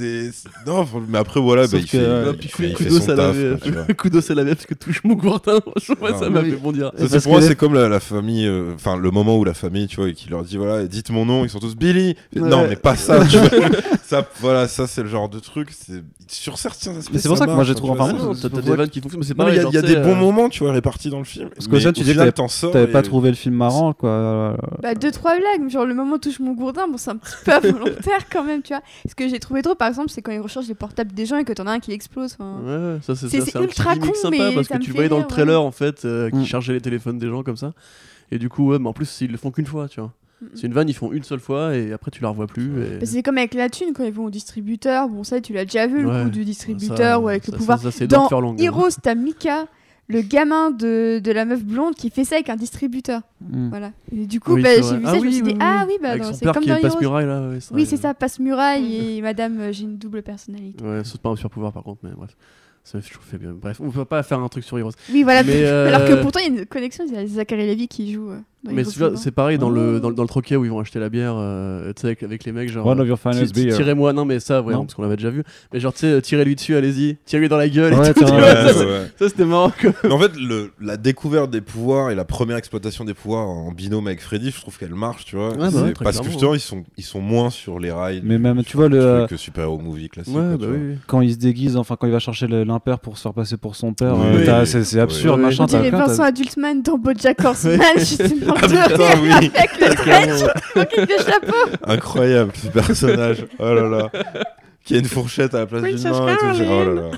[0.65, 3.27] Non, mais après, voilà, bah, il que, fait, euh, il fait- il son à la
[3.27, 3.59] taf, VF.
[3.59, 3.83] quoi, tu vois.
[3.95, 5.59] Kudos à la VF parce que touche mon gourdin.
[5.61, 6.51] Franchement, ça m'a oui.
[6.51, 6.91] fait bondir.
[7.07, 9.87] Ça, pour moi, c'est comme la, la famille, euh, enfin le moment où la famille,
[9.87, 12.15] tu vois, et qui leur dit voilà, dites mon nom, ils sont tous Billy.
[12.35, 12.41] Ouais.
[12.41, 13.25] Non, mais pas ça.
[13.25, 13.49] tu vois.
[14.03, 15.69] ça, voilà, ça c'est le genre de truc.
[15.71, 17.11] C'est sur certains aspects.
[17.13, 19.01] Mais c'est pour ça que moi, j'ai hein, trouvé- vois, enfin, t'as des vannes qui
[19.01, 21.19] fonctionnent, mais c'est il y a, il des bons euh, moments, tu vois, répartis dans
[21.19, 21.49] le film.
[21.49, 22.29] Parce que tu dis que
[22.71, 24.57] t'avais- pas trouvé le film marrant, quoi.
[24.81, 27.64] Bah deux trois blagues, genre le moment touche mon gourdin, bon c'est un petit peu
[27.69, 28.81] involontaire quand même, tu vois.
[29.09, 31.37] Ce que j'ai trouvé drôle par exemple, c'est quand ils rechargent les portables des gens
[31.37, 32.35] et que t'en as un qui explose.
[32.39, 32.59] enfin.
[32.63, 34.67] Ouais, ça c'est C'est- ça, c'est c'est un petit ultra gimmick con, sympa mais parce
[34.67, 36.45] que tu fait voyais dans le trailer en fait euh, qui Mm.
[36.45, 37.73] chargeait les téléphones des gens comme ça.
[38.31, 40.11] Et du coup, ouais, mais en plus ils le font qu'une fois, tu vois.
[40.53, 42.65] C'est une vanne, ils font une seule fois et après tu la revois plus.
[42.83, 45.53] et- Bah, c'est comme avec la thune quand ils vont au distributeur, bon ça tu
[45.53, 46.23] l'as déjà vu le Ouais.
[46.23, 47.79] coup du Ça- distributeur ou avec ça- le pouvoir.
[47.79, 48.63] ça- Dans Furlong, hein.
[48.63, 49.65] Heroes, t'as Mika,
[50.07, 53.21] le gamin de, de la meuf blonde qui fait ça avec un distributeur.
[53.41, 53.69] Mm.
[53.69, 53.91] Voilà.
[54.15, 55.57] Et du coup, Oui, bah, j'ai vu Ah ça, je me oui, suis dit, oui,
[55.59, 55.93] ah oui.
[55.93, 57.01] oui, bah, son c'est comme dans est passe Heroes.
[57.01, 57.47] muraille là.
[57.49, 60.83] ouais, Oui, c'est ça, passe muraille et madame, euh, j'ai une double personnalité.
[60.83, 62.35] Ouais, c'est pas un super pouvoir par contre, mais bref.
[62.83, 63.53] Ça fait bien.
[63.59, 64.91] Bref, on peut pas faire un truc sur Heroes.
[65.11, 65.41] Oui, voilà.
[65.43, 67.87] Mais, euh, Alors que pourtant, il y a une connexion, il y a Zachary Levy
[67.87, 68.29] qui joue.
[68.29, 69.71] euh, dans Mais c'est pareil dans, Oh.
[69.71, 72.07] le, dans, le- dans le troquet où ils vont acheter la bière, euh, tu sais,
[72.07, 72.85] avec, avec les mecs, genre.
[72.85, 73.53] One of your euh, finest.
[73.53, 74.81] Tirez-moi, non, mais ça, ouais, Non.
[74.81, 75.43] parce qu'on l'avait déjà vu.
[75.73, 77.93] Mais genre, tu sais, tirez-lui dessus, allez-y, tirez-lui dans la gueule.
[77.93, 79.71] et tout, ouais, ça, c'était marrant.
[80.03, 83.71] Mais en fait, le, la découverte des pouvoirs et la première exploitation des pouvoirs en
[83.71, 85.49] binôme avec Freddy, je trouve qu'elle marche, tu vois.
[85.51, 88.21] Ouais, bah parce que justement, ils sont, ils sont moins sur les rails.
[88.23, 90.35] Mais même, tu vois, le le- truc super-héros movie classique.
[90.35, 90.73] Ouais, quoi, bah.
[91.07, 93.75] Quand il se déguise, enfin quand il va chercher l'impair pour se faire passer pour
[93.75, 95.65] son père, euh, c'est absurde, machin.
[95.67, 98.54] T'as- Vincent Adultman dans Bojack Horseman, justement.
[98.55, 99.29] Ah, putain, oui.
[99.55, 101.77] Avec le avec le chapeau.
[101.85, 103.45] Incroyable ce personnage.
[103.59, 104.11] Oh là là.
[104.83, 106.63] Qui a une fourchette à la place d'une main et tout.
[106.69, 107.11] Oh là là.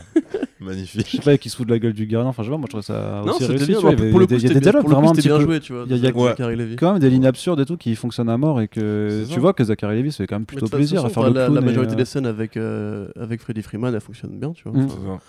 [0.59, 1.07] Je Magnifique.
[1.07, 2.29] sais pas, qui se fout de la gueule du gardien.
[2.29, 3.71] Enfin, je sais pas, moi je trouve ça Non, aussi c'était réussi.
[3.71, 3.79] bien.
[3.81, 5.13] Pour il y a pour le coup, il y a des bien- dialogues vraiment un
[5.13, 5.43] petit bien peu.
[5.43, 5.83] joué, tu vois.
[5.87, 8.59] il y a- de quand même des lignes absurdes et tout qui fonctionnent à mort
[8.61, 9.39] et que tu ça.
[9.39, 11.45] vois que Zachary Levi se fait quand même plutôt de plaisir à faire le la,
[11.45, 11.55] clown.
[11.55, 14.63] la et, majorité euh, des scènes avec, euh, avec Freddy Freeman, elles fonctionnent bien, tu
[14.67, 15.19] vois.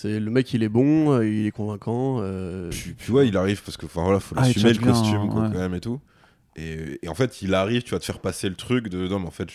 [0.00, 2.18] C'est le mec, il est bon, euh, il est convaincant.
[2.20, 4.78] euh, Puis, puis ouais, il arrive parce que enfin voilà, faut Ah, il l'assumer le
[4.78, 5.48] bien, costume quoi, ouais.
[5.52, 6.00] quand même et tout.
[6.54, 9.18] Et, et en fait, il arrive, tu vas te faire passer le truc de non,
[9.18, 9.48] mais en fait,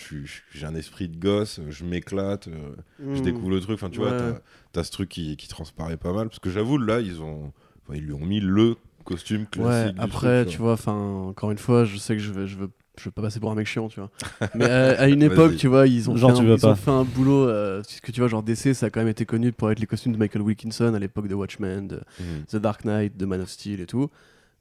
[0.54, 3.24] j'ai un esprit de gosse, je m'éclate, euh, je mm.
[3.24, 3.76] découvre le truc.
[3.76, 4.42] Enfin, tu vois, t'as-
[4.74, 6.28] t'as ce truc qui, qui transparaît pas mal.
[6.28, 7.54] Parce que j'avoue, là, ils ont,
[7.94, 8.76] ils lui ont mis le
[9.06, 9.96] costume classique.
[9.96, 12.58] Ouais, après, truc, tu vois, enfin, encore une fois, je sais que je veux, je
[12.58, 14.10] veux, je veux pas passer pour un mec chiant, tu vois.
[14.56, 16.92] Mais à, à une époque, tu vois, ils ont, Genre, fait, un, ils ont fait
[16.92, 17.48] un boulot.
[17.48, 19.80] euh, parce que tu vois, genre DC, ça a quand même été connu pour être
[19.80, 22.46] les costumes de Michael Wilkinson à l'époque de Watchmen, de Mhm.
[22.52, 24.10] The Dark Knight, de Man of Steel et tout.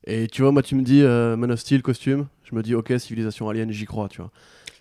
[0.05, 2.74] Et tu vois, moi, tu me dis euh, Man of Steel, costume, je me dis,
[2.74, 4.30] ok, civilisation alien, j'y crois, tu vois.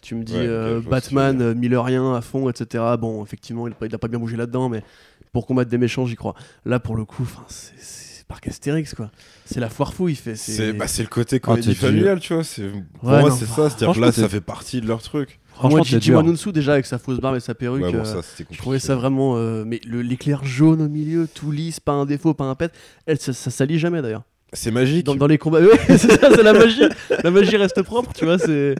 [0.02, 2.84] Tu me dis Ouais, euh, ce Batman, millerien à fond, etc.
[3.00, 4.84] Bon, effectivement, il a, pas, il a pas bien bougé là-dedans, mais
[5.32, 6.34] pour combattre des méchants, j'y crois.
[6.66, 7.76] Là, pour le coup, c'est
[8.32, 9.12] Parc Astérix, quoi.
[9.46, 10.36] C'est la foire fouille, fait.
[10.36, 11.78] C'est bah, c'est le côté Ah, comédie dur.
[11.78, 12.44] familiale, tu vois.
[13.02, 13.70] Pour Ouais, moi, c'est ça.
[13.70, 15.40] C'est-à-dire là, ça fait partie de leur truc.
[15.54, 16.14] Franchement, Gigi.
[16.14, 18.80] Wanunsu, déjà, avec sa fausse barbe et sa perruque, Ouais, bon, euh, ça, je trouvais
[18.80, 19.36] ça vraiment.
[19.36, 22.72] euh, mais le- l'éclair jaune au milieu, tout lisse, pas un défaut, pas un pet.
[23.06, 24.24] Elle, ça, ça salit jamais d'ailleurs.
[24.54, 25.06] C'est magique.
[25.06, 26.82] Dans, dans les combats, ouais, c'est ça, c'est la magie.
[27.24, 28.38] La magie reste propre, tu vois.
[28.40, 28.76] C'est.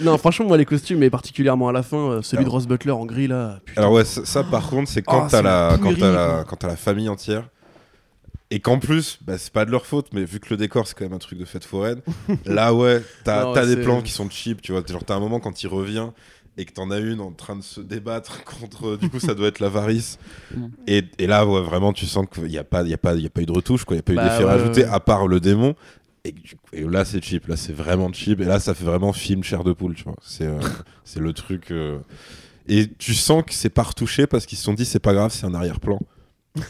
[0.00, 2.66] Non, franchement, moi, les costumes, et particulièrement à la fin, euh, celui Alors- de Ross
[2.66, 3.60] Butler en gris là.
[3.64, 3.80] putain.
[3.80, 5.94] Alors ouais, ça, ça, par contre, c'est quand Oh, t'as la, quand
[6.48, 7.48] quand la famille entière.
[8.52, 10.94] Et qu'en plus, bah, c'est pas de leur faute, mais vu que le décor c'est
[10.96, 12.00] quand même un truc de fête foraine,
[12.46, 14.82] là ouais, t'as des plans qui sont cheap, tu vois.
[14.86, 16.10] Genre t'as un moment quand il revient
[16.58, 19.48] et que t'en as une en train de se débattre contre, du coup ça doit
[19.48, 20.18] être l'avarice.
[20.56, 20.66] Mm.
[20.86, 23.26] et, et là ouais, vraiment tu sens qu'il n'y a, pas- y a, pas- y
[23.26, 23.94] a pas eu de retouche, quoi.
[23.96, 24.90] Il n'y a pas eu Bah, d'effet ouais, rajouté ouais.
[24.90, 25.74] à part le démon.
[26.24, 26.34] Et,
[26.84, 28.40] là c'est cheap, là c'est vraiment cheap.
[28.40, 30.16] Et là ça fait vraiment film chair de poule, tu vois.
[30.22, 30.58] C'est euh,
[31.18, 31.72] le truc.
[31.72, 31.98] euh,
[32.68, 35.32] Et tu sens que c'est pas retouché parce qu'ils se sont dit c'est pas grave,
[35.32, 35.98] c'est un arrière-plan.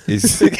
[0.09, 0.53] Et, c'est-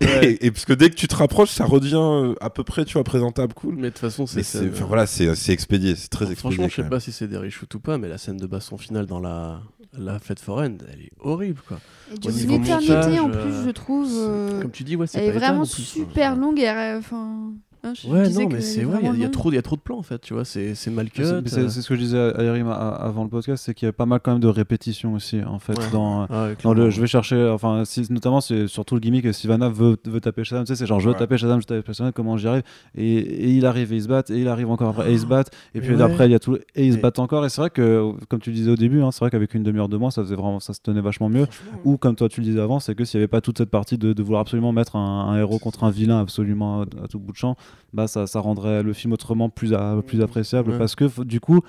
[0.00, 2.84] et, et parce que dès que tu te rapproches, ça redevient euh, à peu près,
[2.84, 3.74] tu vois, présentable, cool.
[3.76, 4.40] Mais de toute façon, c'est.
[4.40, 6.36] Enfin, voilà, c'est c'est expédié, c'est très expédié.
[6.56, 8.78] Franchement, je sais pas si c'est des reshoots ou pas, mais la scène de baston
[8.78, 9.60] finale dans la,
[9.98, 11.78] la fête foraine, elle est horrible, quoi.
[12.10, 14.08] Et Au dure niveau une éternité montage, en euh, plus, je trouve.
[14.12, 15.82] euh, Comme tu dis, ouais, c'est Elle est vraiment plus.
[15.82, 17.52] super longue et enfin.
[17.84, 19.54] Hein, je Ouais, non, mais c'est est vrai, il y il y, a trop- il
[19.54, 21.22] y a trop de plans en fait, tu vois, c'est c'est mal cut.
[21.24, 23.88] C'est euh, c'est ce que je disais à Erim avant le podcast, c'est qu'il y
[23.88, 25.84] a pas mal quand même de répétitions aussi, en fait, Ouais.
[25.92, 26.90] dans, ah ouais, Dans le, clairement.
[26.90, 30.44] je vais chercher, enfin, si- notamment c'est surtout le gimmick que Sivana veut, veut taper
[30.44, 31.18] Shazam, tu sais, c'est genre je veux Ouais.
[31.18, 32.62] taper Shazam, je tape Shazam, comment j'y arrive?
[32.96, 35.20] Et, et il arrive et ils se battent, et il arrive encore après et ils
[35.20, 36.02] se battent, et puis Ouais.
[36.02, 38.40] après il y a tout, et ils se battent encore, et c'est vrai que, comme
[38.40, 40.36] tu le disais au début, hein, c'est vrai qu'avec une demi-heure de moins, ça, faisait
[40.36, 41.46] vraiment, ça se tenait vachement mieux.
[41.84, 43.70] Ou comme toi tu le disais avant, c'est que s'il n'y avait pas toute cette
[43.70, 47.08] partie de, de vouloir absolument mettre un, un héros contre un vilain absolument à, à
[47.08, 47.56] tout bout de champ,
[47.92, 50.78] bah ça, ça rendrait le film autrement plus, à- plus appréciable Ouais.
[50.78, 51.60] parce que du coup,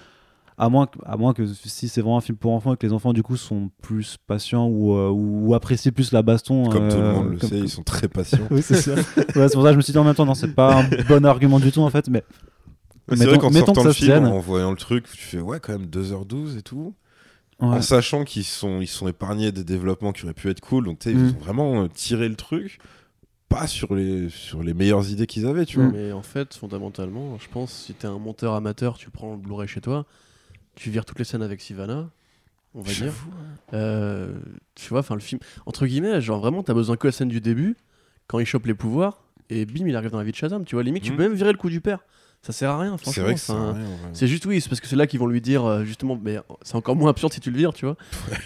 [0.58, 2.86] à moins, que, à moins que si c'est vraiment un film pour enfants et que
[2.86, 6.70] les enfants du coup sont plus patients ou, euh, ou, apprécient plus la baston.
[6.70, 8.38] Comme tout le euh, monde le comme- sait, ils sont très patients.
[8.52, 8.94] Oui, c'est ça.
[8.94, 10.82] Ouais, c'est pour ça que je me suis dit en même temps, non, c'est pas
[10.84, 12.24] un bon argument du tout en fait, mais.
[13.10, 14.26] Mais c'est vrai qu'en sortant le film, tienne.
[14.28, 16.94] en voyant le truc, tu fais ouais, quand même 2h12 et tout.
[17.60, 17.68] Ouais.
[17.68, 20.86] En sachant qu'ils sont, ils sont épargnés des développements qui auraient pu être cool.
[20.86, 22.80] Donc, tu sais, ils ont vraiment euh, tiré le truc,
[23.50, 25.92] pas sur les, sur les meilleures idées qu'ils avaient, tu vois.
[25.92, 29.68] Mais en fait, fondamentalement, je pense si t'es un monteur amateur, tu prends le Blu-ray
[29.68, 30.06] chez toi,
[30.76, 32.10] tu vires toutes les scènes avec Sivana,
[32.74, 33.06] on va dire.
[33.06, 33.12] Ouais.
[33.78, 34.34] Euh,
[34.76, 37.42] tu vois, enfin le film, entre guillemets, genre vraiment, t'as besoin que la scène du
[37.42, 37.76] début,
[38.28, 39.20] quand il chope les pouvoirs,
[39.50, 40.64] et bim, il arrive dans la vie de Shazam.
[40.66, 41.16] Tu vois, limite, tu Mm.
[41.18, 42.00] peux même virer le coup du père.
[42.42, 43.14] Ça sert à rien, franchement.
[43.14, 43.54] C'est vrai que ça.
[43.54, 43.78] enfin,
[44.14, 46.40] C'est juste oui, c'est parce que c'est là qu'ils vont lui dire euh, justement, mais
[46.64, 47.96] c'est encore moins absurde si tu le vires, tu vois.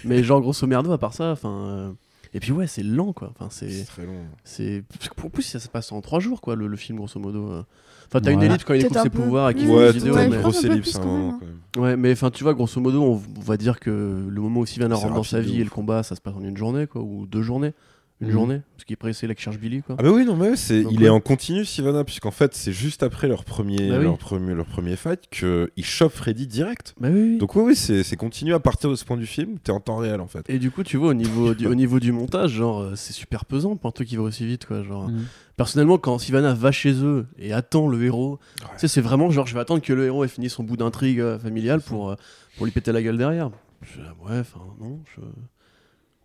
[0.04, 1.48] Mais genre grosso merdo, à part ça, enfin.
[1.50, 1.92] euh,
[2.34, 3.30] Et puis ouais, c'est lent quoi.
[3.34, 4.24] Enfin C'est c'est, très long.
[4.44, 4.82] c'est.
[4.88, 7.18] parce que En plus, ça se passe en trois jours quoi, le, le film grosso
[7.18, 7.50] modo.
[7.50, 7.62] euh.
[8.06, 9.92] Enfin, t'as une ellipse quand il découvre ses peu pouvoirs et qu'il fait Ouais, une
[9.92, 10.38] vidéo, ouais, mais...
[10.38, 11.40] grosse ellipse un quand moment même.
[11.40, 11.46] quand
[11.80, 11.84] même.
[11.90, 14.88] Ouais, mais enfin, tu vois, grosso modo, on, va dire que le moment où Sylvain
[14.88, 17.02] C'est rentre dans sa vie et le combat, ça se passe en une journée quoi,
[17.02, 17.74] ou deux journées.
[18.20, 18.32] Une Mhm.
[18.32, 19.94] journée, parce qu'après c'est là qu'il cherche Billy quoi.
[19.98, 21.06] Ah bah oui, non, mais c'est, Donc, il ouais.
[21.06, 24.04] est en continu, Sivana, puisqu'en fait, c'est juste après leur premier, Bah oui.
[24.04, 26.94] leur premier, leur premier fight qu'ils chopent Freddy direct.
[27.00, 27.38] Bah oui, oui.
[27.38, 29.78] Donc oui, oui, c'est, c'est continu à partir de ce point du film, t'es en
[29.80, 30.48] temps réel en fait.
[30.50, 33.12] Et du coup, tu vois, au niveau du, au niveau du montage, genre, euh, c'est
[33.12, 34.82] super pesant pour un truc qui va aussi vite, quoi.
[34.82, 35.24] Genre, Mhm.
[35.56, 39.46] personnellement, quand Sivana va chez eux et attend le héros, tu sais, c'est vraiment genre,
[39.46, 42.16] je vais attendre que le héros ait fini son bout d'intrigue euh, familiale pour, euh,
[42.56, 43.50] pour lui péter la gueule derrière.
[43.82, 45.20] Je- ouais, enfin, non, je.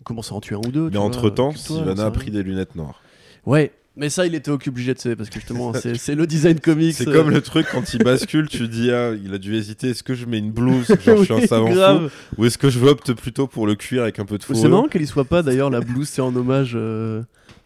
[0.02, 0.86] On commence à en tuer un ou deux.
[0.90, 3.02] Mais vois, entre temps, occupe-toi, Sivana ça a pris des lunettes noires.
[3.46, 6.60] Ouais, mais ça, il était obligé de sais, parce que justement, c'est c'est le design
[6.60, 6.94] comics.
[6.96, 9.90] C'est euh, comme le truc quand il bascule, tu dis, ah, il a dû hésiter,
[9.92, 12.70] est-ce que je mets une blouse, genre je suis un savant fou, ou est-ce que
[12.70, 15.08] je opte plutôt pour le cuir avec un peu de C'est fourrure marrant qu'elle y
[15.08, 16.74] soit pas d'ailleurs la blouse, c'est en hommage.
[16.76, 17.22] euh,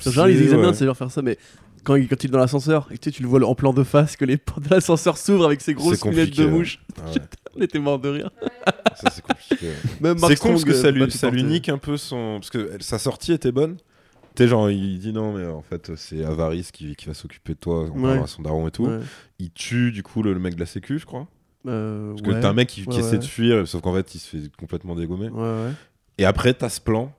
[0.05, 0.67] En général, ils C'est- ouais.
[0.67, 1.37] de savoir faire ça, mais
[1.83, 3.71] quand il, quand il est dans l'ascenseur, et tu, sais, tu le vois en plan
[3.73, 6.79] de face, que les portes de l'ascenseur s'ouvrent avec ses grosses C'est lunettes de mouche,
[6.97, 7.21] Ah ouais,
[7.57, 8.31] on était mort de rire.
[8.95, 9.71] ça c'est compliqué.
[10.27, 12.37] C'est con parce que ça lui, ça lui nique un peu son.
[12.39, 13.77] Parce que sa sortie était bonne.
[14.35, 17.53] Tu sais, genre, il dit non, mais en fait, c'est Avarice qui, qui va s'occuper
[17.53, 18.19] de toi, en Ouais.
[18.19, 18.85] à son daron et tout.
[18.85, 18.99] Ouais.
[19.39, 21.27] Il tue, du coup, le, le mec de la Sécu, je crois.
[21.65, 22.39] Euh, Parce que ouais.
[22.39, 24.55] t'as un mec qui, qui Ouais, essaie de fuir, sauf qu'en fait, il se fait
[24.55, 25.29] complètement dégommer.
[25.29, 25.71] Ouais, ouais.
[26.19, 27.11] Et après, t'as ce plan.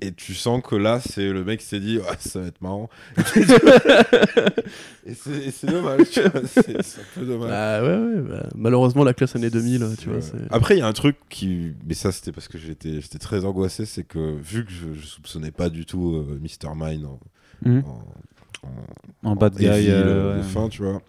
[0.00, 2.60] Et tu sens que là, c'est le mec qui s'est dit, ouais, ça va être
[2.62, 2.88] marrant.
[5.06, 6.40] et c'est dommage, tu vois.
[6.46, 7.50] C'est un peu dommage.
[7.50, 10.18] Bah, ouais, ouais, bah, malheureusement, la classe année 2000, tu vois.
[10.50, 11.74] Après, il y a un truc qui.
[11.86, 13.84] Mais ça, c'était parce que j'étais j'étais très angoissé.
[13.86, 16.74] C'est que vu que je, je soupçonnais pas du tout euh, Mr.
[16.74, 17.20] Mine en,
[17.64, 17.84] Mhm.
[17.86, 19.66] en, en- En bad guy.
[19.68, 20.42] euh, ouais.
[20.42, 21.00] fin, tu vois.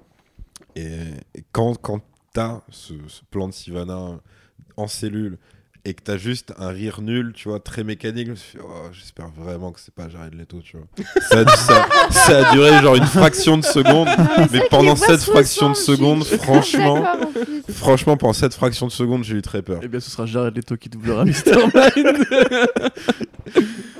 [0.76, 0.86] Et,
[1.36, 2.02] et quand, quand
[2.34, 4.20] t'as ce, ce plan de Sivana
[4.78, 5.38] en cellule
[5.86, 8.64] et que t'as juste un rire nul, tu vois, très mécanique, je me suis dit,
[8.66, 10.88] oh, j'espère vraiment que c'est pas Jared Leto, tu vois.
[11.30, 14.08] Ça, a- ça- ça a duré genre une fraction de seconde.
[14.10, 17.04] Ah, Mais pendant cette fraction de seconde, franchement,
[17.70, 19.80] franchement, pendant cette fraction de seconde, j'ai eu très peur.
[19.84, 21.34] Eh bien, ce sera Jared Leto qui doublera Mr.
[21.74, 22.26] Mind.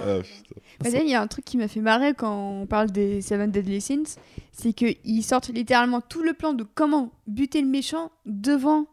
[0.02, 0.62] Ah, putain.
[0.82, 3.52] Bah, Il y a un truc qui m'a fait marrer quand on parle des Seven
[3.52, 4.16] Deadly Sins,
[4.52, 8.86] c'est qu'ils sortent littéralement tout le plan de comment buter le méchant devant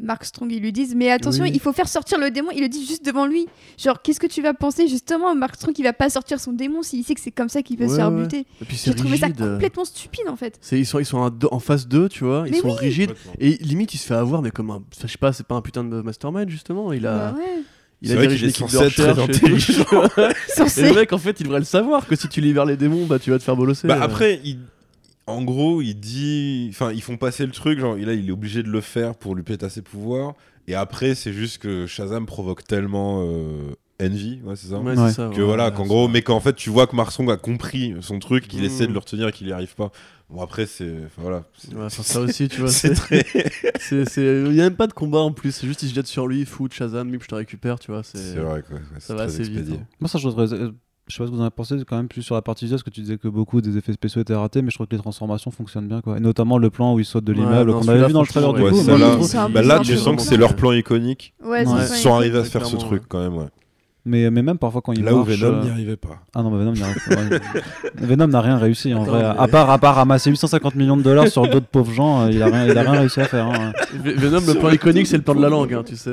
[0.00, 0.50] Mark Strong.
[0.52, 1.50] Ils lui disent Mais attention, Oui.
[1.54, 2.48] il faut faire sortir le démon.
[2.54, 3.46] Il le dit juste devant lui.
[3.78, 4.88] Genre, qu'est-ce que tu vas penser?
[4.88, 7.62] Justement Mark Strong, il va pas sortir son démon s'il sait que c'est comme ça
[7.62, 8.22] qu'il peut se faire ouais.
[8.22, 8.46] buter.
[8.60, 9.40] Et puis c'est J'ai trouvé ça rigide.
[9.40, 10.58] complètement stupide en fait.
[10.60, 12.44] c'est- Ils sont, ils sont en, deux- phase 2, tu vois.
[12.46, 12.76] Ils Mais sont oui.
[12.78, 13.14] rigides.
[13.38, 14.82] Et limite, il se fait avoir, mais comme un.
[15.02, 16.92] Je sais pas, c'est pas un putain de mastermind, justement.
[16.92, 17.32] Il a.
[17.32, 17.62] Bah ouais.
[18.00, 19.82] Il a vrai dirigé qu'il est censé être très intelligent.
[20.76, 23.06] Et le mec, en fait, il devrait le savoir que si tu libères les démons,
[23.06, 23.88] bah tu vas te faire bolosser.
[23.88, 24.60] Bah après, il-
[25.28, 26.68] en gros, il dit.
[26.70, 29.34] Enfin, ils font passer le truc, genre, là, il est obligé de le faire pour
[29.34, 30.34] lui péter ses pouvoirs.
[30.66, 33.72] Et après, c'est juste que Shazam provoque tellement euh,
[34.02, 35.08] Envy, ouais, c'est ça Ouais, Ouais.
[35.08, 35.30] c'est ça.
[35.34, 37.94] Que ouais, voilà, ouais, qu'en gros, mais qu'en fait, tu vois que Marsong a compris
[38.00, 38.64] son truc, qu'il Mm.
[38.66, 39.90] essaie de le retenir et qu'il n'y arrive pas.
[40.30, 40.92] Bon, après, c'est.
[41.06, 41.44] enfin, voilà.
[41.88, 42.70] Ça aussi, tu vois.
[42.70, 43.24] c'est très.
[43.90, 45.52] Il y a même pas de combat en plus.
[45.52, 48.02] C'est juste, il se jette sur lui, foot, Shazam, bip, je te récupère, tu vois.
[48.02, 48.76] C'est C'est vrai, quoi.
[48.76, 49.52] ouais, Ça va assez vite.
[49.56, 49.78] expédié.
[49.80, 49.86] hein.
[50.00, 50.46] Moi, ça, je voudrais.
[51.08, 52.66] Je sais pas ce que vous en avez pensé quand même plus sur la partie
[52.66, 54.86] visuelle, parce que tu disais que beaucoup des effets spéciaux étaient ratés, mais je trouve
[54.86, 56.18] que les transformations fonctionnent bien, quoi.
[56.18, 58.52] Et notamment le plan où il saute de l'immeuble, qu'on avait vu dans le trailer
[58.52, 58.86] du coup.
[58.86, 61.34] Là, bah là, tu sens que c'est leur plan iconique.
[61.42, 61.80] Ouais, c'est Ouais.
[61.90, 63.46] Ils sont arrivés à se faire ce truc quand même, ouais.
[64.08, 66.18] Mais, mais même parfois quand il Là où marche, Venom euh, n'y arrivait pas.
[66.34, 67.60] Ah non, mais Venom n'y arrive pas.
[68.06, 69.22] Venom n'a rien réussi en Attends, vrai.
[69.22, 72.30] mais- À part, à part ramasser 850 millions de dollars sur d'autres pauvres gens, euh,
[72.30, 73.46] il a rien, il a rien réussi à faire.
[73.46, 73.72] hein.
[74.02, 76.10] Ve- Venom, le plan iconique, c'est le plan de la langue, hein, tu sais.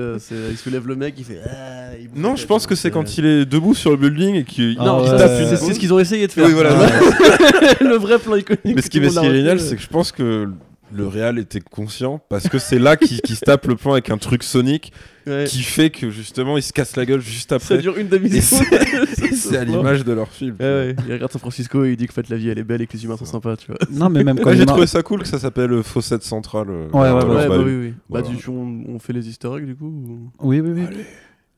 [0.52, 1.40] Il soulève le mec, il fait.
[1.46, 4.44] Ah, il Non, je pense que c'est quand il est debout sur le building et
[4.44, 5.08] qu'il Ah ouais.
[5.18, 6.46] tape, c'est c'est ce qu'ils ont essayé de faire.
[6.48, 6.72] Oui, voilà.
[7.82, 8.62] le vrai plan iconique.
[8.76, 10.50] Mais ce qui, est génial, c'est que je pense que
[10.96, 14.10] le Real était conscient parce que c'est là qu'il qu'il se tape le plan avec
[14.10, 14.92] un truc sonique
[15.28, 15.46] Ouais.
[15.48, 17.80] qui fait que justement il se casse la gueule juste Ça après.
[17.80, 18.64] dure une demi-seconde.
[19.34, 20.56] c'est à l'image de leur film.
[20.60, 20.96] Ouais, ouais.
[21.08, 22.86] Il regarde San Francisco et il dit que fait, la vie elle est belle et
[22.86, 23.78] que les humains sont sympas, tu vois.
[23.92, 26.68] Non, mais même quand j'ai trouvé ça cool que ça s'appelle euh, Fossette Centrale.
[26.70, 27.94] euh, Ouais, ouais, bah oui.
[28.08, 30.96] Bah, du coup, on, on fait les easter eggs du coup ou- Oui, oui, oui.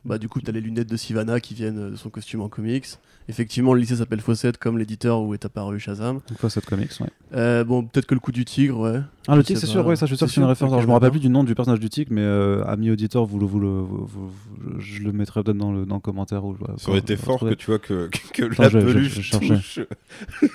[0.06, 2.48] Bah, du coup, t'as les lunettes de Sivana qui viennent euh, de son costume en
[2.48, 2.86] comics.
[3.30, 6.22] Effectivement, le lycée s'appelle Fawcett comme l'éditeur où est apparu Shazam.
[6.38, 7.08] Fois cette comics, ouais.
[7.36, 9.02] Euh, bon, peut-être que le coup du tigre, ouais.
[9.30, 10.72] Ah, le sais c'est sûr, ouais, ça, je suis sûr que c'est une référence.
[10.72, 13.26] Alors, je me rappelle plus du nom du personnage du tic, mais euh, ami auditeur,
[13.26, 15.99] vous le, vous le, vous- vous- vous- je le mettrai peut-être dans le, dans le
[16.02, 16.45] commentaire.
[16.45, 18.86] Ou, Ça aurait été fort que tu vois que, que, que Attends, la je- je-
[18.86, 19.80] peluche touche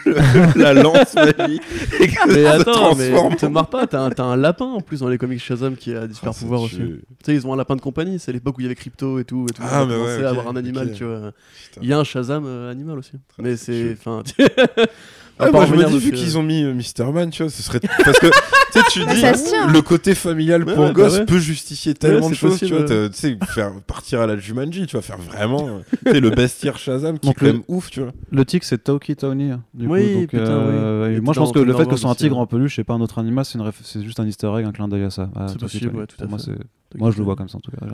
[0.56, 1.62] la lance magique
[2.00, 3.36] et que Mais ça se attends, mais transforme.
[3.36, 5.94] te marre pas, t'as un, t'as un lapin en plus dans les comics Shazam qui
[5.94, 6.76] a des super Ah, pouvoirs aussi.
[6.78, 9.18] Tu sais, ils ont un lapin de compagnie, c'est l'époque où il y avait Crypto
[9.18, 9.46] et tout.
[9.50, 11.32] Et tout Ah, mais commencé ouais, à avoir un animal, tu vois.
[11.82, 13.12] Il y a un Shazam euh, animal aussi.
[13.28, 13.92] Très Mais c'est.
[13.98, 14.22] Enfin.
[15.38, 17.10] Ah, moi je me dis, vu qu'ils ont mis euh, Mr.
[17.10, 17.80] Man, tu vois, ce serait.
[18.04, 21.24] Parce que, tu sais, tu Bah, dis, le côté familial pour ouais, bah gosse ouais.
[21.26, 22.84] peut justifier tellement Ouais, de choses, tu vois.
[22.84, 25.66] Tu sais, faire partir à la Jumanji, tu vas faire vraiment.
[25.66, 28.12] euh, tu sais, le bestiaire Shazam qui est quand le- même ouf, tu vois.
[28.30, 29.50] Le tic, c'est Toki Tony.
[29.52, 31.16] hein, Du Oui, coup, donc, putain, euh, oui.
[31.16, 32.84] et moi, je pense que le fait que ce soit un tigre en peluche et
[32.84, 35.04] pas un autre animal, c'est une réf- c'est juste un easter egg, un clin d'œil
[35.04, 35.28] à ça.
[35.48, 36.52] C'est possible, tout à fait.
[36.98, 37.86] moi, je le vois comme ça en tout cas.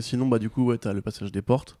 [0.00, 1.78] sinon, bah, du coup, ouais, t'as le passage des portes.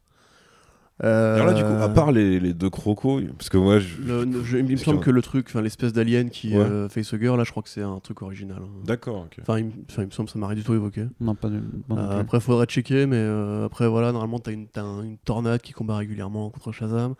[1.02, 4.00] Euh, Alors là, du coup, à part les, les deux crocos, parce que moi, je...
[4.00, 6.62] le- le- je- il me semble que- le truc, enfin l'espèce d'alien qui Ouais.
[6.62, 8.58] euh, face a girl, là, je crois que c'est un truc original.
[8.62, 8.68] hein.
[8.84, 9.38] D'accord, ok.
[9.42, 11.06] Enfin, il, me- enfin, il me semble que ça m'a rien du tout évoqué.
[11.20, 11.58] Non, pas du
[11.88, 15.02] pas non Euh, après, faudrait checker, mais euh, après, voilà, normalement, t'as une, t'as un-
[15.02, 17.14] une tornade qui combat régulièrement contre Shazam.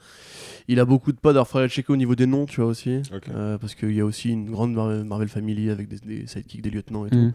[0.68, 3.02] Il a beaucoup de pods, alors faudrait checker au niveau des noms, tu vois aussi.
[3.34, 6.62] Euh, parce qu'il y a aussi une grande Mar- Marvel Family avec des, des sidekicks,
[6.62, 7.32] des lieutenants et tout.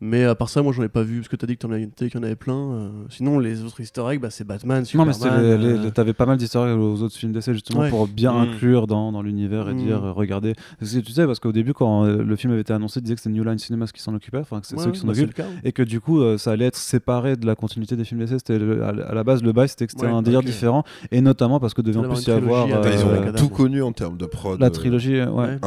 [0.00, 1.70] Mais à part ça, moi, j'en ai pas vu, parce que t'as dit que t'en
[1.70, 2.54] avais- qu'il y en avait plein.
[2.72, 5.14] euh, sinon, les autres easter eggs, bah, c'est Batman, Non, Superman.
[5.18, 7.88] mais c'était les- les- euh, t'avais pas mal d'histoires aux autres films d'essai justement Ouais.
[7.90, 8.36] pour bien Mm.
[8.48, 9.78] inclure dans, dans l'univers et Mm.
[9.78, 10.54] dire euh, regardez.
[10.78, 13.04] Parce que tu sais, parce qu'au début, quand euh, le film avait été annoncé, ils
[13.04, 14.98] disaient que c'était New Line Cinemas qui s'en occupait, enfin que c'est ouais, ceux qui
[15.00, 15.28] s'en bah, occupent.
[15.38, 15.48] le cas.
[15.64, 18.36] Et que du coup, euh, ça allait être séparé de la continuité des films d'essai.
[18.38, 20.44] C'était à, la base, le bail, c'était que c'était Ouais, un délire ok.
[20.46, 20.84] différent.
[21.10, 22.64] Et notamment parce que devait en plus y avoir.
[22.70, 24.60] avec ils ont euh, tout connu en termes de prod.
[24.60, 25.58] la euh, trilogie, euh, ouais.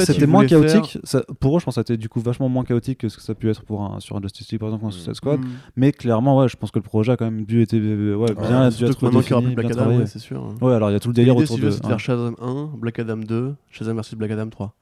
[0.00, 0.98] C'était moins chaotique.
[1.38, 3.16] pour eux, je pense que ça a été du coup vachement moins chaotique que ce
[3.16, 4.90] que ça a pu être pour un, sur un Justice League, par exemple, ou un
[4.90, 5.40] Suicide Squad.
[5.40, 5.48] Mm.
[5.76, 8.34] Mais clairement, ouais, je pense que le projet a quand même dû être ouais, Ouais,
[8.34, 9.98] bien dû être défini, Black bien Adam, travaillé.
[10.00, 10.42] ouais, c'est sûr.
[10.44, 10.54] hein.
[10.60, 11.70] Ouais, alors il y a tout le délire autour si de.
[11.70, 14.74] faire Shazam 1, Black Adam 2, Shazam vs Black Adam 3.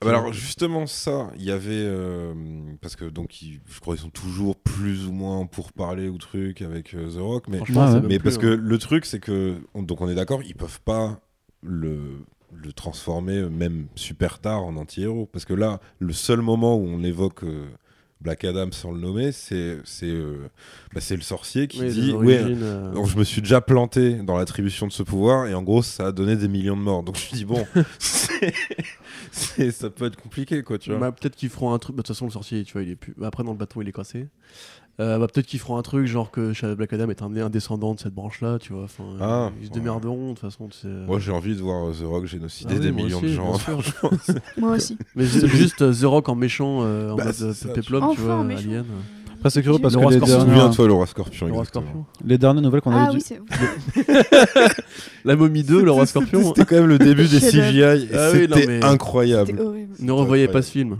[0.00, 2.32] Ah bah alors justement ça, il y avait euh,
[2.80, 6.18] parce que donc ils- je crois qu'ils sont toujours plus ou moins pour parler ou
[6.18, 8.60] truc avec euh, The Rock, mais Ouais, mais plus, parce que hein.
[8.62, 11.18] le truc c'est que on- donc on est d'accord, ils peuvent pas
[11.64, 11.98] le
[12.54, 17.02] le transformer même super tard en anti-héros parce que là le seul moment où on
[17.02, 17.66] évoque euh,
[18.20, 20.48] Black Adam sans le nommer, c'est c'est euh,
[20.92, 24.36] bah, le sorcier qui Oui, dit ouais euh, alors, je me suis déjà planté dans
[24.36, 27.04] l'attribution de ce pouvoir et en gros ça a donné des millions de morts.
[27.04, 27.64] Donc je me dis bon,
[29.70, 30.98] ça peut être compliqué quoi, tu vois.
[30.98, 31.94] bah, peut-être qu'ils feront un truc.
[31.96, 33.14] bah, De toute façon, le sorcier, tu vois, il est plus.
[33.16, 34.26] bah, après, dans le bâton, il est cassé.
[35.00, 37.50] Euh, bah, peut-être qu'ils feront un truc genre que Shadow Black Adam est un, un
[37.50, 38.82] descendant de cette branche-là, tu vois.
[38.82, 40.66] Enfin, euh, Ah, ils se démerderont de toute façon.
[40.66, 40.88] tu sais.
[40.88, 43.32] Moi j'ai envie de voir euh, The Rock génocider Ah oui, des millions aussi, de
[43.32, 43.54] gens.
[43.58, 43.80] sûr.
[44.58, 44.98] Moi aussi.
[45.14, 48.08] Mais ju- juste euh, The Rock en méchant, euh, en Bah, mode euh, ça, Peplum,
[48.10, 48.42] tu tu vois.
[48.42, 48.62] méchant.
[48.68, 48.84] Alien.
[49.36, 51.46] Après, c'est curieux parce Le que les Souviens-toi le roi scorpion.
[51.46, 51.84] Le roi exactement.
[51.92, 52.06] Scorpion.
[52.26, 54.04] les dernières nouvelles qu'on Ah avait oui.
[55.24, 56.42] La momie 2, le roi Scorpion.
[56.48, 57.38] C'était quand même le début des.
[57.38, 59.52] CGI Ah oui, c'était mais- incroyable.
[60.00, 60.96] Ne revoyez pas ce film.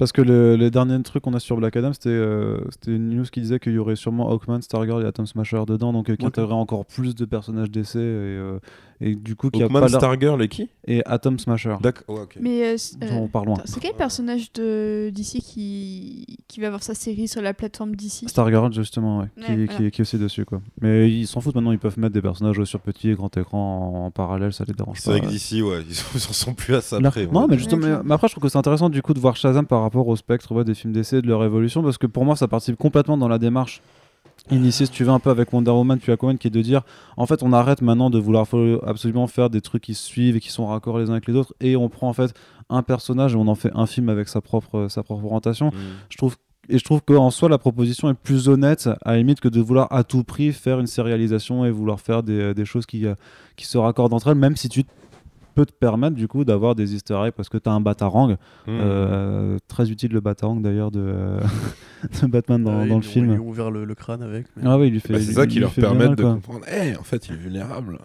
[0.00, 3.10] Parce que le, les derniers trucs qu'on a sur Black Adam, c'était euh, c'était une
[3.10, 6.16] news qui disait qu'il y aurait sûrement Hawkman, Stargirl et Atom Smasher dedans, donc euh,
[6.16, 8.60] qui intégrerait encore plus de personnages d'essai et, euh,
[9.00, 10.68] et du coup qui a pas Stargirl et qui?
[10.86, 11.76] Et Atom Smasher.
[11.80, 12.20] D'accord.
[12.22, 12.36] ok.
[12.40, 13.56] Mais euh, euh, On part loin.
[13.64, 18.26] c'est quel personnage de d'ici qui qui va avoir sa série sur la plateforme d'ici
[18.28, 19.90] Stargirl justement, ouais, qui, Ouais, qui- voilà.
[19.90, 20.60] qui est aussi dessus quoi.
[20.80, 23.94] Mais ils s'en foutent maintenant, ils peuvent mettre des personnages sur petit et grand écran
[24.02, 25.18] en, en parallèle, ça les dérange C'est pas.
[25.18, 27.26] vrai que d'ici, ouais, ils en- ils en sont plus à ça Là- près.
[27.26, 27.46] non, ouais.
[27.50, 29.36] mais justement, Ouais, mais, mais après, je trouve que c'est intéressant du coup de voir
[29.36, 32.24] Shazam par rapport au spectre ouais, des films d'essai, de leur évolution, parce que pour
[32.24, 33.80] moi, ça participe complètement dans la démarche
[34.50, 36.82] initiée, si tu veux, un peu avec Wonder Woman puis Aquaman, qui est de dire,
[37.16, 38.46] en fait, on arrête maintenant de vouloir
[38.86, 41.34] absolument faire des trucs qui se suivent et qui sont raccords les uns avec les
[41.34, 42.32] autres, et on prend en fait
[42.68, 45.68] un personnage et on en fait un film avec sa propre, sa propre orientation.
[45.68, 45.78] Mm.
[46.08, 46.36] Je trouve
[46.68, 49.60] et je trouve qu'en soi, la proposition est plus honnête, à la limite, que de
[49.60, 53.14] vouloir à tout prix faire une sérialisation et vouloir faire des, des choses qui, euh,
[53.56, 54.84] qui se raccordent entre elles, même si tu
[55.54, 58.30] peux te permettre du coup d'avoir des easter eggs parce que tu as un batarang,
[58.30, 58.36] Mm.
[58.68, 61.36] euh, très utile le batarang d'ailleurs de,
[62.22, 63.26] de Batman dans, dans ils le film.
[63.26, 64.46] Ils lui ont ouvert le, le crâne avec.
[64.56, 65.12] mais- Ah oui, il lui fait.
[65.12, 66.64] Bah, il- c'est ça il qui leur permet de comprendre.
[66.70, 67.98] Eh, en fait, il est vulnérable.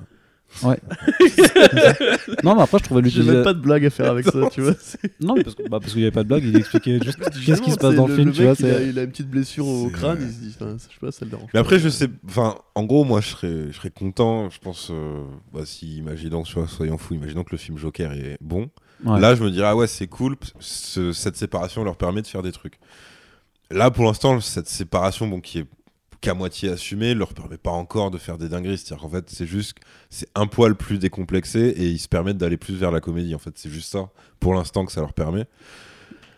[2.44, 3.32] Non, mais après, je trouvais J'ai l'utiliser.
[3.34, 4.73] même pas de blague à faire avec ça, tu vois.
[5.19, 7.19] Non, mais parce que- bah, parce qu'il n'y avait pas de blague, il expliquait juste
[7.45, 8.52] qu'est-ce qui se passe dans le film, tu vois.
[8.52, 10.76] mec, il, a, c'est- il a une petite blessure au crâne, il se dit, enfin,
[10.77, 11.49] je sais pas, ça le dérange.
[11.53, 12.07] Mais après, je sais.
[12.27, 14.49] Enfin, en gros, moi, je serais, je serais content.
[14.49, 15.23] Je pense, euh,
[15.53, 18.69] bah, si, imaginons, soyons fous, imaginons que le film Joker est bon.
[19.03, 19.19] Ouais.
[19.19, 20.36] Là, je me dirais, ah ouais, c'est cool.
[20.60, 22.80] ce- cette séparation leur permet de faire des trucs.
[23.72, 25.65] Là, pour l'instant, cette séparation, bon, qui est
[26.26, 28.77] qu'à moitié assumée, leur permet pas encore de faire des dingueries.
[28.77, 32.38] C'est-à-dire qu'en fait, c'est juste, que c'est un poil plus décomplexé et ils se permettent
[32.38, 33.34] d'aller plus vers la comédie.
[33.35, 35.45] En fait, c'est juste ça, pour l'instant, que ça leur permet.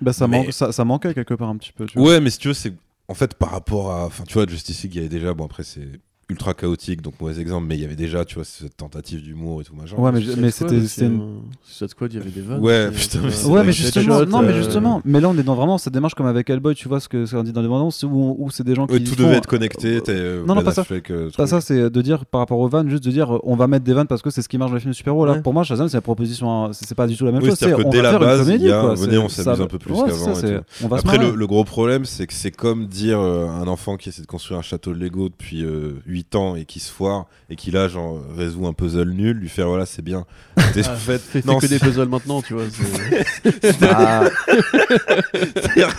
[0.02, 1.86] Bah, ça, Mais- manque- ça, ça manquait quelque part un petit peu.
[1.86, 2.08] Tu vois.
[2.10, 2.74] Ouais, mais si tu veux, c'est
[3.08, 4.06] en fait par rapport à.
[4.06, 5.34] Enfin, tu vois, Justice League, il y avait déjà.
[5.34, 5.88] Bon, après, c'est
[6.30, 9.62] ultra chaotique, donc mauvais exemple, mais il y avait déjà, tu vois, cette tentative d'humour
[9.62, 9.96] et tout machin.
[9.96, 10.80] Ouais, mais, mais c'était.
[10.86, 12.60] Suicide Squad, il y avait des vannes.
[12.60, 15.38] Ouais, putain, euh, mais c'est Ouais, mais justement, non, mais euh, justement, mais là on
[15.38, 17.68] est dans vraiment cette démarche comme avec Hellboy, tu vois ce que dit dans les
[17.70, 20.02] bandes où, où c'est des gens qui Ouais, tout font- devait être connecté.
[20.10, 20.86] euh, non, non, Ben pas ça.
[20.92, 23.56] Euh, Pas ça, c'est de dire par rapport aux vannes, juste de dire euh, on
[23.56, 25.26] va mettre des vannes parce que c'est ce qui marche dans les films de super-héros.
[25.26, 25.42] Là, Ouais.
[25.42, 27.58] pour moi, Shazam, c'est la proposition, hein, c'est pas du tout la même Oui, chose.
[27.58, 30.96] c'est-à-dire c'est que on dès va la base, venez, on s'amuse un peu plus qu'avant
[30.98, 34.28] Après, le, gros problème, c'est que c'est comme dire euh, un enfant qui essaie de
[34.28, 37.72] construire un château de Lego depuis euh, 8 ans et qui se foire et qui
[37.72, 40.26] là, genre, résout un puzzle nul, lui faire voilà, c'est bien.
[40.74, 42.64] T'es- Ah, en fait, non, que des c'est- puzzles maintenant, tu vois.
[42.70, 44.30] c'est- Ah,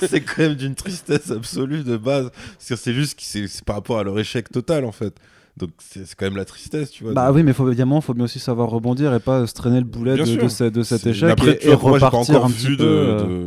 [0.08, 2.30] c'est quand même d'une tristesse absolue de base.
[2.58, 5.14] C'est c'est juste que c'est c'est par rapport à leur échec total en fait.
[5.56, 7.12] Donc c'est c'est quand même la tristesse, tu vois.
[7.14, 9.78] bah Donc, oui, mais faut, évidemment, faut bien aussi savoir rebondir et pas se traîner
[9.78, 11.98] le boulet de, de ce- de cet c'est- échec après, et, tu et vois, moi,
[11.98, 12.84] j'ai pas repartir encore un vu petit de, peu.
[12.84, 13.46] euh,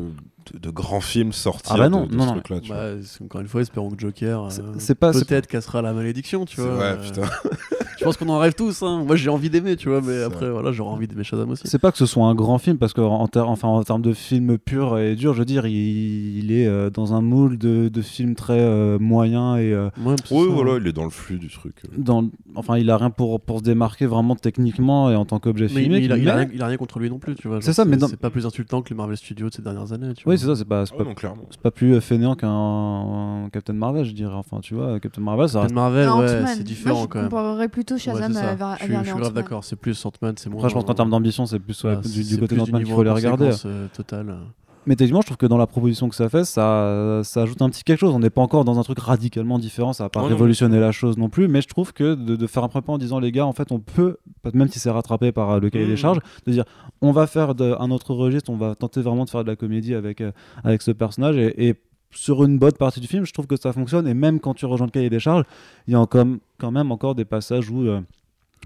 [0.53, 2.59] de, grands films sortir Ah bah non, de, de non, ce truc-là.
[2.69, 6.59] Bah, encore une fois, espérons que Joker euh, C'est- pas- peut-être cassera la malédiction, tu
[6.61, 6.69] vois.
[6.75, 7.21] vrai, euh, putain.
[8.01, 8.81] Je pense qu'on en rêve tous.
[8.83, 9.03] hein.
[9.05, 11.63] Moi, j'ai envie d'aimer, tu vois, mais après, voilà, j'aurais envie d'aimer Shazam aussi.
[11.67, 14.01] C'est pas que ce soit un grand film, parce qu'en en, ter- enfin, en termes
[14.01, 17.57] de film pur et dur, je veux dire, il, il est euh, dans un moule
[17.57, 20.53] de, de films très euh, moyens et euh, Ouais, Oui, ça.
[20.53, 21.75] voilà, il est dans le flux du truc.
[21.97, 22.25] dans,
[22.55, 25.91] enfin, il a rien pour, pour se démarquer vraiment techniquement et en tant qu'objet filmique.
[25.91, 27.47] mais il, a, il a mais- rien, il a rien contre lui non plus, tu
[27.47, 27.61] vois.
[27.61, 29.93] C'est ça, mais dans- c'est pas plus insultant que les Marvel Studios de ces dernières
[29.93, 30.13] années.
[30.15, 33.49] Tu Oui, c'est ça, c'est pas, c'est Ah pas, pas plus euh, fainéant qu'un un
[33.51, 34.33] Captain Marvel, je dirais.
[34.35, 35.73] Enfin, tu vois, Captain Marvel, ça reste.
[35.75, 37.29] Captain Marvel, ouais, c'est différent Moi, je quand même.
[37.29, 38.49] comparerais plutôt Ouais, Shazam ça.
[38.51, 40.59] à, vers- je suis, vers je suis les grave d'accord, c'est plus Ant-Man, c'est moins.
[40.59, 42.93] Après, je pense qu'en termes d'ambition, c'est plus, ouais, Bah, du, du côté d'Ant-Man qu'il
[42.93, 43.51] faut les regarder.
[43.65, 44.35] euh, totale.
[44.87, 47.69] Mais techniquement, je trouve que dans la proposition que ça fait, ça, ça ajoute un
[47.69, 48.15] petit quelque chose.
[48.15, 50.79] On n'est pas encore dans un truc radicalement différent, ça va pas Ouais, non, révolutionner
[50.79, 53.19] la chose non plus, mais je trouve que de, de faire un prépa en disant
[53.19, 54.17] les gars, en fait, on peut,
[54.55, 56.63] même si c'est rattrapé par euh, le cahier des charges, de dire
[56.99, 59.55] on va faire de- un autre registre, on va tenter vraiment de faire de la
[59.55, 60.31] comédie avec, euh,
[60.63, 61.75] avec ce personnage et, et
[62.11, 64.07] sur une bonne partie du film, je trouve que ça fonctionne.
[64.07, 65.45] Et même quand tu rejoins le cahier des charges,
[65.87, 67.81] il y a comme, quand même encore des passages où.
[67.87, 68.01] euh,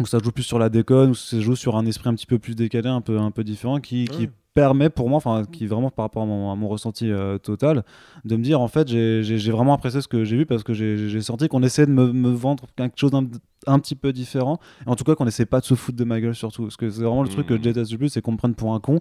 [0.02, 2.26] où ça joue plus sur la déconne, où ça joue sur un esprit un petit
[2.26, 4.10] peu plus décalé, un peu, un peu différent, qui.
[4.56, 7.84] Permet pour moi, enfin qui vraiment par rapport à mon, à mon ressenti euh, total,
[8.24, 9.22] de me dire en fait j'ai-
[9.52, 12.30] vraiment apprécié ce que j'ai vu parce que j'ai senti qu'on essayait de me, me
[12.30, 13.28] vendre quelque chose d'un
[13.68, 16.04] un petit peu différent, et en tout cas qu'on essaie pas de se foutre de
[16.04, 18.22] ma gueule surtout, parce que c'est vraiment le truc que je déteste le plus, c'est
[18.22, 19.00] qu'on me prenne pour un con,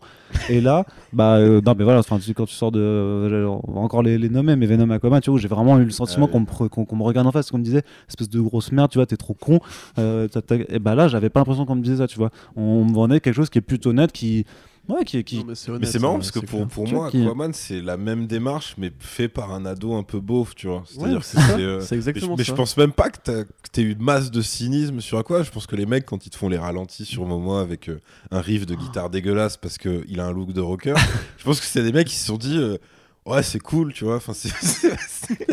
[0.48, 3.80] et là, bah euh, non mais voilà, tu- quand tu sors de, euh, on va
[3.80, 6.34] encore les, les nommer, mais Venom Aquaman, tu vois, j'ai vraiment eu le sentiment Ah
[6.34, 6.46] oui.
[6.46, 9.04] qu'on me, me regarde en face, qu'on me disait espèce de grosse merde, tu vois,
[9.04, 9.58] t'es trop con,
[9.98, 10.28] euh,
[10.70, 13.20] et bah là j'avais pas l'impression qu'on me disait ça, tu vois, on me vendait
[13.20, 14.46] quelque chose qui est plutôt net, qui
[14.86, 17.22] Ouais, qui, qui, Non, mais c'est Mais marrant euh, parce que pour, pour moi, qui-
[17.22, 20.78] Aquaman, c'est la même démarche, mais fait par un ado un peu beauf, tu vois.
[20.78, 22.52] Ouais, C'est-à-dire c'est que ça, c'est, euh, c'est mais, exactement je, mais ça.
[22.52, 25.42] je pense même pas que t'as- que t'aies eu masse de cynisme sur Aquaman.
[25.44, 27.98] Je pense que les mecs, quand ils te font les ralentis sur Momo avec euh,
[28.30, 30.94] un riff de guitare dégueulasse parce qu'il a un look de rocker,
[31.38, 32.58] je pense que c'est des mecs qui se sont dit.
[32.58, 32.76] euh,
[33.26, 34.16] Ouais, c'est cool, tu vois.
[34.16, 34.50] Enfin, c'est.
[34.60, 35.46] c'est- c'est-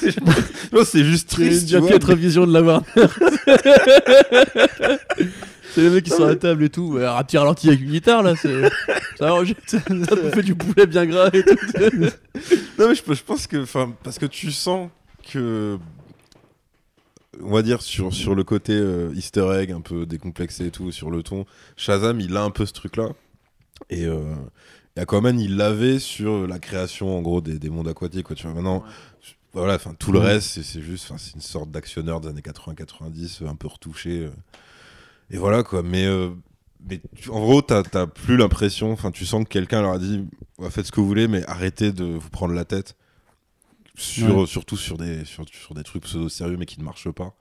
[0.00, 1.70] c'est- non, c'est juste triste.
[1.70, 2.84] vois, bien piètre vision de la Warner.
[5.74, 6.98] c'est les mecs qui sont à la table et tout.
[7.00, 8.34] Un petit ralenti avec une guitare là.
[8.36, 8.68] c'est-
[9.18, 9.28] Ça,
[9.66, 11.56] ça fait du poulet bien gras et tout.
[12.78, 13.64] Non, mais je, je pense que.
[14.04, 14.88] Parce que tu sens
[15.32, 15.78] que.
[17.42, 20.90] On va dire sur, sur le côté euh, easter egg un peu décomplexé et tout,
[20.90, 21.44] sur le ton,
[21.76, 23.10] Shazam il a un peu ce truc là.
[23.90, 24.34] Et, euh,
[24.96, 28.24] et Aquaman il l'avait sur la création en gros des, des mondes aquatiques.
[28.26, 28.54] Quoi, tu vois.
[28.54, 28.82] Maintenant,
[29.52, 31.12] voilà, enfin tout le reste c'est- juste.
[31.16, 34.28] C'est une sorte d'actionneur des années 80-90, un peu retouché.
[35.30, 35.82] Et voilà quoi.
[35.82, 36.04] Mais.
[36.06, 36.30] euh,
[36.88, 39.98] mais tu- en gros, t'as t'as plus l'impression, enfin, tu sens que quelqu'un leur a
[39.98, 40.24] dit,
[40.70, 42.96] faites ce que vous voulez, mais arrêtez de vous prendre la tête,
[43.96, 44.46] sur, Ouais.
[44.46, 47.34] surtout sur des, sur, sur des trucs pseudo sérieux mais qui ne marchent pas.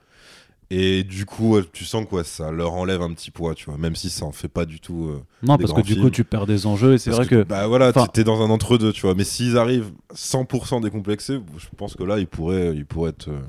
[0.70, 3.78] Et du coup, tu sens que ouais, ça leur enlève un petit poids, tu vois,
[3.78, 5.06] même si ça en fait pas du tout.
[5.08, 7.44] euh, Non, parce que du coup, tu perds des enjeux et c'est vrai que.
[7.44, 11.96] Bah voilà, t'es dans un entre-deux, tu vois, mais s'ils arrivent 100% décomplexés, je pense
[11.96, 13.30] que là, ils pourraient, ils pourraient être.
[13.30, 13.40] euh,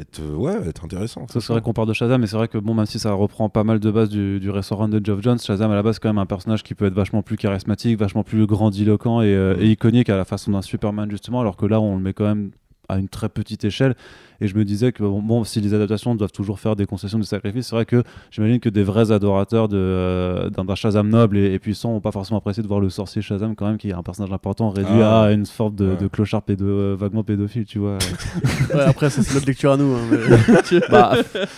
[0.00, 1.26] être, euh, ouais, être intéressants.
[1.28, 3.12] Ça, c'est vrai qu'on parle de Shazam, mais c'est vrai que bon, même si ça
[3.12, 5.96] reprend pas mal de bases du, du restaurant de Geoff Jones, Shazam à la base,
[5.96, 9.34] c'est quand même un personnage qui peut être vachement plus charismatique, vachement plus grandiloquent et,
[9.34, 12.12] euh, et iconique à la façon d'un Superman, justement, alors que là, on le met
[12.12, 12.50] quand même
[12.88, 13.94] à une très petite échelle.
[14.40, 17.24] Et je me disais que bon, si les adaptations doivent toujours faire des concessions de
[17.24, 21.58] sacrifice, c'est vrai que j'imagine que des vrais adorateurs euh, d'un Shazam noble et, et
[21.58, 24.02] puissant n'ont pas forcément apprécié de voir le sorcier Shazam quand même, qui est un
[24.02, 25.22] personnage important, réduit Ah.
[25.24, 25.96] à une sorte de, Ouais.
[25.96, 27.98] de clochard pédo, euh, vaguement pédophile, tu vois.
[28.74, 29.92] Ouais, après, c'est notre lecture à nous.
[29.94, 31.12] hein, mais- bah,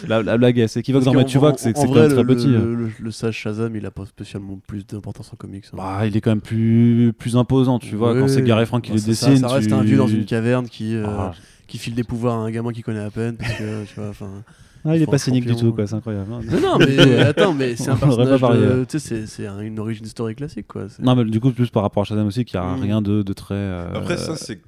[0.08, 1.86] la, la blague est équivoque, non, mais tu vois en- que c'est en que c'est
[1.86, 2.46] quand même très le, petit.
[2.46, 2.62] hein.
[2.64, 5.64] Le, le- le sage Shazam, il a pas spécialement plus d'importance en comics.
[5.72, 5.76] hein.
[5.76, 8.14] Bah, il est quand même plus, plus imposant, tu vois.
[8.18, 9.36] Quand c'est Gary Frank qui Bah, le ça- dessine.
[9.36, 11.32] Ça, ça reste tu- un vieux dans une caverne qui, euh, Ah,
[11.66, 13.36] qui file des pouvoirs à un gamin qui connaît à peine.
[13.36, 14.42] Parce que, tu vois, enfin.
[14.84, 15.86] ah, il est pas cynique du tout, quoi.
[15.86, 16.28] C'est incroyable.
[16.30, 18.40] Non, non, mais attends, mais c'est un personnage.
[18.40, 20.88] de- Tu sais, c'est- c'est un- une origine story classique, quoi.
[20.88, 22.80] c'est- Non, mais du coup, plus par rapport à Shazam aussi, qui a Mm.
[22.80, 23.54] rien de, de très.
[23.54, 24.60] euh, Après, ça, c'est.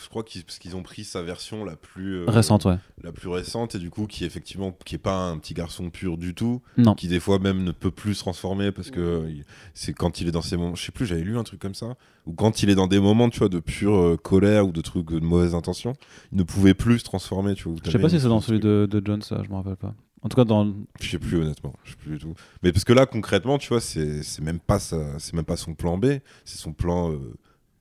[0.00, 2.22] Je, crois qu'ils parce qu'ils ont pris sa version la plus.
[2.22, 2.76] euh, récente, ouais.
[3.02, 4.76] La plus récente, et du coup, qui effectivement.
[4.84, 6.62] qui est pas un petit garçon pur du tout.
[6.76, 6.94] Non.
[6.94, 9.26] qui des fois même ne peut plus se transformer parce que
[9.74, 11.74] c'est quand il est dans ces moments je sais plus j'avais lu un truc comme
[11.74, 11.96] ça
[12.26, 14.80] ou quand il est dans des moments tu vois de pure euh, colère ou de
[14.80, 15.94] trucs de mauvaise intention
[16.32, 18.60] il ne pouvait plus se transformer tu vois Je sais pas si c'est dans celui
[18.60, 19.94] de, de Jones, ça, je me rappelle pas.
[20.22, 20.72] En tout cas, dans.
[21.00, 23.68] je sais plus honnêtement je sais plus du tout mais parce que là concrètement tu
[23.68, 26.06] vois c'est c'est même pas c'est même pas son plan B
[26.44, 27.34] c'est son plan euh,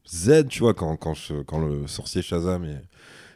[0.09, 2.81] Z tu vois quand quand, je- quand le sorcier Shazam est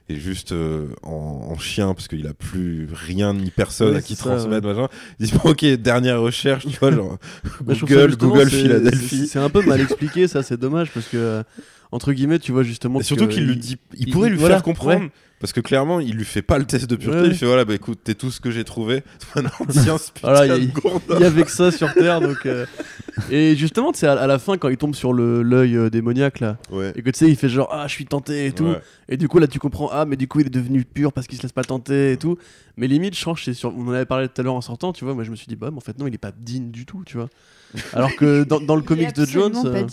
[0.09, 4.01] est juste euh, en, en chien parce qu'il a plus rien ni personne Ouais, à
[4.01, 4.87] qui transmettre machin
[5.19, 7.17] il dit bon, ok dernière recherche tu vois genre
[7.61, 11.17] Bah, Google Google Philadelphie c'est- un peu mal expliqué, ça, c'est dommage parce que.
[11.17, 11.43] euh,
[11.93, 13.01] entre guillemets, tu vois justement.
[13.01, 15.01] Et surtout qu'il lui il- dit, il, il- pourrait lui voilà, faire comprendre.
[15.03, 15.11] ouais.
[15.41, 17.19] Parce que clairement, il lui fait pas le test de pureté.
[17.21, 17.27] Ouais.
[17.29, 19.03] Il fait voilà, bah écoute, t'es tout ce que j'ai trouvé.
[19.35, 20.71] Ce putain Voilà, il-
[21.19, 22.45] y avait que ça sur Terre, donc.
[22.45, 22.65] euh,
[23.29, 25.89] Et justement, tu sais, à, à la fin, quand il tombe sur le- l'œil euh,
[25.89, 26.93] démoniaque là, Ouais.
[26.95, 28.65] et que tu sais, il fait genre ah, je suis tenté et tout.
[28.65, 28.81] Ouais.
[29.09, 31.27] Et du coup, là, tu comprends, ah, mais du coup, il est devenu pur parce
[31.27, 32.37] qu'il se laisse pas tenter et tout.
[32.77, 33.75] Mais limite, je pense, c'est sur...
[33.77, 35.13] on en avait parlé tout à l'heure en sortant, tu vois.
[35.13, 36.85] Moi, je me suis dit, bah, mais en fait, non, il est pas digne du
[36.85, 37.27] tout, tu vois.
[37.93, 39.83] Alors que dans, dans le comics de Jones, euh,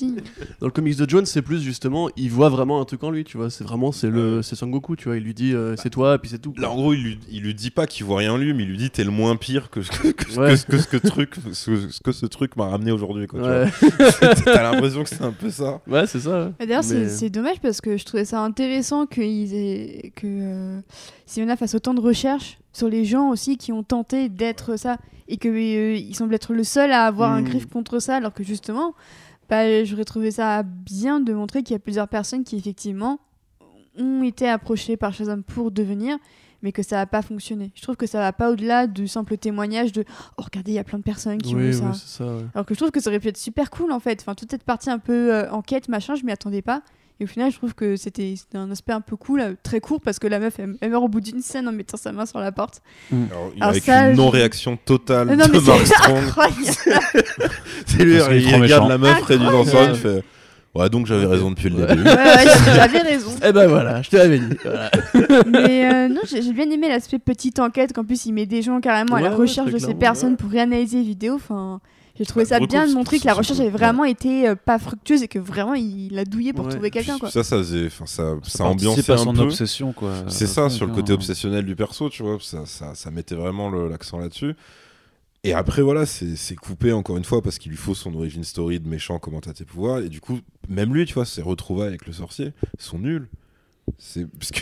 [0.61, 3.23] dans le comics de Jones, c'est plus justement, il voit vraiment un truc en lui,
[3.25, 3.51] tu vois.
[3.51, 5.17] C'est vraiment, c'est le, c'est Sangoku, tu vois.
[5.17, 6.53] Il lui dit, euh, c'est toi, et puis c'est tout.
[6.53, 6.63] quoi.
[6.63, 8.65] Là, en gros, il lui, il lui dit pas qu'il voit rien en lui, mais
[8.65, 10.55] il lui dit t'es le moins pire que, que, que, que- Ouais.
[10.69, 13.27] que ce que truc, ce, que ce truc m'a ramené aujourd'hui.
[13.27, 13.65] quoi, tu Ouais,
[14.21, 14.35] vois.
[14.45, 15.81] T'as l'impression que c'est un peu ça.
[15.87, 16.53] ouais c'est ça.
[16.59, 20.81] D'ailleurs, c'est- Mais- c'est dommage parce que je trouvais ça intéressant qu'ils aient- que euh,
[21.27, 24.99] Simona fasse autant de recherches sur les gens aussi qui ont tenté d'être ça
[25.29, 27.45] et que euh, il semble être le seul à avoir un Mm.
[27.45, 28.95] griffe contre ça, alors que justement,
[29.51, 33.19] bah, j'aurais trouvé ça bien de montrer qu'il y a plusieurs personnes qui effectivement
[33.99, 36.17] ont été approchées par Shazam pour devenir.
[36.61, 37.71] Mais que ça n'a pas fonctionné.
[37.77, 40.05] Je trouve que ça va pas au-delà du simple témoignage de
[40.39, 41.93] Oh, regardez, il y a plein de personnes qui Oui, ont ouais, ça.
[41.95, 42.25] c'est ça.
[42.25, 42.43] ouais.
[42.53, 44.21] Alors que je trouve que ça aurait pu être super cool en fait.
[44.23, 46.83] Enfin, toute cette partie un peu euh, enquête, machin, je m'y attendais pas.
[47.21, 50.01] Et au final, je trouve que c'était un aspect un peu cool, euh, très court,
[50.01, 52.27] parce que la meuf, elle, elle meurt au bout d'une scène en mettant sa main
[52.27, 52.83] sur la porte.
[53.13, 56.17] Alors, Alors avec ça, une non-réaction totale non, mais de Mark c'est Strong.
[56.25, 56.57] incroyable.
[57.87, 58.89] C'est lui, il regarde méchant.
[58.89, 60.25] la meuf près du danseur, il fait
[60.79, 62.03] Ouais, donc j'avais raison depuis le début.
[62.09, 62.45] Ouais, ouais,
[62.75, 63.31] j'avais raison.
[63.47, 64.57] Eh ben voilà, je te l'avais dit.
[64.63, 64.91] voilà.
[65.47, 68.63] Mais euh, non, j'ai j'ai bien aimé l'aspect petite enquête, qu'en plus il met des
[68.63, 70.37] gens carrément à la Ouais, recherche très de ces clairement, personnes ouais.
[70.37, 71.35] pour réanalyser les vidéos.
[71.35, 71.81] Enfin,
[72.19, 74.49] j'ai trouvé Bah, ça bien de c'est- montrer que la c'est recherche avait vraiment été
[74.49, 76.71] euh, pas fructueuse et que vraiment il a douillé pour Ouais.
[76.73, 77.19] trouver quelqu'un.
[77.19, 77.31] quoi.
[77.31, 79.41] Ça, ça faisait, enfin, ça, ça, ambiançait un son peu.
[79.43, 80.13] obsession, quoi.
[80.29, 83.69] C'est ça, sur le côté obsessionnel du perso, tu vois, ça, ça, ça mettait vraiment
[83.71, 84.55] le- l'accent là-dessus.
[85.45, 88.81] Et après, voilà, c'est coupé encore une fois parce qu'il lui faut son origin story
[88.81, 90.01] de méchant, comment t'as tes pouvoirs.
[90.01, 93.29] Et du coup, même lui, tu vois, ses retrouvailles avec le sorcier sont nuls.
[93.99, 94.61] C'est parce que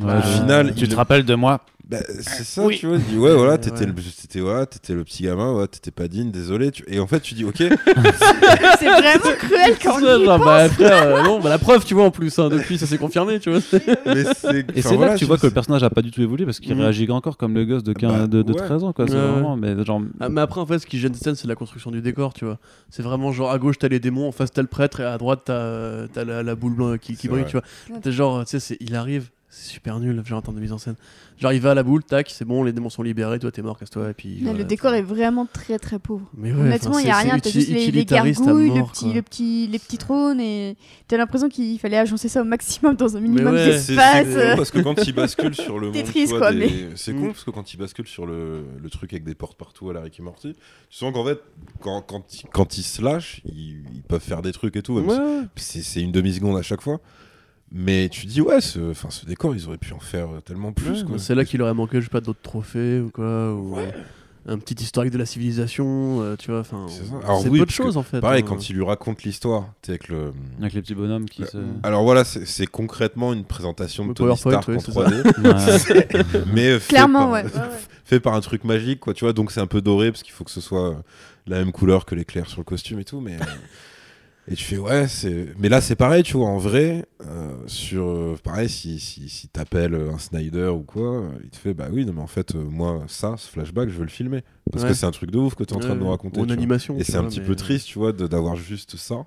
[0.00, 2.96] Ouais, Au final, tu il- te rappelles de moi bah, c'est ça, tu vois.
[2.96, 3.86] Il dit, ouais, voilà, t'étais Ouais.
[3.86, 6.70] le, t'étais, voilà, t'étais le petit gamin, ouais, t'étais pas digne, désolé.
[6.72, 7.56] tu- Et en fait, tu dis, ok,
[8.78, 12.04] c'est vraiment cruel quand ça, genre, bah, frère, euh, non, bah, la preuve, tu vois,
[12.04, 13.60] en plus, hein, depuis, ça s'est confirmé, tu vois.
[14.06, 14.20] mais.
[14.74, 16.44] Et c'est là voilà, que tu vois que le personnage a pas du tout évolué
[16.44, 16.80] parce qu'il Mhm.
[16.82, 18.58] réagit encore comme le gosse de, 15 Bah, de, de ouais.
[18.58, 19.06] 13 ans, quoi.
[19.06, 20.00] C'est vraiment, mais genre.
[20.20, 22.34] Ah, mais après, en fait, ce qui gêne cette scène, c'est la construction du décor,
[22.34, 22.58] tu vois.
[22.90, 25.16] C'est vraiment genre à gauche, t'as les démons, en face, t'as le prêtre, et à
[25.18, 27.50] droite, t'as t'as la, la boule blanche qui, qui brille, vrai.
[27.50, 27.56] tu
[27.90, 28.00] vois.
[28.00, 30.72] T'es genre, tu sais, c'est- il arrive, c'est super nul, genre en termes de mise
[30.72, 30.96] en scène.
[31.38, 33.62] Genre, il va à la boule, tac, c'est bon, les démons sont libérés, toi, t'es
[33.62, 34.40] mort, casse-toi, et puis.
[34.42, 36.28] Voilà, le décor est vraiment très très pauvre.
[36.36, 39.12] Mais ouais, Honnêtement, il n'y a rien, t'as juste les, les gargouilles, mort, le petit,
[39.14, 40.76] le petit, les petits trônes, et
[41.08, 44.26] t'as l'impression qu'il fallait agencer ça au maximum dans un minimum ouais, d'espace.
[44.28, 45.90] c'est parce que quand il bascule sur le
[46.28, 49.24] quoi, des- mais- c'est con parce que quand il bascule sur le, le truc avec
[49.24, 51.40] des portes partout à la Rick et Morty, tu sens qu'en fait,
[51.80, 54.98] quand, quand, ils, quand ils se lâchent, ils, ils peuvent faire des trucs et tout.
[54.98, 55.16] Ouais,
[55.56, 57.00] c'est une demi-seconde à chaque fois.
[57.72, 61.02] Mais tu dis, ouais, ce, enfin, ce décor, ils auraient pu en faire tellement plus.
[61.04, 63.52] Ouais, c'est là qu'il aurait manqué, je sais pas, d'autres trophées ou quoi.
[63.54, 63.90] Ou, euh,
[64.48, 66.60] un petit historique de la civilisation, euh, tu vois.
[66.60, 68.20] Enfin, C'est oui, peu de choses en fait.
[68.20, 68.46] Pareil, hein.
[68.48, 70.32] quand il lui raconte l'histoire, tu sais, avec le.
[70.60, 71.58] Avec les petits bonhommes qui se.
[71.82, 75.00] Alors voilà, c'est concrètement une présentation de Tony PowerPoint, Stark oui, en c'est ça.
[75.00, 76.34] 3D.
[76.36, 76.44] Ouais.
[76.54, 77.44] mais euh, fait Clairement, par- ouais.
[78.04, 79.32] fait par un truc magique, quoi, tu vois.
[79.32, 80.94] Donc c'est un peu doré parce qu'il faut que ce soit euh,
[81.48, 83.36] la même couleur que l'éclair sur le costume et tout, mais.
[84.48, 85.48] Et tu fais ouais, c'est.
[85.58, 89.48] Mais là c'est pareil, tu vois, en vrai, euh, sur euh, pareil, si si, si
[89.48, 92.54] t'appelles un Snyder ou quoi, euh, il te fait bah oui, non mais en fait
[92.54, 94.90] euh, moi ça, ce flashback, je veux le filmer parce Ouais.
[94.90, 96.38] que c'est un truc de ouf que t'es en train de nous raconter.
[96.40, 96.54] une vois.
[96.54, 96.96] animation.
[96.98, 99.26] Et c'est un petit mais- peu triste, tu vois, d'avoir juste ça.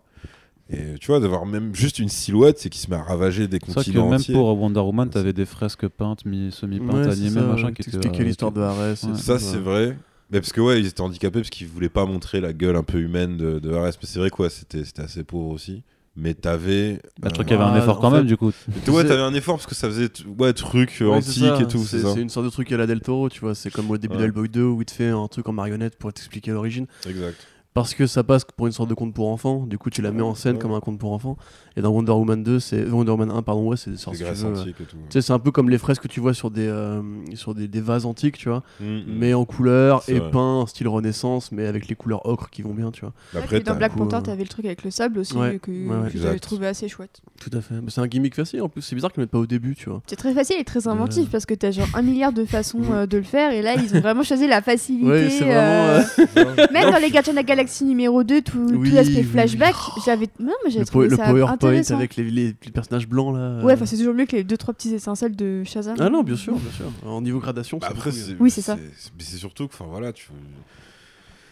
[0.72, 3.58] Et tu vois, d'avoir même juste une silhouette, c'est qui se met à ravager des
[3.58, 4.36] C'est vrai que continents même entiers.
[4.36, 8.24] pour Wonder Woman, t'avais des fresques peintes, mi- semi-peintes, Ouais, animées, ça, machin qui euh,
[8.24, 8.96] l'histoire de Ares.
[9.16, 9.98] Ça, c'est vrai.
[10.32, 12.84] Mais parce que ouais, ils étaient handicapés parce qu'ils voulaient pas montrer la gueule un
[12.84, 13.86] peu humaine de, de Ares.
[13.86, 15.84] Mais c'est vrai quoi, c'était c'était assez pauvre aussi.
[16.16, 17.00] Mais t'avais.
[17.20, 18.36] Bah, je trouve euh, qu'il y avait un Ah, effort en quand fait- même, du
[18.36, 18.52] coup.
[18.68, 21.68] mais ouais, t'avais un effort parce que ça faisait ouais, truc euh, Ouais, antique et
[21.68, 21.84] tout.
[21.86, 23.56] C'est une sorte de truc à la Del Toro, tu vois.
[23.56, 24.22] C'est comme au début Ouais.
[24.22, 26.88] d'Hellboy 2 où il te fait un truc en marionnette pour t'expliquer l'origine.
[27.08, 27.38] Exact.
[27.76, 29.66] Parce que ça passe pour une sorte de conte pour enfants.
[29.68, 30.60] Du coup, tu la mets en scène Ouais.
[30.62, 31.38] comme un conte pour enfants.
[31.78, 33.96] Et dans Wonder Woman 2, c'est Wonder Woman 1, pardon, ouais, c'est.
[33.96, 34.84] C'est et tout.
[34.86, 37.02] Tu sais, c'est un peu comme les fresques que tu vois sur des, euh,
[37.36, 38.64] sur des, des vases antiques, tu vois.
[38.82, 39.04] Mm, mm.
[39.08, 40.32] Mais en couleur C'est et vrai.
[40.32, 43.14] peint en style renaissance, mais avec les couleurs ocre qui vont bien, tu vois.
[43.34, 45.60] Ouais, Après, puis dans Black Panther, euh, t'avais le truc avec le sable aussi Ouais,
[45.62, 47.22] que, ouais, que j'avais trouvé assez chouette.
[47.40, 47.76] Tout à fait.
[47.82, 48.82] Mais c'est un gimmick facile en plus.
[48.82, 50.02] C'est bizarre qu'ils le mettent pas au début, tu vois.
[50.08, 51.32] C'est très facile et très inventif Euh.
[51.32, 52.80] parce que t'as genre un milliard de façons
[53.10, 55.06] de le faire et là ils ont vraiment choisi la facilité.
[55.08, 56.02] Ouais, c'est euh,
[56.36, 56.52] vraiment.
[56.58, 59.76] euh, Même dans les Gardiens Galaxie numéro 2, tout, Oui, tout l'aspect oui, flashback,
[60.06, 61.96] j'avais non mais le, j'avais po- trouvé le ça PowerPoint intéressant.
[61.98, 63.60] avec les, les- les personnages blancs là.
[63.64, 63.76] Ouais, euh.
[63.76, 65.96] enfin c'est toujours mieux que les deux trois petits étincelles de Shazam.
[66.00, 66.86] Ah non, bien sûr, bien sûr.
[67.06, 68.76] En niveau gradation, Bah c'est après, Oui, c'est ça.
[68.78, 70.30] Mais c'est surtout que, enfin voilà, tu.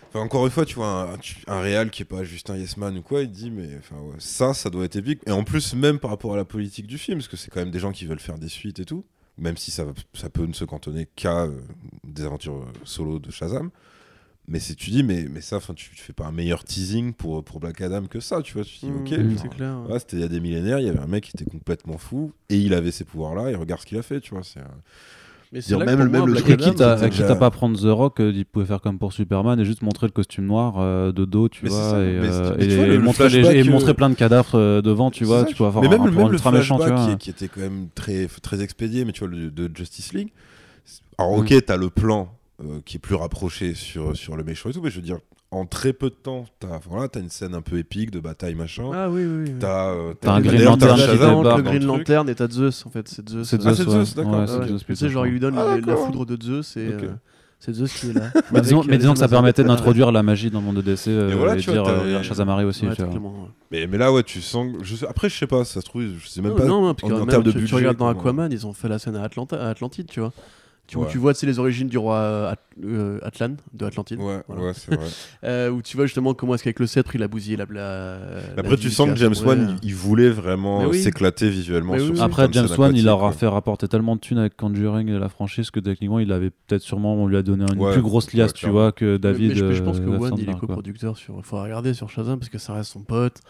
[0.09, 1.11] Enfin, encore une fois, tu vois,
[1.47, 3.51] un, un réal qui est pas juste un yes man ou quoi, il te dit,
[3.51, 5.19] mais enfin, ouais, ça, ça doit être épique.
[5.27, 7.59] Et en plus, même par rapport à la politique du film, parce que c'est quand
[7.59, 9.03] même des gens qui veulent faire des suites et tout,
[9.37, 11.59] même si ça, ça peut ne se cantonner qu'à euh,
[12.05, 13.69] des aventures euh, solo de Shazam.
[14.49, 17.11] Mais si tu dis, mais, mais ça, enfin, tu, tu fais pas un meilleur teasing
[17.13, 18.63] pour, pour Black Adam que ça, tu vois.
[18.63, 19.37] Tu te dis, Mmh, ok, Mmh.
[19.41, 19.75] c'est clair.
[19.89, 21.97] ouais, c'était il y a des millénaires, il y avait un mec qui était complètement
[21.97, 24.43] fou et il avait ces pouvoirs-là et regarde ce qu'il a fait, tu vois.
[24.43, 24.63] C'est un-
[25.53, 26.97] Mais c'est Dire là que même- moi, même le Black truc Et Adam, quitte à,
[26.97, 29.57] c'était quitte déjà- à pas prendre The Rock, euh, il pouvait faire comme pour Superman
[29.59, 32.99] et juste montrer le costume noir euh, de dos, tu Mais vois, et, euh, vois,
[32.99, 35.83] montrer, les- flashback, et montrer plein de cadavres euh, devant, tu vois, tu peux avoir
[35.83, 37.15] mais même, un, même un le ultra méchant, tu flashback vois.
[37.15, 40.31] qui, qui était quand même très, très expédié, mais tu vois, le, de Justice League.
[41.17, 41.39] Alors, Mm.
[41.41, 42.29] ok, t'as le plan
[42.63, 45.19] euh, qui est plus rapproché sur, sur le méchant et tout, mais je veux dire,
[45.51, 48.55] en très peu de temps, t'as voilà, as une scène un peu épique de bataille,
[48.55, 48.89] machin.
[48.93, 49.43] Ah oui, oui.
[49.47, 49.53] oui.
[49.59, 51.85] T'as euh, T'as un Green Lantern le Green.
[51.85, 53.47] Lantern et t'as Zeus en fait, c'est Zeus.
[53.47, 53.91] C'est euh, Zeus, c'est ouais.
[54.05, 54.31] Zeus, d'accord.
[54.33, 54.67] Ouais, Ouais, c'est ouais.
[54.67, 57.11] Zeus, Tu sais, genre il lui donne Ah, la foudre de Zeus et euh,
[57.59, 58.29] c'est Zeus qui est là.
[58.51, 61.07] Mais disons, mais disons que ça permettait d'introduire la magie dans le monde de DC
[61.07, 62.85] euh, Et voilà, et tu dire euh, regarde Shazam arrive aussi.
[62.93, 63.19] Tu vois.
[63.71, 64.75] Mais, mais là, ouais, tu sens.
[64.81, 66.65] Je sais, après, je sais pas, ça se trouve, je sais même Non, pas.
[66.65, 68.99] non, parce en- termes de tu, tu budget, regardes dans Aquaman, ils ont fait la
[68.99, 70.33] scène à, Atlanta, à Atlantide, tu vois.
[70.87, 71.07] Tu, où Ouais.
[71.11, 74.19] tu vois tu sais, les origines du roi euh, At- euh, Atlan, de Atlantide.
[74.21, 74.63] Ouais, Voilà.
[74.63, 75.05] ouais, c'est vrai.
[75.43, 77.65] Euh, où tu vois justement comment est-ce qu'avec le sceptre il a bousillé la.
[77.69, 78.17] la
[78.55, 79.35] la Après, tu sens que James.
[79.45, 80.99] Wan, il voulait vraiment oui.
[81.01, 82.25] s'éclater visuellement Mais sur oui, ce oui.
[82.25, 85.29] Après, James Wan, il leur a fait rapporter tellement de thunes avec Conjuring et la
[85.29, 88.31] franchise que techniquement, il avait peut-être sûrement, on lui a donné une Ouais, plus grosse
[88.33, 89.49] liasse, tu vois, que David.
[89.49, 91.35] mais je, je pense que Wan il est coproducteur sur.
[91.37, 93.41] Il faut regarder sur Shazam parce que ça reste son pote.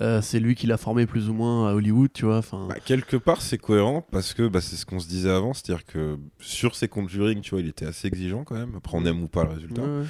[0.00, 2.38] Euh, c'est lui qui l'a formé plus ou moins à Hollywood, tu vois.
[2.38, 5.52] Enfin, Bah, quelque part, c'est cohérent parce que bah, c'est ce qu'on se disait avant,
[5.52, 8.72] c'est-à-dire que sur ses Conjuring, tu vois, il était assez exigeant quand même.
[8.76, 9.82] Après, on aime ou pas le résultat.
[9.82, 10.06] ouais, ouais.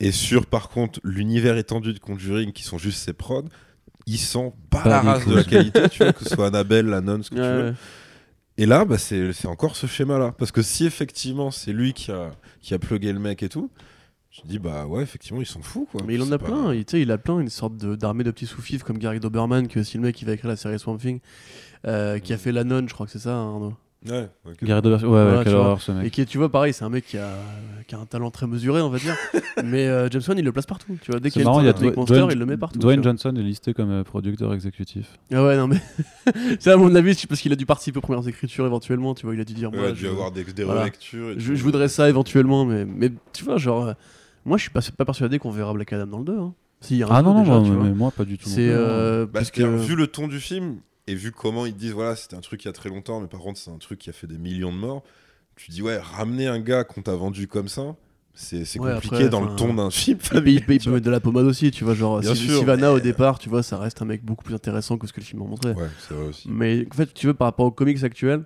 [0.00, 3.44] Et sur, par contre, l'univers étendu de Conjuring, qui sont juste ses prods,
[4.06, 6.86] ils sont pas Pas la race de la qualité, tu vois, que ce soit Annabelle,
[6.86, 7.74] la nonne, ce que tu veux.
[8.58, 10.32] Et là, bah, c'est c'est encore ce schéma-là.
[10.38, 12.30] Parce que si effectivement c'est lui qui a,
[12.62, 13.70] qui a plugué le mec et tout,
[14.42, 16.02] je dis bah ouais, effectivement, ils s'en foutent quoi.
[16.06, 18.24] Mais il en a pas- plein, il, tu sais, il a plein, une sorte d'armée
[18.24, 20.56] de, petits sous-fifs comme Gary Doberman, qui est aussi le mec qui va écrire la
[20.56, 21.20] série Swamp Thing,
[21.86, 23.74] euh, qui a fait La Nonne, je crois que c'est ça, hein, Arnaud.
[24.08, 24.28] Ouais.
[24.62, 26.12] Gary Dover- ouais, Voilà, quelle horreur ce Et mec.
[26.12, 27.38] qui est, tu vois, pareil, c'est un mec qui a,
[27.88, 29.16] qui a un talent très mesuré, on va dire.
[29.64, 30.96] mais euh, James Wan, il le place partout.
[31.02, 32.56] Tu vois, dès qu'il y a y a Atomic Dwayne- Monster, Dwayne- il le met
[32.56, 32.78] partout.
[32.78, 33.02] Dwayne.
[33.02, 35.08] Johnson est listé comme euh, producteur exécutif.
[35.32, 35.80] Ah ouais, non, mais.
[36.60, 39.26] c'est à mon avis, c'est parce qu'il a dû participer aux premières écritures éventuellement, tu
[39.26, 39.34] vois.
[39.34, 40.82] Il a dû dire, Ouais, moi, il a dû je, avoir des, des voilà.
[40.82, 41.30] relectures.
[41.30, 43.94] et je, je voudrais ça éventuellement, mais, mais tu vois, genre.
[44.46, 46.38] Euh, moi, je suis pas, pas persuadé qu'on verra Black Adam dans le 2.
[46.38, 46.54] Hein.
[46.80, 47.84] Si, y a un Ah non, non, déjà, non, tu mais, vois.
[47.86, 48.48] mais moi pas du tout.
[48.48, 48.68] C'est.
[48.70, 49.62] euh, Bah, parce que.
[49.62, 52.66] vu le ton du film et vu comment ils disent voilà, c'était un truc il
[52.66, 54.72] y a très longtemps, mais par contre, c'est un truc qui a fait des millions
[54.72, 55.02] de morts,
[55.56, 57.94] tu dis ouais, ramener un gars qu'on t'a vendu comme ça,
[58.34, 60.18] c'est Ouais, compliqué après, dans le ton d'un film.
[60.20, 61.94] Il peut, il peut mettre de la pommade aussi, tu vois.
[61.94, 64.54] Genre, Bien sûr, Sivana mais- au départ, tu vois, ça reste un mec beaucoup plus
[64.54, 65.72] intéressant que ce que le film en montrait.
[65.74, 66.46] Ouais, c'est vrai aussi.
[66.50, 68.44] Mais en fait, tu veux, par rapport aux comics actuels,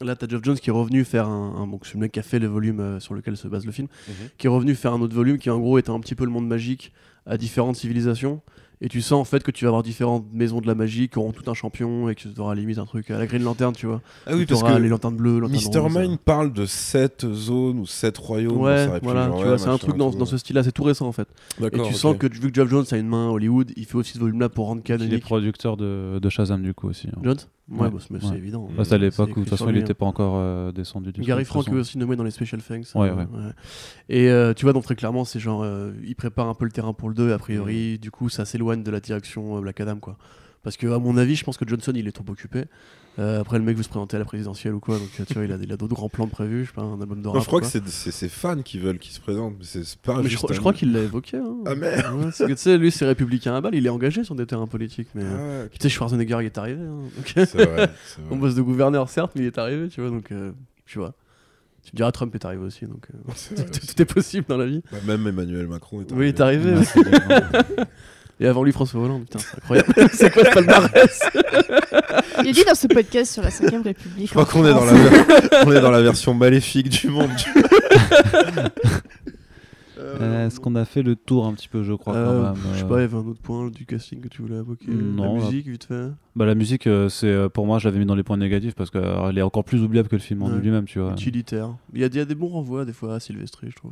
[0.00, 1.54] là, t'as Geoff Jones qui est revenu faire un.
[1.56, 3.64] un donc, c'est le mec qui a fait le volume euh, sur lequel se base
[3.66, 4.14] le film, Mhm.
[4.38, 6.30] qui est revenu faire un autre volume qui, en gros, était un petit peu le
[6.30, 6.92] monde magique
[7.26, 8.40] à différentes civilisations.
[8.80, 11.18] Et tu sens en fait que tu vas avoir différentes maisons de la magie qui
[11.18, 13.72] auront tout un champion et que tu auras limite un truc à la Green Lantern,
[13.74, 14.00] tu vois.
[14.24, 15.78] Ah oui, parce que les lanternes bleues, lanternes Mr.
[15.80, 18.56] roses, Mind parle de 7 zones ou 7 royaumes.
[18.58, 20.18] Ouais, ça voilà, tu vois, c'est un truc dans, tout.
[20.18, 21.26] dans ce style-là, c'est tout récent en fait.
[21.60, 23.96] Et tu sens que vu que Geoff Jones a une main à Hollywood, il fait
[23.96, 25.22] aussi ce volume-là pour rendre Il est canonique.
[25.24, 27.08] producteur de, de Shazam du coup aussi.
[27.08, 27.18] hein.
[27.24, 27.36] Jones
[27.70, 28.36] Ouais, Ouais, bah, c'est ouais.
[28.38, 28.64] évident.
[28.68, 31.12] Bah, Bah, c'est à l'époque où de toute façon il n'était pas encore euh, descendu
[31.12, 32.86] du Gary Frank est aussi nommé dans les Special Thanks.
[32.94, 33.52] Ouais, euh.
[34.08, 36.70] Et euh, tu vois, donc très clairement, c'est genre, euh, il prépare un peu le
[36.70, 39.80] terrain pour le 2, a priori, du coup, ça s'éloigne de la direction euh, Black
[39.80, 40.16] Adam, quoi.
[40.68, 42.64] Parce que, à mon avis, je pense que Johnson, il est trop occupé.
[43.18, 45.32] Euh, après, le mec veut se présenter à la présidentielle ou quoi, donc euh, tu
[45.34, 47.24] vois, il a, il a d'autres grands plans prévus, je sais pas, un album de
[47.24, 49.54] Non, rap je crois que c'est ses fans qui veulent qu'il se présente.
[49.58, 51.38] mais C'est pas Mais je, juste je un- crois qu'il l'a évoqué.
[51.38, 51.56] Hein.
[51.66, 54.22] Ah merde Ouais, parce que tu sais, lui, c'est républicain à balle, il est engagé
[54.24, 55.22] sur des terrains politiques, mais.
[55.24, 55.70] euh, Ah, ok.
[55.72, 56.82] Tu sais, Schwarzenegger, il est arrivé.
[56.84, 57.08] hein,
[57.46, 57.90] C'est vrai.
[58.30, 60.52] On bosse de gouverneur, certes, mais il est arrivé, tu vois, donc, euh,
[60.86, 61.14] tu vois.
[61.82, 63.32] Tu me diras, Trump est arrivé aussi, donc euh,
[63.72, 64.82] tout, est possible dans la vie.
[64.92, 66.74] Bah, même Emmanuel Macron est Oui, il est arrivé.
[68.40, 69.94] Et avant lui, François Hollande, putain, c'est incroyable.
[70.12, 71.20] c'est quoi ce palmarès
[72.44, 74.26] Il a dit dans ce podcast sur la 5ème République.
[74.28, 77.08] Je crois en qu'on est, dans la ver- on est dans la version maléfique du
[77.08, 77.30] monde.
[80.00, 82.54] Euh, Est-ce qu'on a fait le tour un petit peu, je crois, quand Euh, même
[82.72, 82.88] Je sais euh.
[82.88, 84.86] pas, il y avait un autre point du casting que tu voulais évoquer.
[84.90, 86.06] Non, la musique, vite fait.
[86.36, 88.74] Bah, la musique, euh, c'est euh, pour moi, je l'avais mis dans les points négatifs
[88.76, 90.58] parce qu'elle est encore plus oubliable que le film en Ouais.
[90.60, 91.12] lui-même, tu vois.
[91.12, 91.70] Utilitaire.
[91.94, 93.90] Il y, a, il y a des bons renvois, des fois, à Sylvestri, je trouve.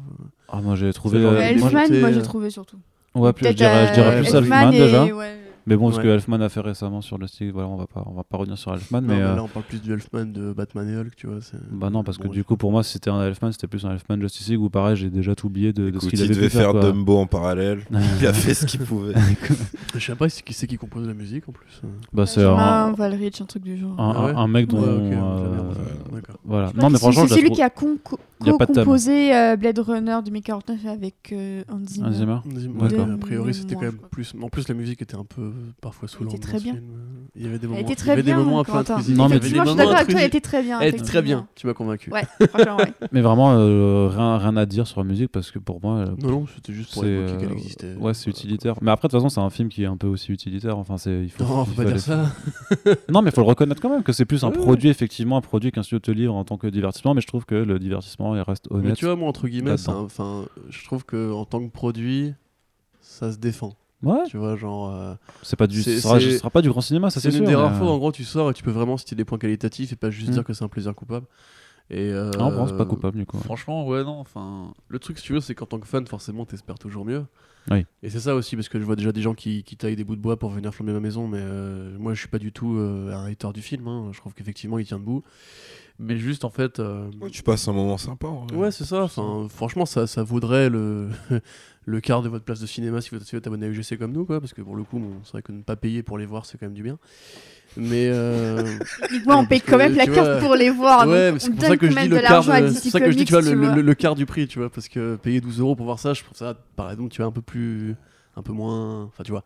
[0.49, 1.19] Ah, moi j'ai trouvé.
[1.19, 1.71] Euh, Elfman,
[2.01, 2.79] moi j'ai trouvé surtout.
[3.19, 5.05] Ouais, plus, je dirais, je dirais euh, plus Elfman Elfman et- déjà.
[5.05, 5.37] ouais.
[5.67, 6.05] Mais bon, ce Ouais.
[6.05, 8.37] que Elfman a fait récemment sur le style, voilà, on va pas, on va pas
[8.37, 9.17] revenir sur Elfman, Non, mais.
[9.17, 11.39] mais euh, là, on parle plus du Elfman de Batman et Hulk, tu vois.
[11.73, 13.91] Bah non, parce que du coup, pour moi, si c'était un Elfman, c'était plus un
[13.93, 16.35] Elfman Justice League où pareil, j'ai déjà tout oublié de, de ce qu'il il avait
[16.35, 16.71] devait faire.
[16.71, 16.81] quoi.
[16.93, 17.81] Dumbo en parallèle.
[18.21, 19.15] Il a fait ce qu'il pouvait.
[19.95, 21.81] Je sais pas qui c'est qui compose la musique en plus.
[22.13, 23.99] Bah, c'est un, Valrich, un truc du genre.
[23.99, 24.83] un, Ah ouais un- un mec dont.
[24.83, 25.15] Euh,
[26.45, 26.73] voilà.
[26.77, 28.85] Non, mais franchement, c'est trouve- qui a con- co- Y a pas de thème.
[28.85, 31.35] co-composé euh, Blade Runner 2049 avec
[31.69, 32.33] Hans Zimmer.
[32.35, 34.33] A priori, c'était quand même plus.
[34.43, 36.35] En plus, la musique était un peu parfois saoulante.
[36.35, 36.75] était dans très bien.
[36.75, 36.85] film.
[37.39, 38.39] Il y avait des moments, il y très avait des bien.
[38.39, 38.95] moments un peu Quentin.
[38.95, 39.17] intrusifs.
[39.17, 40.81] Non, mais je suis d'accord avec toi, elle était très bien.
[40.81, 42.11] Elle était très bien, tu m'as convaincu.
[42.11, 42.93] Ouais, franchement, ouais.
[43.13, 45.97] Mais vraiment, euh, rien, rien à dire sur la musique parce que pour moi.
[45.99, 47.95] euh, Non, non, c'était juste pour c'est, évoquer qu'elle euh, existait.
[47.97, 48.75] Ouais, c'est utilitaire.
[48.81, 50.79] Mais après, de toute façon, c'est un film qui est un peu aussi utilitaire.
[50.79, 51.25] Enfin, c'est.
[51.25, 52.33] Il faut, Non, il faut pas dire ça.
[53.11, 55.41] Non, mais il faut le reconnaître quand même que c'est plus un produit, effectivement, un
[55.43, 57.13] produit qu'un studio te livre en tant que divertissement.
[57.13, 58.97] Mais je trouve que le divertissement, il reste Mais honnête.
[58.97, 62.33] tu vois, moi, entre guillemets, enfin, je trouve que en tant que produit,
[63.01, 63.75] ça se défend.
[64.03, 64.93] Ouais, Tu vois, genre.
[64.95, 67.45] euh, c'est pas du, ce sera, sera pas du grand cinéma, ça c'est c'est une
[67.45, 67.49] sûr.
[67.49, 69.39] des rares euh, fois, en gros, tu sors et tu peux vraiment citer des points
[69.39, 70.33] qualitatifs et pas juste Mm.
[70.35, 71.27] dire que c'est un plaisir coupable.
[71.89, 73.39] Et euh, Non, bon, c'est pas coupable du coup.
[73.39, 74.19] Franchement, ouais, non.
[74.19, 77.25] Enfin, le truc, si tu veux, c'est qu'en tant que fan, forcément, t'espères toujours mieux.
[77.71, 77.87] Oui.
[78.03, 80.05] Et c'est ça aussi, parce que je vois déjà des gens qui, qui taillent des
[80.05, 82.53] bouts de bois pour venir flamber ma maison, mais euh, moi, je suis pas du
[82.53, 83.87] tout euh, un hater du film.
[83.89, 84.11] hein.
[84.13, 85.23] Je trouve qu'effectivement, il tient debout.
[85.99, 86.79] Mais juste, en fait.
[86.79, 88.27] euh, Ouais, tu passes un moment sympa.
[88.27, 88.57] en vrai.
[88.57, 89.03] Ouais, c'est ça.
[89.05, 91.09] Enfin, franchement, ça, ça vaudrait le,
[91.87, 93.97] le quart de votre place de cinéma si vous si vous êtes abonné à UGC
[93.99, 94.41] comme nous, quoi.
[94.41, 96.45] Parce que pour le coup, bon, c'est vrai que ne pas payer pour les voir,
[96.45, 96.99] c'est quand même du bien.
[97.79, 98.09] Mais.
[98.11, 98.63] euh,
[99.25, 101.09] Moi, on paye quand même la tu carte vois, pour les voir.
[101.09, 102.69] ouais, c'est pour ça que je dis le quart de.
[102.69, 103.77] C'est pour ça que je dis, tu vois, le, le- vois.
[103.83, 104.69] le quart du prix, tu vois.
[104.71, 107.27] Parce que payer 12 euros pour voir ça, je trouve ça, par exemple, tu vois,
[107.27, 107.95] un peu plus.
[108.39, 109.05] Un peu moins.
[109.05, 109.45] Enfin, tu vois.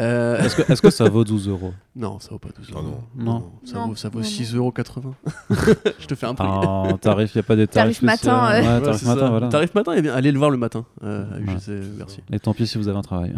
[0.00, 1.72] Euh, Est-ce que, est-ce que ça vaut 12 euros?
[1.94, 2.98] Non, ça vaut pas 12 Ah euros.
[3.14, 3.24] non.
[3.24, 3.52] Non.
[3.64, 4.30] Ça Non, vaut, ça vaut non, non.
[4.30, 5.14] 6,80 euros.
[6.00, 6.46] je te fais un prix.
[6.48, 8.00] En tarif, il n'y a pas des tarifs.
[8.00, 8.60] Tarif matin, euh.
[8.60, 9.28] Ouais, Ouais, tarif matin, ça.
[9.30, 9.48] voilà.
[9.50, 11.42] Tarif matin, eh bien, allez le voir le matin euh, à Ouais.
[11.54, 12.20] UGC, merci.
[12.32, 13.36] Et tant pis si vous avez un travail.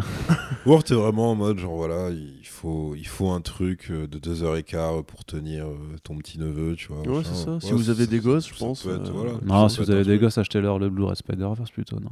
[0.65, 4.07] Ou alors t'es vraiment en mode genre voilà, il faut, il faut un truc euh,
[4.07, 5.65] de 2h15 pour tenir
[6.03, 7.01] ton petit neveu, tu vois.
[7.17, 7.59] Ouais, c'est ça.
[7.59, 8.83] Si vous avez ça- des gosses, je ça pense,
[9.45, 12.09] Non, ça si vous avez des gosses, achetez-leur le Blu-ray Spider-Verse plutôt, non?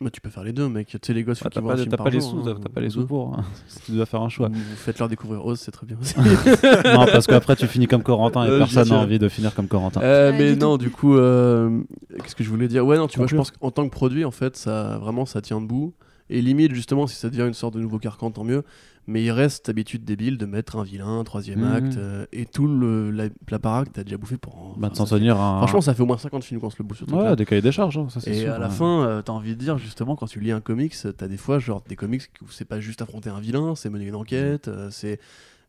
[0.00, 0.88] Bah, tu peux faire les deux, mec.
[0.88, 2.56] Tu sais, les gosses, Ah, T'as pas, film t'as pas les sous, hein.
[2.60, 3.34] t'as pas les sous pour.
[3.38, 3.44] hein.
[3.86, 4.48] Tu dois faire un choix.
[4.48, 5.96] Vous faites-leur découvrir Oz, c'est très bien.
[6.94, 9.68] non, parce qu'après tu finis comme Corentin et Euh, personne n'a envie de finir comme
[9.68, 10.00] Corentin.
[10.02, 11.82] Euh, Ouais, mais non, du coup, euh,
[12.22, 12.84] qu'est-ce que je voulais dire?
[12.84, 15.40] Ouais, non, tu vois, je pense qu'en tant que produit, en fait, ça vraiment, ça
[15.40, 15.94] tient debout.
[16.34, 18.62] Et limite, justement, si ça devient une sorte de nouveau carcan, tant mieux.
[19.08, 21.72] Mais il reste habitude débile de mettre un vilain, un troisième Mhm.
[21.74, 24.76] acte, euh, et tout le, la, la baraque, t'as déjà bouffé pour.
[24.78, 26.70] Bah, de enfin, fait- tenir à un- Franchement, ça fait au moins 50 films qu'on
[26.70, 27.34] se le bouffe sur ce Ouais, truc-là.
[27.36, 28.52] des cahiers des charges, hein, ça c'est Et sûr.
[28.52, 28.74] à la ouais.
[28.74, 31.58] fin, euh, t'as envie de dire justement quand tu lis un comics, t'as des fois
[31.58, 34.88] genre des comics où c'est pas juste affronter un vilain, c'est mener une enquête, euh,
[34.92, 35.18] c'est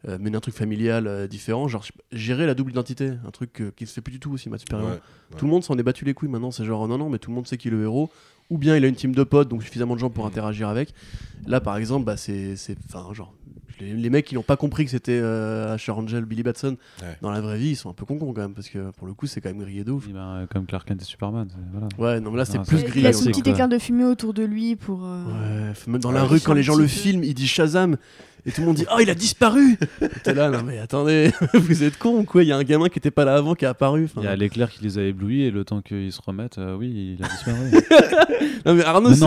[0.08, 3.72] euh, mener un truc familial euh, différent, genre gérer la double identité, un truc euh,
[3.76, 4.90] qui se fait plus du tout aussi, Matt Super Hero.
[4.90, 5.00] Ouais,
[5.38, 7.32] Tout le monde s'en est battu les couilles maintenant, c'est genre non non mais tout
[7.32, 8.12] le monde sait qui est le héros,
[8.50, 10.94] ou bien il a une team de potes donc suffisamment de gens pour interagir avec.
[11.48, 13.34] Là par exemple, bah c'est c'est enfin genre
[13.80, 17.18] les, les mecs qui n'ont pas compris que c'était euh, Asher Angel, Billy Batson Ouais.
[17.22, 19.14] dans la vraie vie, ils sont un peu con quand même parce que pour le
[19.14, 20.06] coup c'est quand même grillé de ouf.
[20.08, 21.48] Oui, bah, euh, comme Clark Kent et Superman.
[21.72, 21.88] Voilà.
[21.98, 23.08] Ouais non mais là c'est plus c'est Il grillé.
[23.08, 25.04] a son petit éclair de fumée autour de lui pour.
[25.04, 27.98] euh, Ouais, même dans Ouais, la rue, quand les gens le filment, il dit Shazam.
[28.46, 29.78] Et tout le monde dit Oh, il a disparu
[30.24, 32.44] T'es là, non mais attendez, vous êtes con ou quoi?
[32.44, 34.10] Il y a un gamin qui était pas là avant qui est apparu.
[34.18, 36.76] Il y a l'éclair qui les a éblouis et le temps qu'ils se remettent, euh,
[36.76, 37.72] oui, il a disparu.
[38.66, 39.26] Non mais Arnaud, c'est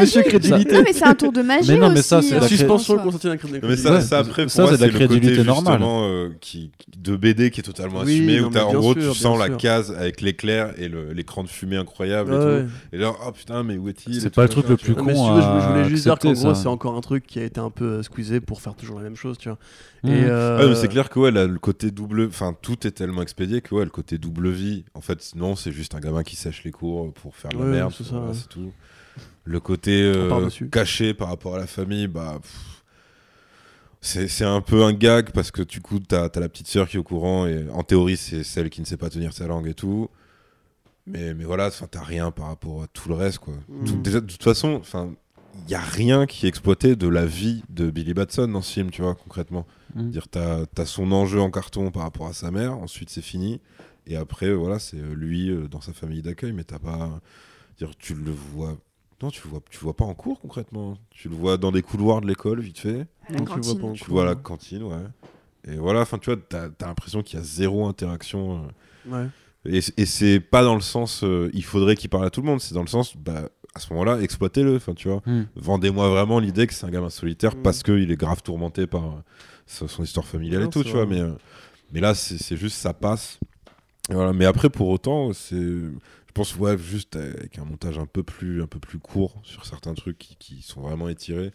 [0.00, 0.74] monsieur crédulité.
[0.74, 1.72] Non, mais c'est un tour de magie.
[1.72, 3.66] Mais non, mais ça, c'est euh, la suspension consentie d'incrédulité.
[3.66, 5.80] Mais ça, Ouais, ça, après, ça, c'est la c'est le côté crédulité normale.
[5.82, 9.48] euh, qui, de BD qui est totalement Oui, assumé, où en gros, tu sens la
[9.50, 12.72] case avec l'éclair et l'écran de fumée incroyable et tout.
[12.92, 14.20] Et là, oh putain, mais où est-il?
[14.20, 16.96] C'est pas le truc le plus con je, voulais juste dire qu'en gros, c'est encore
[16.96, 19.38] un truc qui a été un peu euh, squeezé pour faire toujours la même chose,
[19.38, 19.58] tu vois.
[20.02, 20.08] Mmh.
[20.08, 22.90] Et, euh, Ouais, mais c'est clair que ouais, là, le côté double, enfin tout est
[22.92, 26.22] tellement expédié que ouais, le côté double vie, en fait, sinon c'est juste un gamin
[26.22, 28.32] qui sèche les cours pour faire de la Ouais, merde, c'est ouais.
[28.48, 28.72] tout.
[29.44, 32.82] Le côté euh, caché par rapport à la famille, bah pff,
[34.28, 36.96] c'est un peu un gag parce que du coup t'as as la petite sœur qui
[36.96, 39.66] est au courant et en théorie c'est celle qui ne sait pas tenir sa langue
[39.68, 40.08] et tout.
[41.08, 43.54] Mais, mais voilà, enfin, t'as rien par rapport à tout le reste, quoi.
[43.68, 43.84] Mm.
[43.84, 45.12] Tout- déjà, de toute façon, enfin,
[45.66, 48.72] il y a rien qui est exploité de la vie de Billy Batson dans ce
[48.72, 49.66] film, tu vois, concrètement.
[49.94, 50.10] Mm.
[50.10, 53.60] Dire t'as as son enjeu en carton par rapport à sa mère, ensuite c'est fini,
[54.06, 57.20] et après voilà c'est euh, lui euh, dans sa famille d'accueil, mais t'as pas
[57.78, 58.76] dire tu le vois
[59.22, 61.72] non tu le vois tu le vois pas en cours concrètement, tu le vois dans
[61.72, 63.80] des couloirs de l'école vite fait, la Non, tu le vois cantine.
[63.80, 64.12] pas en tu cours.
[64.14, 65.04] vois à la cantine ouais,
[65.72, 68.68] et voilà enfin tu vois t'as as, l'impression qu'il y a zéro interaction euh,
[69.08, 69.28] Ouais.
[69.64, 72.46] et, et c'est pas dans le sens euh, il faudrait qu'il parle à tout le
[72.48, 75.42] monde, c'est dans le sens bah à ce moment-là exploitez-le, enfin tu vois Mm.
[75.56, 77.62] vendez-moi vraiment l'idée que c'est un gamin solitaire Mm.
[77.62, 81.06] parce qu'il est grave tourmenté par euh, son histoire familiale Non, et tout, tu vois.
[81.06, 81.32] Mais, euh,
[81.92, 83.38] mais là, c'est c'est juste ça passe.
[84.10, 84.32] Et voilà.
[84.32, 88.62] Mais après, pour autant, c'est, je pense, ouais, juste avec un montage un peu plus,
[88.62, 91.50] un peu plus court sur certains trucs qui, qui sont vraiment étirés.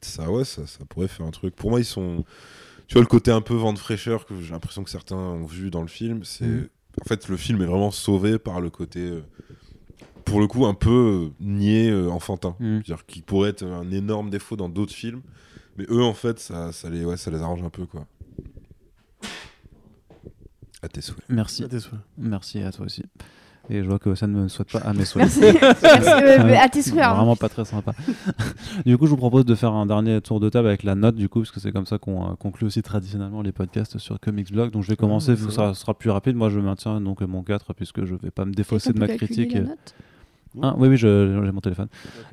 [0.00, 1.54] ça, ouais, ça, ça pourrait faire un truc.
[1.56, 2.24] Pour moi, ils sont.
[2.88, 5.46] Tu vois, le côté un peu vent de fraîcheur que j'ai l'impression que certains ont
[5.46, 6.44] vu dans le film, c'est.
[6.46, 6.68] Mhm.
[7.00, 9.00] En fait, le film est vraiment sauvé par le côté.
[9.00, 9.22] euh,
[10.24, 12.56] pour le coup, un peu niais, euh, enfantin.
[12.60, 12.82] Mhm.
[12.84, 15.22] C'est-à-dire qui pourrait être un énorme défaut dans d'autres films.
[15.76, 18.06] Mais eux, en fait, ça, ça, les, ouais, ça les arrange un peu, quoi.
[20.82, 21.24] À tes souhaits.
[21.28, 21.62] Merci.
[21.64, 21.96] Ah, désolé.
[22.18, 23.02] Merci à toi aussi.
[23.70, 25.34] Et je vois que ça ne me souhaite pas à mes souhaits.
[25.40, 25.58] Merci.
[26.58, 27.02] À tes souhaits.
[27.02, 27.14] hein.
[27.14, 27.92] Vraiment pas très sympa.
[28.86, 31.14] du coup, je vous propose de faire un dernier tour de table avec la note,
[31.16, 34.20] du coup, parce que c'est comme ça qu'on euh, conclut aussi traditionnellement les podcasts sur
[34.20, 34.70] Comics Blog.
[34.70, 36.36] Donc, je vais commencer, Ah, c'est ça sera plus rapide.
[36.36, 39.54] Moi, je maintiens donc mon 4, puisque je vais pas me défausser de ma critique.
[39.54, 39.94] la note?
[40.62, 41.88] Ah, oui, oui, j'ai mon téléphone.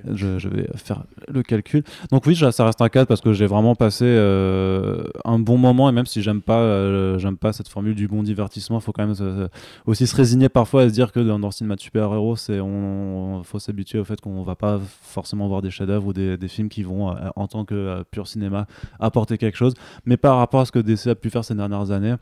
[0.05, 1.83] Je, vais faire le calcul.
[2.11, 5.89] Donc oui, ça reste un 4 parce que j'ai vraiment passé euh, un bon moment
[5.89, 9.07] et même si j'aime pas, euh, pas cette formule du bon divertissement, il faut quand
[9.07, 9.49] même
[9.85, 13.41] aussi se résigner parfois à se dire que dans, le cinéma de super-héros, c'est on,
[13.43, 16.83] faut s'habituer au fait qu'on va pas forcément voir des chefs-d'œuvre ou des, films qui
[16.83, 18.67] vont euh, en tant que pur cinéma
[18.99, 19.73] apporter quelque chose.
[20.05, 22.15] Mais par rapport à ce que DC a pu faire ces dernières années.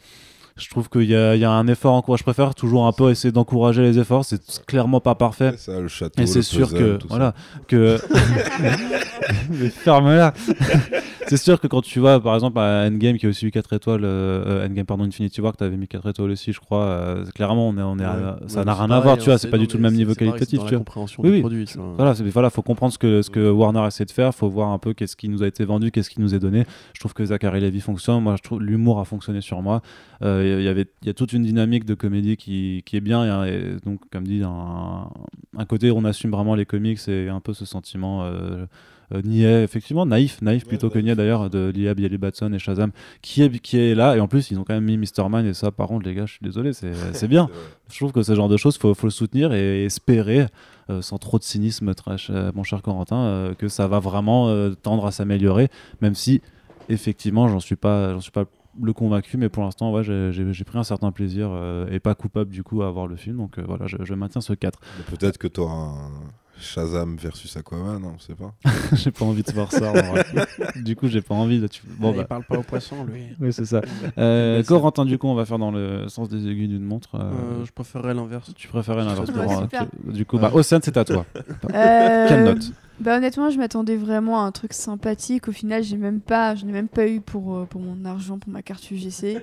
[0.59, 2.85] Je trouve qu'il y, a- il y a un effort en quoi je préfère toujours
[2.85, 4.25] un peu essayer d'encourager les efforts.
[4.25, 5.51] C'est clairement pas parfait.
[5.57, 6.21] C'est ça, le château.
[6.21, 7.05] Et c'est sûr que ça.
[7.09, 7.33] voilà
[7.67, 7.97] que
[9.49, 10.33] mais ferme-la.
[11.27, 13.73] c'est sûr que quand tu vois par exemple à Endgame qui a aussi eu 4
[13.73, 16.59] étoiles euh, euh, Endgame pardon Infinity War que tu avais mis 4 étoiles aussi je
[16.59, 19.37] crois euh, clairement on est on est à- ça n'a rien à voir tu vois
[19.37, 20.77] c'est pas du tout le même niveau qualitatif tu vois.
[20.79, 21.41] compréhension Oui, du oui.
[21.41, 21.93] produit, tu vois.
[21.97, 24.69] Voilà, c'est, voilà, faut comprendre ce que, ce que Warner essaie de faire, faut voir
[24.69, 26.65] un peu qu'est-ce qui nous a été vendu, qu'est-ce qui nous est donné.
[26.93, 29.81] Je trouve que Zachary Levy fonctionne, moi je trouve l'humour a fonctionné sur moi.
[30.21, 33.01] Euh, Il y avait, il y a toute une dynamique de comédie qui, qui est
[33.01, 35.09] bien, et, un- et donc comme dit, un,
[35.57, 38.65] un côté où on assume vraiment les comics et un peu ce sentiment euh,
[39.13, 42.59] euh, niais, effectivement naïf, naïf plutôt Ouais, que niais d'ailleurs de Lia Billy Batson et
[42.59, 42.91] Shazam
[43.23, 45.27] qui est, qui est là, et en plus ils ont quand même mis Mr.
[45.29, 47.49] Man et ça par contre les gars je suis désolé, c'est, bien.
[47.91, 50.45] Je trouve que ce genre de choses, faut, faut le soutenir et espérer,
[50.91, 51.91] euh, sans trop de cynisme,
[52.29, 54.53] euh, mon cher Corentin, que ça va vraiment
[54.83, 55.69] tendre à s'améliorer,
[56.01, 56.41] même si,
[56.87, 58.45] effectivement, j'en suis pas, j'en suis pas
[58.81, 60.31] le convaincu, mais pour l'instant, ouais, j'ai-
[60.63, 63.57] pris un certain plaisir euh, et pas coupable du coup à voir le film, donc
[63.57, 64.79] euh, voilà, je, je maintiens ce 4.
[64.97, 66.11] Mais Peut-être que tu auras un
[66.59, 68.53] Shazam versus Aquaman, hein, on sait pas.
[68.93, 69.93] j'ai pas envie de voir ça.
[70.75, 71.67] du coup, j'ai pas envie de.
[71.97, 73.23] Bon, bah, parle pas au poisson, lui.
[73.39, 73.81] oui, c'est ça.
[74.17, 74.61] Euh.
[74.63, 77.15] Corentin, du coup, on va faire dans le sens des aiguilles d'une montre.
[77.15, 77.19] euh,
[77.61, 78.51] Euh, je préférerais l'inverse.
[78.55, 81.25] Tu préférais l'inverse Ouais, euh, que- Du coup, bah, Océane, c'est à toi.
[81.73, 85.47] Euh, Quelle note Bah honnêtement, je m'attendais vraiment à un truc sympathique.
[85.47, 88.37] Au final, j'ai même pas, je n'ai même pas eu pour, euh, pour mon argent,
[88.39, 89.37] pour ma carte UGC.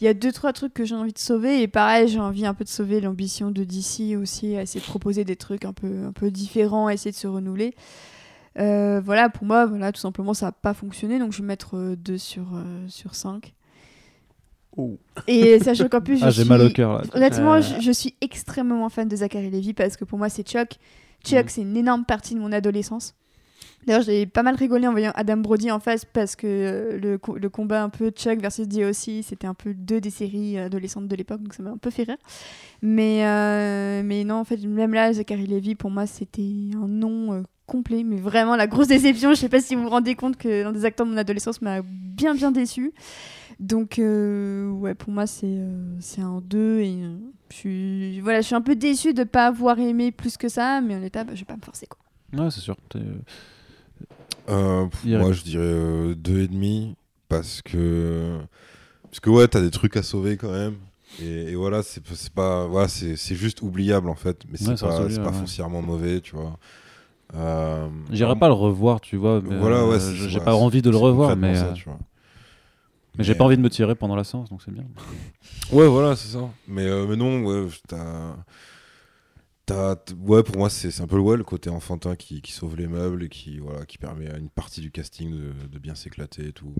[0.00, 2.44] Il y a deux trois trucs que j'ai envie de sauver et pareil, j'ai envie
[2.44, 5.72] un peu de sauver l'ambition de DC aussi, à essayer de proposer des trucs un
[5.72, 7.74] peu un peu différents, à essayer de se renouveler.
[8.58, 11.94] Euh, voilà, pour moi, voilà, tout simplement, ça n'a pas fonctionné, donc je vais mettre
[11.96, 13.54] 2 sur, euh, sur 5.
[14.76, 14.98] Oh.
[15.26, 16.48] Et sachant qu'en plus, je Ah, j'ai suis...
[16.48, 17.02] mal au cœur là.
[17.14, 17.60] Honnêtement, Euh.
[17.62, 20.76] je, je suis extrêmement fan de Zachary Levy parce que pour moi, c'est Chuck.
[21.24, 21.48] Chuck, Mhm.
[21.48, 23.14] c'est une énorme partie de mon adolescence.
[23.86, 27.20] D'ailleurs, j'ai pas mal rigolé en voyant Adam Brody en face parce que euh, le,
[27.38, 31.16] le combat un peu Chuck versus DOC, c'était un peu deux des séries adolescentes de
[31.16, 32.16] l'époque, donc ça m'a un peu fait rire.
[32.82, 37.32] Mais, euh, mais non, en fait, même là, Zachary Levy, pour moi, c'était un nom
[37.32, 39.30] euh, complet, mais vraiment la grosse déception.
[39.30, 41.62] Je sais pas si vous vous rendez compte que l'un des acteurs de mon adolescence
[41.62, 42.92] m'a bien, bien déçu.
[43.58, 47.16] Donc, euh, ouais, pour moi, c'est euh, un 2 et euh,
[47.50, 50.80] je suis, voilà, je suis un peu déçue de pas avoir aimé plus que ça,
[50.80, 51.86] mais en état, bah, je vais pas me forcer.
[51.86, 52.44] Quoi.
[52.44, 52.76] Ouais, c'est sûr.
[54.48, 56.94] Euh, pff, moi, je dirais euh, deux et demi
[57.28, 58.38] parce que
[59.04, 60.76] parce que ouais, t'as des trucs à sauver quand même.
[61.22, 64.98] Et, et voilà, c'est pas voilà, c'est juste oubliable en fait, mais c'est Ouais, pas,
[64.98, 65.32] pas ouais.
[65.32, 66.58] foncièrement mauvais, tu vois.
[67.34, 69.40] Euh, J'irai pas le revoir, tu vois.
[69.42, 71.98] Mais Voilà, ouais, euh, j'ai pas envie de le revoir, mais, ça, euh, tu vois.
[73.18, 74.84] mais j'ai pas envie de me tirer pendant la séance, donc c'est bien.
[75.72, 76.48] Ouais, voilà, c'est ça.
[76.68, 78.36] Mais, euh, mais non, ouais, t'as.
[79.70, 83.24] Ouais, pour moi, c'est un peu ouais, le côté enfantin qui, qui sauve les meubles
[83.24, 86.52] et qui, voilà, qui permet à une partie du casting de, de bien s'éclater et
[86.52, 86.74] tout.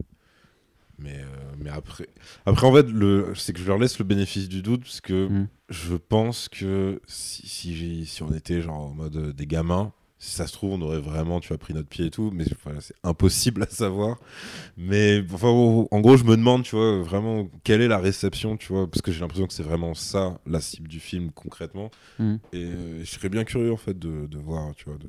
[0.99, 1.27] Mais, euh,
[1.59, 2.09] mais après,
[2.47, 5.29] après, en fait, le- c'est que je leur laisse le bénéfice du doute parce que
[5.29, 5.49] Mm.
[5.69, 9.93] je pense que si, si, si on était genre en mode euh, des gamins,
[10.27, 12.45] si ça se trouve, on aurait vraiment, tu as pris notre pied et tout, mais
[12.81, 14.19] c'est impossible à savoir.
[14.77, 18.73] Mais enfin, en gros, je me demande, tu vois, vraiment, quelle est la réception, tu
[18.73, 21.91] vois, parce que j'ai l'impression que c'est vraiment ça, la cible du film, concrètement.
[22.19, 22.39] Mhm.
[22.53, 25.09] Et euh, je serais bien curieux, en fait, de, de voir, tu vois, de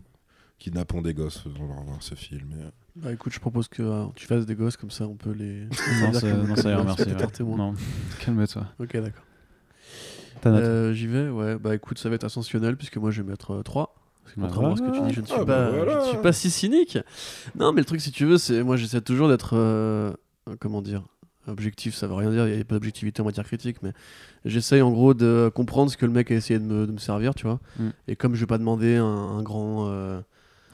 [0.59, 2.51] kidnappons des gosses, faisons leur voir ce film.
[2.51, 5.15] et, euh, Bah écoute, je propose que euh, tu fasses des gosses comme ça, on
[5.15, 5.63] peut les.
[5.99, 7.05] Non, comme- non, ça ira, merci.
[7.43, 7.73] Non,
[8.19, 8.65] calme-toi.
[8.79, 9.23] Ok, d'accord.
[10.45, 11.57] Euh, J'y vais, ouais.
[11.57, 13.95] Bah écoute, ça va être ascensionnel puisque moi je vais mettre 3.
[14.35, 15.99] Contrairement à ce que tu dis, je ne suis, Ah, pas, bah, voilà.
[15.99, 16.97] je ne suis pas si cynique.
[17.57, 19.55] Non, mais le truc, si tu veux, c'est moi j'essaie toujours d'être.
[19.55, 20.11] euh,
[20.49, 21.03] euh, comment dire
[21.47, 23.93] Objectif, ça veut rien dire, il n'y a pas d'objectivité en matière critique, mais
[24.43, 26.97] j'essaye en gros de comprendre ce que le mec a essayé de me, de me
[26.97, 27.61] servir, tu vois.
[27.79, 27.87] Mm.
[28.09, 29.87] Et comme je vais pas demander un, un grand.
[29.89, 30.19] euh,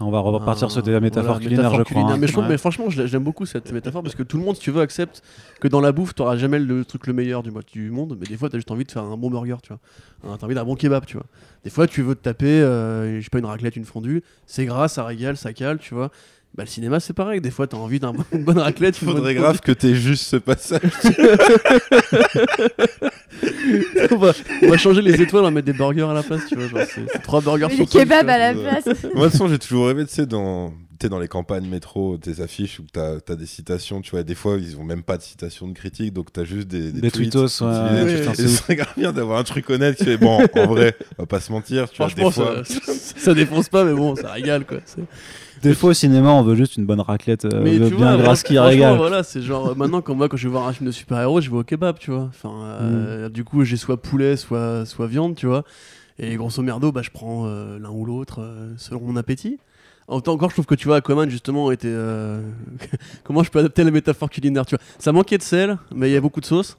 [0.08, 1.94] On va repartir sur des métaphores voilà, culinaires, métaphore je crois.
[1.94, 2.16] culinaire.
[2.16, 2.18] hein.
[2.20, 2.50] Mais, je trouve- Ouais.
[2.50, 5.22] mais franchement, j'aime beaucoup cette métaphore parce que tout le monde, si tu veux, accepte
[5.60, 8.18] que dans la bouffe, t'auras jamais le truc le meilleur du, mo- du monde.
[8.20, 9.80] Mais des fois, t'as juste envie de faire un bon burger, tu vois.
[10.26, 11.26] Hein, T'as envie d'un bon kebab, tu vois.
[11.64, 14.24] Des fois, tu veux te taper, euh, je sais pas, une raclette, une fondue.
[14.46, 16.12] C'est gras, ça régale, ça cale, tu vois.
[16.56, 17.42] Bah, le cinéma, c'est pareil.
[17.42, 19.02] Des fois, t'as envie d'un bon- une bonne raclette.
[19.02, 20.82] Il faudrait grave que t'aies juste ce passage.
[24.12, 24.32] on, va,
[24.62, 26.68] on va changer les étoiles, on va mettre des burgers à la place, tu vois.
[26.68, 28.86] Genre, c'est trois burgers Mais sur les kebabs à la place.
[28.86, 30.74] Moi, de toute façon, j'ai toujours rêvé, tu sais, dans,
[31.04, 34.36] sais, dans les campagnes métro, tes affiches où t'as as des citations, tu vois, des
[34.36, 37.32] fois, ils ont même pas de citations de critique, donc t'as juste des, Des tweets
[37.32, 38.04] tweetos, ouais, utilisés.
[38.04, 40.40] ouais, Ouais, putain, Et c'est serait grave bien d'avoir un truc honnête qui fait, bon,
[40.56, 42.64] en vrai, on va pas se mentir, tu vois, des fois.
[42.64, 44.80] ça, ça, défonce pas, mais bon, ça régale, quoi.
[45.62, 48.18] Des fois au cinéma, on veut juste une bonne raclette euh, Mais bien tu vois,
[48.18, 48.98] grasse qui régale.
[48.98, 51.40] Voilà, c'est genre euh, maintenant quand moi quand je vais voir un film de super-héros,
[51.40, 52.24] je vais au kebab, tu vois.
[52.30, 55.64] Enfin, euh, du coup, j'ai soit poulet, soit soit viande, tu vois.
[56.20, 59.60] Et grosso merdo, bah je prends euh, l'un ou l'autre euh, selon mon appétit.
[60.08, 61.88] En encore, je trouve que tu vois, Aquaman justement était.
[61.88, 62.42] euh,
[63.24, 66.14] Comment je peux adapter la métaphore culinaire, tu vois Ça manquait de sel, mais il
[66.14, 66.78] y a beaucoup de sauce.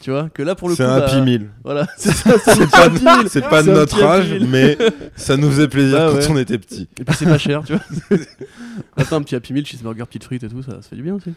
[0.00, 0.76] Tu vois Que là pour le coup.
[0.82, 1.48] C'est un bah, Happy Meal.
[1.62, 4.76] Voilà, c'est ça, pas, c'est de notre petit âge, mais
[5.16, 6.88] ça nous faisait plaisir Bah quand on était petits.
[7.00, 8.18] Et puis c'est pas cher, tu vois.
[8.96, 11.14] Attends, un petit Happy Meal, cheeseburger, petites frites et tout, ça, ça fait du bien
[11.14, 11.32] aussi.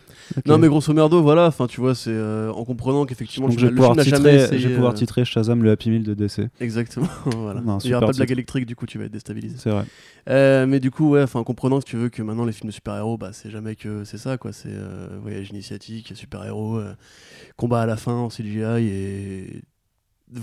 [0.46, 3.66] Non, mais grosso merdo, voilà, enfin, tu vois, c'est euh, en comprenant qu'effectivement, Donc je
[3.66, 4.60] vais le pouvoir film n'a jamais titrer, essayé.
[4.60, 6.50] je vais pouvoir euh, titrer Shazam le Happy Meal de DC.
[6.60, 7.62] Exactement, voilà.
[7.62, 8.38] Non, Il y aura pas de blague titre.
[8.38, 9.56] électrique, du coup, tu vas être déstabilisé.
[9.58, 9.86] C'est vrai.
[10.30, 12.70] Euh, mais du coup, ouais, enfin, en comprenant, si tu veux, que maintenant les films
[12.70, 14.52] de super-héros, bah, c'est jamais que c'est ça, quoi.
[14.52, 16.94] C'est euh, voyage initiatique, super-héros, euh,
[17.56, 19.62] combat à la fin en CGI et.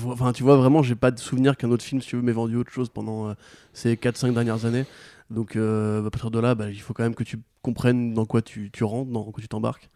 [0.07, 2.33] Enfin, tu vois, vraiment, j'ai pas de souvenir qu'un autre film, si tu veux, m'ait
[2.33, 3.35] vendu autre chose pendant euh,
[3.75, 4.87] ces 4-5 dernières années.
[5.31, 8.25] Donc, euh, à partir de là, bah, il faut quand même que tu comprennes dans
[8.25, 9.91] quoi tu, tu rentres, dans quoi tu t'embarques.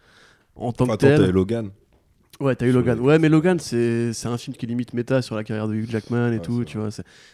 [0.56, 1.30] En tant Enfin, que tel.
[1.30, 1.70] Logan.
[2.40, 3.00] Ouais, t'as eu Logan.
[3.00, 5.74] Ouais, mais Logan, c'est c'est un film qui est limite méta sur la carrière de
[5.74, 6.88] Hugh Jackman et Ouais, tout, tu vois.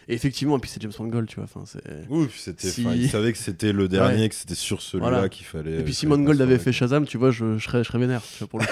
[0.07, 1.43] Et effectivement, et puis c'est James Mangold, tu vois.
[1.43, 1.61] Enfin,
[2.09, 5.29] puis c'était, Si- il savait que c'était le dernier, que c'était sur celui-là Voilà.
[5.29, 5.73] qu'il fallait.
[5.73, 7.99] Et puis qu'il si Mangold avait fait Shazam, tu vois, je, je serais, je serais
[7.99, 8.71] vénère, tu vois, pour le coup.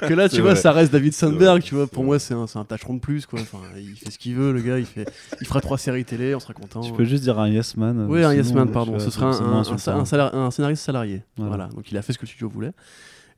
[0.06, 0.60] que là, tu vois, vrai.
[0.62, 1.88] ça reste David Sandberg, tu vois.
[1.88, 3.40] Pour moi, c'est un, c'est un tâcheron de plus, quoi.
[3.40, 4.78] Enfin, il fait ce qu'il veut, le gars.
[4.78, 5.10] Il, fait,
[5.40, 6.82] il fera trois séries télé, on sera content.
[6.82, 7.98] Tu peux juste dire un yes man.
[7.98, 9.00] euh, Oui, un yes man, pardon.
[9.00, 11.22] Ce serait un, scénariste salarié.
[11.36, 11.50] Voilà.
[11.56, 11.68] Voilà.
[11.74, 12.70] Donc il a fait ce que le studio voulait.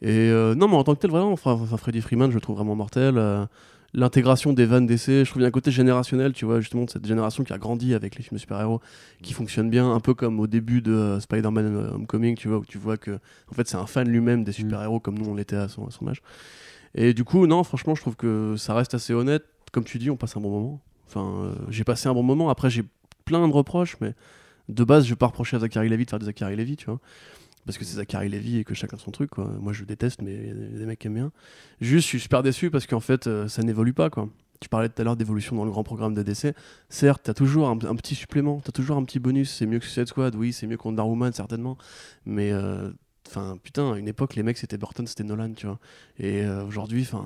[0.02, 2.56] Et euh, non, mais en tant que tel, vraiment, enfin, Freddy Freeman, je le trouve
[2.56, 3.16] vraiment mortel.
[3.18, 3.46] euh,
[3.94, 6.84] L'intégration des vannes d'essai, je trouve qu'il y a un côté générationnel, tu vois, justement,
[6.84, 8.80] de cette génération qui a grandi avec les films de super-héros,
[9.22, 12.64] qui fonctionne bien, un peu comme au début de euh, Spider-Man Homecoming, tu vois, où
[12.64, 13.12] tu vois que,
[13.50, 15.90] en fait, c'est un fan lui-même des super-héros comme nous on l'était à son, à
[15.90, 16.20] son âge.
[16.94, 19.44] Et du coup, non, franchement, je trouve que ça reste assez honnête.
[19.72, 20.80] Comme tu dis, on passe un bon moment.
[21.08, 22.50] Enfin, euh, j'ai passé un bon moment.
[22.50, 22.82] Après, j'ai
[23.24, 24.12] plein de reproches, mais
[24.68, 26.86] de base, je vais pas reprocher à Zachary Levi de faire des Zachary Levi, tu
[26.86, 26.98] vois.
[27.66, 29.44] Parce que c'est Zachary Levi et que chacun son truc, quoi.
[29.60, 31.32] Moi, je déteste, mais il y a des- mecs qui aiment bien.
[31.80, 34.28] Juste, je suis super déçu parce qu'en fait, euh, ça n'évolue pas, quoi.
[34.60, 36.54] Tu parlais tout à l'heure d'évolution dans le grand programme de DC.
[36.88, 39.50] Certes, t'as toujours un, un petit supplément, t'as toujours un petit bonus.
[39.50, 41.76] C'est mieux que Suicide Squad, oui, c'est mieux que Wonder Woman, certainement.
[42.24, 42.90] Mais, euh,
[43.26, 45.78] enfin, putain, à une époque, les mecs, c'était Burton, c'était Nolan, tu vois.
[46.18, 47.24] Et euh, aujourd'hui, enfin,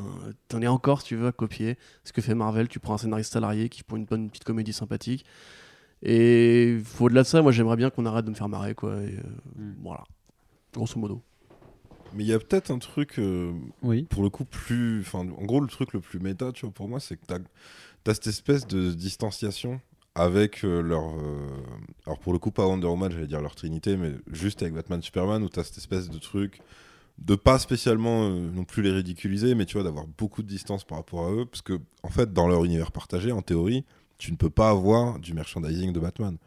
[0.49, 2.67] t'en es encore, si tu veux, à copier ce que fait Marvel.
[2.67, 5.25] Tu prends un scénariste salarié qui prend une bonne petite comédie sympathique.
[6.03, 8.95] Et au-delà de ça, moi, j'aimerais bien qu'on arrête de me faire marrer, quoi.
[9.03, 9.23] Et, euh,
[9.59, 9.75] Mm.
[9.83, 10.05] Voilà,
[10.75, 11.23] grosso modo.
[12.15, 13.53] Mais il y a peut-être un truc, euh,
[13.83, 14.05] Oui.
[14.11, 15.01] pour le coup, plus.
[15.03, 17.39] Enfin, en gros, le truc le plus méta, tu vois, pour moi, c'est que t'as
[18.07, 19.81] as cette espèce de distanciation
[20.17, 21.05] avec euh, leur.
[21.09, 21.47] euh,
[22.07, 25.01] alors, pour le coup, pas Wonder Woman, j'allais dire leur trinité, mais juste avec Batman
[25.03, 26.61] Superman, où t'as cette espèce de truc
[27.19, 30.83] de pas spécialement euh, non plus les ridiculiser, mais tu vois, d'avoir beaucoup de distance
[30.85, 33.85] par rapport à eux, parce que, en fait, dans leur univers partagé, en théorie,
[34.19, 36.39] tu ne peux pas avoir du merchandising de Batman.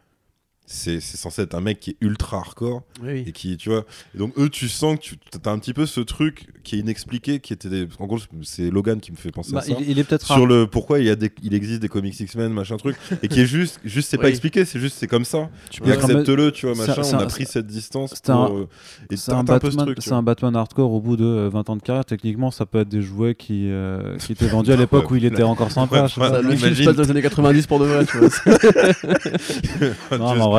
[0.66, 3.84] C'est censé être un mec qui est ultra hardcore Oui, et qui tu vois
[4.14, 6.78] et donc eux tu sens que tu as un petit peu ce truc qui est
[6.78, 7.86] inexpliqué qui était des...
[7.98, 10.24] en gros c'est Logan qui me fait penser Bah, à ça il, il est peut-être
[10.24, 10.46] sur rare.
[10.46, 11.30] le pourquoi il y a des...
[11.42, 14.64] il existe des comics X-Men machin truc et qui est juste juste c'est pas expliqué
[14.64, 17.44] c'est juste c'est comme ça Tu même- accepte-le tu vois machin on un- a pris
[17.44, 18.64] cette distance c'est pour, un- euh,
[19.10, 21.82] et C'est Batman, tu c'est un Batman hardcore au bout de euh, 20 ans de
[21.82, 22.04] carrière.
[22.04, 25.24] Techniquement, ça peut être des jouets qui, euh, qui étaient vendus à l'époque où il
[25.24, 26.02] était encore sympa.
[26.02, 26.28] Ouais, je sais ouais.
[26.30, 26.36] pas.
[26.36, 26.84] Ça, le film se imagine.
[26.86, 28.28] passe dans les années 90 pour de vrai, tu vois.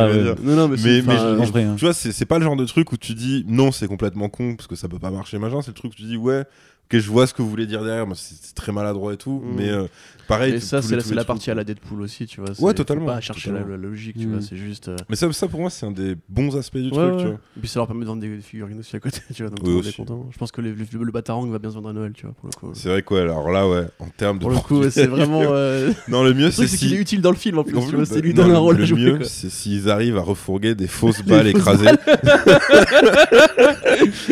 [0.02, 0.24] Non, ouais.
[0.24, 0.36] dire.
[0.42, 1.76] non, non, mais, euh, je- hein.
[1.78, 4.30] tu vois c'est c'est pas le genre de truc où tu dis non c'est complètement
[4.30, 6.44] con parce que ça peut pas marcher machin c'est le truc où tu dis ouais
[6.92, 9.18] ok je vois ce que vous voulez dire derrière mais c'est c'est très maladroit et
[9.18, 9.56] tout Mm.
[9.58, 9.86] mais euh,
[10.28, 12.50] pareil Et ça, c'est la, c'est partie à la Deadpool aussi, tu vois.
[12.50, 13.78] Ouais, c'est- totalement, Pas chercher la, totalement.
[13.84, 14.32] la logique, tu Mm.
[14.32, 14.42] vois.
[14.42, 14.88] C'est juste.
[14.88, 17.18] euh, Mais ça, ça pour moi, c'est un des bons aspects du ouais, truc, ouais.
[17.22, 17.36] tu vois.
[17.58, 19.50] Et puis ça leur permet de vendre des figurines aussi à côté, tu vois.
[19.52, 20.28] Donc Oui, le monde est content.
[20.32, 22.34] Je pense que le, le, le Batarang va bien se vendre à Noël, tu vois,
[22.34, 22.72] pour le coup.
[22.74, 24.42] C'est vrai quoi, alors là, ouais, en termes de.
[24.44, 25.42] Pour le coup, c'est vraiment.
[25.44, 27.02] euh, Non, le mieux, Le c'est c'est qu'il est si.
[27.02, 28.00] utile dans le film en plus, tu vois.
[28.00, 29.00] bah, C'est lui donne un le- rôle à Le jouer.
[29.00, 29.28] mieux, quoi.
[29.28, 31.86] c'est s'ils arrivent à refourguer des fausses Les balles écrasées.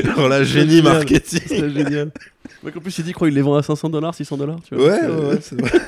[0.05, 1.39] Alors là, génie marketing.
[1.45, 2.11] C'est génial.
[2.63, 4.75] Mec, en plus, il dit, crois, il les vend à 500 dollars, 600 dollars, tu
[4.75, 4.85] vois.
[4.85, 5.71] Ouais, euh, ouais, ouais, c'est vrai.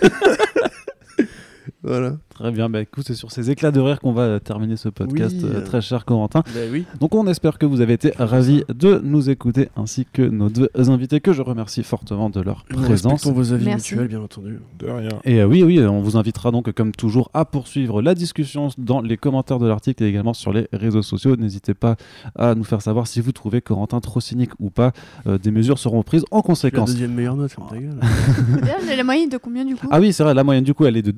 [1.84, 2.18] Voilà.
[2.36, 5.34] Très bien, bah écoute, c'est sur ces éclats de rire qu'on va terminer ce podcast,
[5.40, 5.66] Oui, euh, euh.
[5.66, 6.44] très cher Corentin.
[6.70, 6.84] Oui.
[7.00, 10.68] Donc on espère que vous avez été ravis de nous écouter, ainsi que nos deux
[10.90, 13.26] invités que je remercie fortement de leur Nous présence.
[13.26, 13.94] vos avis Merci.
[13.94, 14.60] mutuels, bien entendu.
[14.80, 15.10] De rien.
[15.24, 19.00] Et euh, oui, oui, on vous invitera donc comme toujours à poursuivre la discussion dans
[19.00, 21.38] les commentaires de l'article et également sur les réseaux sociaux.
[21.38, 21.96] N'hésitez pas
[22.38, 24.92] à nous faire savoir si vous trouvez Corentin trop cynique ou pas.
[25.26, 26.92] Euh, des mesures seront prises en La conséquence.
[26.92, 27.96] deuxième meilleure note, ferme ta gueule.
[28.62, 29.88] D'ailleurs, j'ai la moyenne de combien du coup?
[29.90, 31.12] Ah oui, c'est vrai, la moyenne du coup elle est de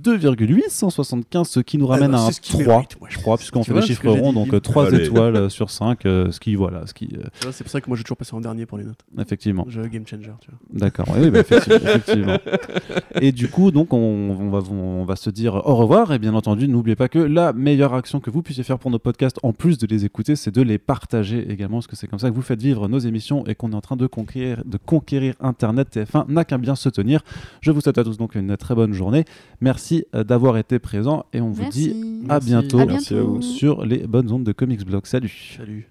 [1.15, 3.17] 2,875, ce qui nous ramène bah, à un c'est ce qu'il 3, mérite, moi, je
[3.17, 5.05] crois, puisqu'on fait vois les chiffres ronds, donc Lynn 3 Allez.
[5.05, 7.97] étoiles euh, sur 5, ce qui, voilà, ce qui, euh, C'est pour ça que moi,
[7.97, 8.99] j'ai toujours passé en dernier pour les notes.
[9.19, 9.65] effectivement.
[9.67, 10.59] Je game changer, tu vois.
[10.73, 12.37] D'accord, oui, bah, effectivement, effectivement.
[13.21, 16.13] Et du coup, donc, on, on va, on va se dire au revoir.
[16.13, 18.99] Et bien entendu, n'oubliez pas que la meilleure action que vous puissiez faire pour nos
[18.99, 22.19] podcasts, en plus de les écouter, c'est de les partager également, parce que c'est comme
[22.19, 24.77] ça que vous faites vivre nos émissions et qu'on est en train de conquérir, de
[24.77, 25.95] conquérir Internet.
[25.95, 27.21] TF1 n'a qu'à bien se tenir.
[27.61, 29.25] Je vous souhaite à tous donc une très bonne journée.
[29.61, 30.96] Merci euh, d'avoir été présents
[31.33, 31.93] et on vous dit
[32.29, 33.39] à bientôt À Merci à vous.
[33.39, 33.41] bientôt.
[33.41, 35.05] sur les bonnes ondes de Comics Blog.
[35.05, 35.55] Salut.
[35.57, 35.87] Salut.